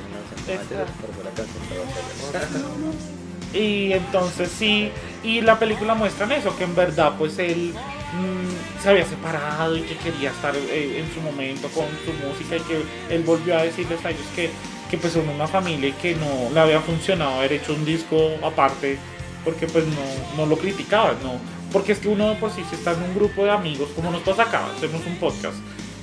Y 3.59 3.93
entonces 3.93 4.51
sí, 4.55 4.91
y 5.23 5.41
la 5.41 5.57
película 5.57 5.95
muestra 5.95 6.31
eso, 6.35 6.55
que 6.55 6.65
en 6.65 6.75
verdad 6.75 7.13
pues 7.17 7.39
él 7.39 7.73
mm, 7.73 8.81
se 8.83 8.89
había 8.89 9.05
separado 9.05 9.75
y 9.75 9.81
que 9.81 9.97
quería 9.97 10.29
estar 10.29 10.55
eh, 10.55 10.99
en 10.99 11.11
su 11.11 11.19
momento 11.21 11.67
con 11.69 11.87
su 12.05 12.13
música 12.27 12.57
y 12.57 12.61
que 12.61 12.83
él 13.09 13.23
volvió 13.23 13.57
a 13.57 13.63
decirles 13.63 14.05
a 14.05 14.11
ellos 14.11 14.27
que, 14.35 14.51
que 14.93 14.99
pues 14.99 15.13
son 15.13 15.27
una 15.27 15.47
familia 15.47 15.89
y 15.89 15.93
que 15.93 16.13
no 16.13 16.51
le 16.53 16.59
había 16.59 16.79
funcionado 16.79 17.39
haber 17.39 17.53
hecho 17.53 17.73
un 17.73 17.83
disco 17.83 18.29
aparte 18.43 18.99
porque 19.43 19.65
pues 19.65 19.85
no, 19.87 20.37
no 20.37 20.45
lo 20.45 20.55
criticaban, 20.55 21.15
no, 21.23 21.33
porque 21.71 21.93
es 21.93 21.97
que 21.97 22.09
uno, 22.09 22.37
pues 22.39 22.53
si 22.53 22.61
está 22.61 22.91
en 22.91 23.01
un 23.01 23.15
grupo 23.15 23.43
de 23.43 23.49
amigos, 23.49 23.89
como 23.95 24.11
nosotros 24.11 24.37
acá, 24.37 24.67
hacemos 24.77 25.03
un 25.07 25.15
podcast, 25.15 25.55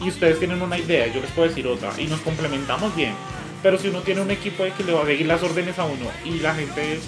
y 0.03 0.09
ustedes 0.09 0.41
tienen 0.41 0.61
una 0.61 0.77
idea, 0.77 1.07
yo 1.07 1.21
les 1.21 1.31
puedo 1.31 1.49
decir 1.49 1.69
otra, 1.69 1.93
y 1.99 2.07
nos 2.07 2.19
complementamos 2.23 2.97
bien. 2.97 3.15
Pero 3.63 3.79
si 3.79 3.87
uno 3.87 4.01
tiene 4.01 4.23
un 4.23 4.31
equipo 4.33 4.65
de 4.65 4.73
que 4.73 4.83
le 4.83 4.93
va 4.93 5.05
a 5.05 5.07
seguir 5.07 5.27
las 5.27 5.41
órdenes 5.41 5.79
a 5.79 5.85
uno 5.85 6.07
y 6.25 6.41
la 6.41 6.53
gente 6.57 6.99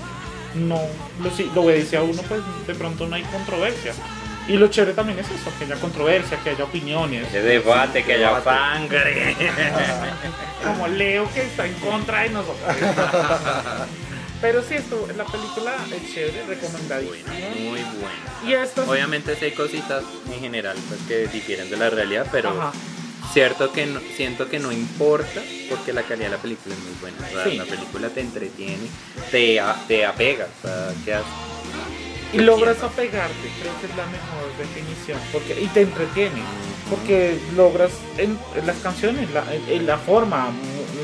no 0.55 0.79
lo, 1.21 1.53
lo 1.53 1.63
obedece 1.63 1.97
a 1.97 2.05
uno, 2.05 2.23
pues 2.29 2.43
de 2.65 2.75
pronto 2.77 3.09
no 3.09 3.17
hay 3.17 3.25
controversia. 3.25 3.93
Y 4.49 4.57
lo 4.57 4.67
chévere 4.69 4.93
también 4.93 5.19
es 5.19 5.27
eso, 5.31 5.53
que 5.59 5.65
haya 5.65 5.77
controversia, 5.77 6.39
que 6.43 6.51
haya 6.51 6.65
opiniones. 6.65 7.29
Que 7.29 7.41
debate, 7.41 8.03
que 8.05 8.15
haya 8.15 8.43
sangre. 8.43 9.37
Como 10.65 10.89
Leo 10.89 11.29
que 11.33 11.43
está 11.43 11.67
en 11.67 11.75
contra 11.75 12.23
de 12.23 12.31
nosotros. 12.31 12.59
Pero 14.41 14.61
sí, 14.63 14.75
esto, 14.75 15.07
la 15.17 15.25
película 15.25 15.77
es 15.95 16.13
chévere, 16.13 16.45
recomendadísima. 16.47 17.33
Muy 17.61 17.81
buena. 17.81 18.19
Y 18.45 18.55
esto 18.55 18.85
Obviamente 18.91 19.37
sí 19.37 19.45
hay 19.47 19.53
cositas 19.53 20.03
en 20.33 20.41
general 20.41 20.77
pues, 20.89 21.01
que 21.07 21.29
difieren 21.29 21.71
de 21.71 21.77
la 21.77 21.91
realidad, 21.91 22.27
pero 22.33 22.73
Cierto 23.33 23.73
que 23.73 23.87
no, 23.87 24.01
siento 24.17 24.49
que 24.49 24.59
no 24.59 24.73
importa 24.73 25.41
porque 25.71 25.93
la 25.93 26.03
calidad 26.03 26.27
de 26.31 26.37
la 26.37 26.43
película 26.43 26.75
es 26.75 26.81
muy 26.83 26.93
buena. 27.01 27.17
O 27.29 27.31
sea, 27.31 27.45
Sí. 27.45 27.57
La 27.57 27.65
película 27.65 28.09
te 28.09 28.21
entretiene, 28.21 28.89
te, 29.31 29.63
te 29.89 30.05
apega. 30.05 30.49
O 30.59 30.67
sea, 30.67 30.89
quedas- 31.05 31.23
Y 32.33 32.39
logras 32.39 32.83
apegarte, 32.83 33.51
creo 33.61 33.73
que 33.81 33.87
es 33.87 33.97
la 33.97 34.07
mejor 34.07 34.57
definición. 34.59 35.19
Porque, 35.33 35.61
y 35.61 35.67
te 35.69 35.83
entretiene. 35.83 36.43
Porque 36.89 37.39
logras 37.57 37.93
en, 38.19 38.39
en 38.57 38.67
las 38.67 38.77
canciones, 38.79 39.31
la, 39.31 39.45
en, 39.55 39.69
en 39.69 39.87
la 39.87 39.99
forma, 39.99 40.51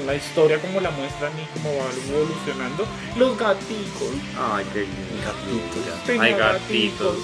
la 0.06 0.14
historia 0.14 0.58
como 0.58 0.80
la 0.80 0.90
muestran 0.90 1.32
y 1.32 1.44
cómo 1.58 1.76
va 1.76 1.84
evolucionando. 2.08 2.86
Los 3.16 3.38
gaticos. 3.38 4.12
Ay, 4.52 4.64
qué 4.72 4.80
lindo. 4.80 5.18
Gatitos. 5.24 6.04
Tengo 6.06 6.22
Ay, 6.22 6.32
gatitos. 6.34 7.16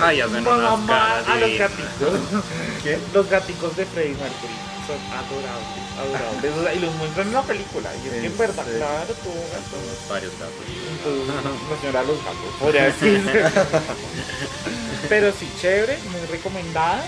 Ay, 0.00 0.20
hacen 0.20 0.46
unas 0.46 0.80
caras 0.86 1.28
a 1.28 1.36
los 1.36 1.58
gaticos. 1.58 2.44
¿Qué? 2.82 2.98
Los 3.12 3.30
gaticos 3.30 3.76
de 3.76 3.86
Freddie 3.86 4.16
Mercury. 4.16 4.73
Son 4.86 5.00
adorables, 5.16 5.86
adorables. 5.98 6.52
O 6.52 6.62
sea, 6.62 6.74
y 6.74 6.78
los 6.80 6.94
muestran 6.96 7.28
en 7.28 7.32
la 7.34 7.42
película. 7.42 7.90
Y 7.94 8.06
es 8.06 8.12
que 8.12 8.18
en 8.18 8.24
¿En 8.26 8.38
verdad, 8.38 8.64
serio? 8.64 8.78
claro, 8.80 9.14
tuvo 9.22 9.42
gatos. 9.52 10.08
Varios 10.10 10.32
gatos. 10.38 10.64
Entonces, 10.90 11.34
la 11.70 11.76
señora 11.80 12.02
los 12.02 12.18
gatos, 12.18 12.54
podría 12.60 12.84
decirse. 12.84 13.44
Pero 15.08 15.32
sí, 15.32 15.50
chévere, 15.60 15.98
muy 16.10 16.20
recomendada. 16.30 17.04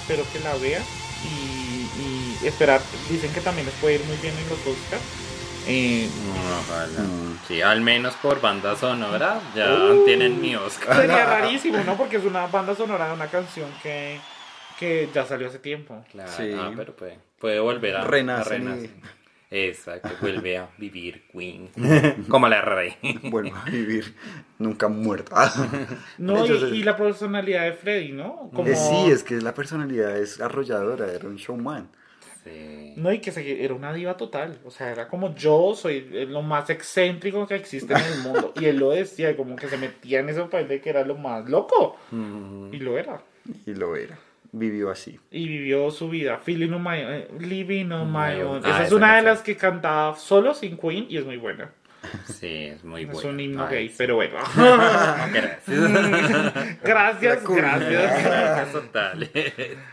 Espero 0.00 0.24
que 0.32 0.40
la 0.40 0.54
vean. 0.56 0.82
Y, 1.24 1.88
y 2.00 2.46
esperar, 2.46 2.80
dicen 3.08 3.32
que 3.32 3.40
también 3.40 3.66
les 3.66 3.74
puede 3.76 3.96
ir 3.96 4.04
muy 4.04 4.16
bien 4.18 4.34
en 4.36 4.48
los 4.48 4.58
Oscars. 4.60 5.02
Eh, 5.66 6.08
Ojalá. 6.62 7.06
Sí, 7.46 7.60
al 7.60 7.80
menos 7.82 8.14
por 8.22 8.40
banda 8.40 8.74
sonora 8.76 9.40
ya 9.54 9.66
Uh. 9.74 10.04
tienen 10.06 10.40
mi 10.40 10.54
Oscar. 10.56 10.96
sería 10.96 11.24
rarísimo, 11.40 11.78
¿no? 11.84 11.96
Porque 11.96 12.16
es 12.16 12.24
una 12.24 12.46
banda 12.46 12.74
sonora 12.74 13.08
de 13.08 13.12
una 13.14 13.26
canción 13.26 13.68
que, 13.82 14.18
que 14.78 15.08
ya 15.14 15.24
salió 15.26 15.48
hace 15.48 15.58
tiempo. 15.58 16.04
Claro, 16.12 16.30
Sí. 16.32 16.50
ah, 16.54 16.72
pero 16.76 16.94
puede, 16.94 17.18
puede 17.38 17.58
volver 17.60 17.96
a, 17.96 18.02
a 18.02 18.04
Renacen 18.06 18.62
y- 18.62 18.66
renacer. 18.66 18.90
Exacto, 19.50 20.10
vuelve 20.20 20.58
a 20.58 20.68
vivir 20.76 21.22
Queen. 21.32 21.70
Como 22.28 22.48
la 22.48 22.60
rey. 22.60 22.94
Vuelvo 23.24 23.56
a 23.56 23.64
vivir 23.64 24.14
nunca 24.58 24.88
muerta. 24.88 25.50
No, 26.18 26.38
y, 26.44 26.48
Entonces- 26.48 26.72
y 26.74 26.82
la 26.82 26.96
personalidad 26.96 27.64
de 27.64 27.72
Freddy, 27.72 28.12
¿no? 28.12 28.50
Como, 28.52 28.68
Eh, 28.68 28.76
sí, 28.76 29.10
es 29.10 29.22
que 29.24 29.40
la 29.40 29.54
personalidad 29.54 30.18
es 30.18 30.38
arrolladora, 30.40 31.10
era 31.12 31.26
un 31.28 31.36
showman. 31.36 31.88
Sí. 32.44 32.92
No, 32.96 33.10
y 33.12 33.20
que 33.20 33.32
se- 33.32 33.64
era 33.64 33.72
una 33.72 33.92
diva 33.94 34.16
total. 34.18 34.58
O 34.66 34.70
sea, 34.70 34.90
era 34.90 35.08
como 35.08 35.34
yo 35.34 35.74
soy 35.74 36.08
eh, 36.12 36.26
lo 36.28 36.42
más 36.42 36.68
excéntrico 36.68 37.46
que 37.46 37.54
existe 37.54 37.94
en 37.94 38.00
el 38.00 38.18
mundo. 38.22 38.52
y 38.60 38.66
él 38.66 38.76
lo 38.76 38.90
decía, 38.90 39.34
como 39.34 39.56
que 39.56 39.68
se 39.68 39.78
metía 39.78 40.20
en 40.20 40.28
ese 40.28 40.40
papel 40.42 40.68
de 40.68 40.80
que 40.82 40.90
era 40.90 41.04
lo 41.06 41.16
más 41.16 41.48
loco. 41.48 41.96
Mm, 42.10 42.74
Y 42.74 42.78
lo 42.80 42.98
era. 42.98 43.22
Y 43.64 43.72
lo 43.74 43.96
era. 43.96 44.18
Vivió 44.52 44.90
así. 44.90 45.18
Y 45.30 45.46
vivió 45.48 45.90
su 45.90 46.08
vida. 46.08 46.38
Feeling 46.38 46.72
on 46.72 46.82
my 46.82 46.96
eh, 46.98 47.28
Living 47.38 47.90
on 47.92 48.10
my 48.10 48.40
own. 48.40 48.56
own. 48.56 48.58
Esa 48.58 48.78
Ah, 48.78 48.84
es 48.84 48.92
una 48.92 49.06
de 49.08 49.12
canción. 49.12 49.24
las 49.24 49.42
que 49.42 49.56
cantaba 49.56 50.16
solo 50.16 50.54
sin 50.54 50.76
Queen 50.76 51.06
y 51.08 51.16
es 51.18 51.24
muy 51.24 51.36
buena. 51.36 51.70
Sí, 52.26 52.46
es 52.66 52.84
muy 52.84 53.02
es 53.02 53.10
bueno. 53.10 53.30
un 53.30 53.40
himno 53.40 53.66
Ay, 53.66 53.74
gay, 53.74 53.94
pero 53.98 54.14
bueno. 54.14 54.36
Gracias. 55.32 55.80
gracias, 56.82 57.44
gracias. 57.48 58.24
Gracias, 58.24 58.72
total. 58.72 59.30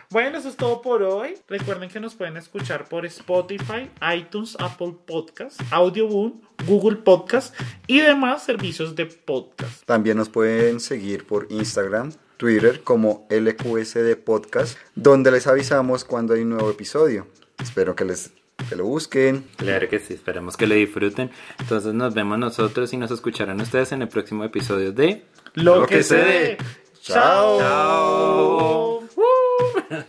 Bueno, 0.10 0.38
eso 0.38 0.49
es 0.49 0.56
todo 0.56 0.82
por 0.82 1.03
hoy. 1.03 1.34
Recuerden 1.47 1.89
que 1.89 1.99
nos 1.99 2.16
pueden 2.16 2.38
escuchar 2.38 2.86
por 2.88 3.06
Spotify, 3.06 3.89
iTunes, 4.16 4.56
Apple 4.60 4.93
Podcast, 5.06 5.60
Audioboom, 5.72 6.41
Google 6.68 6.97
Podcast 6.97 7.56
y 7.88 7.99
demás 7.99 8.43
servicios 8.45 8.95
de 8.95 9.08
podcast. 9.08 9.84
También 9.86 10.18
nos 10.18 10.30
pueden 10.30 10.80
seguir 10.80 11.26
por 11.26 11.47
Instagram, 11.49 12.12
Twitter 12.38 12.81
como 12.83 13.27
LQSD 13.29 14.15
Podcast, 14.23 14.77
donde 14.95 15.31
les 15.31 15.47
avisamos 15.47 16.03
cuando 16.03 16.33
hay 16.33 16.41
un 16.41 16.49
nuevo 16.49 16.69
episodio. 16.69 17.27
Espero 17.61 17.95
que 17.95 18.05
les 18.05 18.31
que 18.69 18.75
lo 18.75 18.86
busquen. 18.86 19.45
Claro 19.57 19.89
que 19.89 19.99
sí, 19.99 20.13
esperemos 20.13 20.57
que 20.57 20.67
lo 20.67 20.75
disfruten. 20.75 21.31
Entonces 21.59 21.93
nos 21.93 22.13
vemos 22.13 22.39
nosotros 22.39 22.91
y 22.93 22.97
nos 22.97 23.11
escucharán 23.11 23.59
ustedes 23.61 23.91
en 23.91 24.01
el 24.01 24.07
próximo 24.07 24.43
episodio 24.43 24.91
de 24.91 25.25
Lo, 25.53 25.81
Lo 25.81 25.86
que, 25.86 25.97
que 25.97 26.03
se 26.03 26.15
dé. 26.15 26.57
Chao. 27.01 27.59
Chao. 27.59 29.03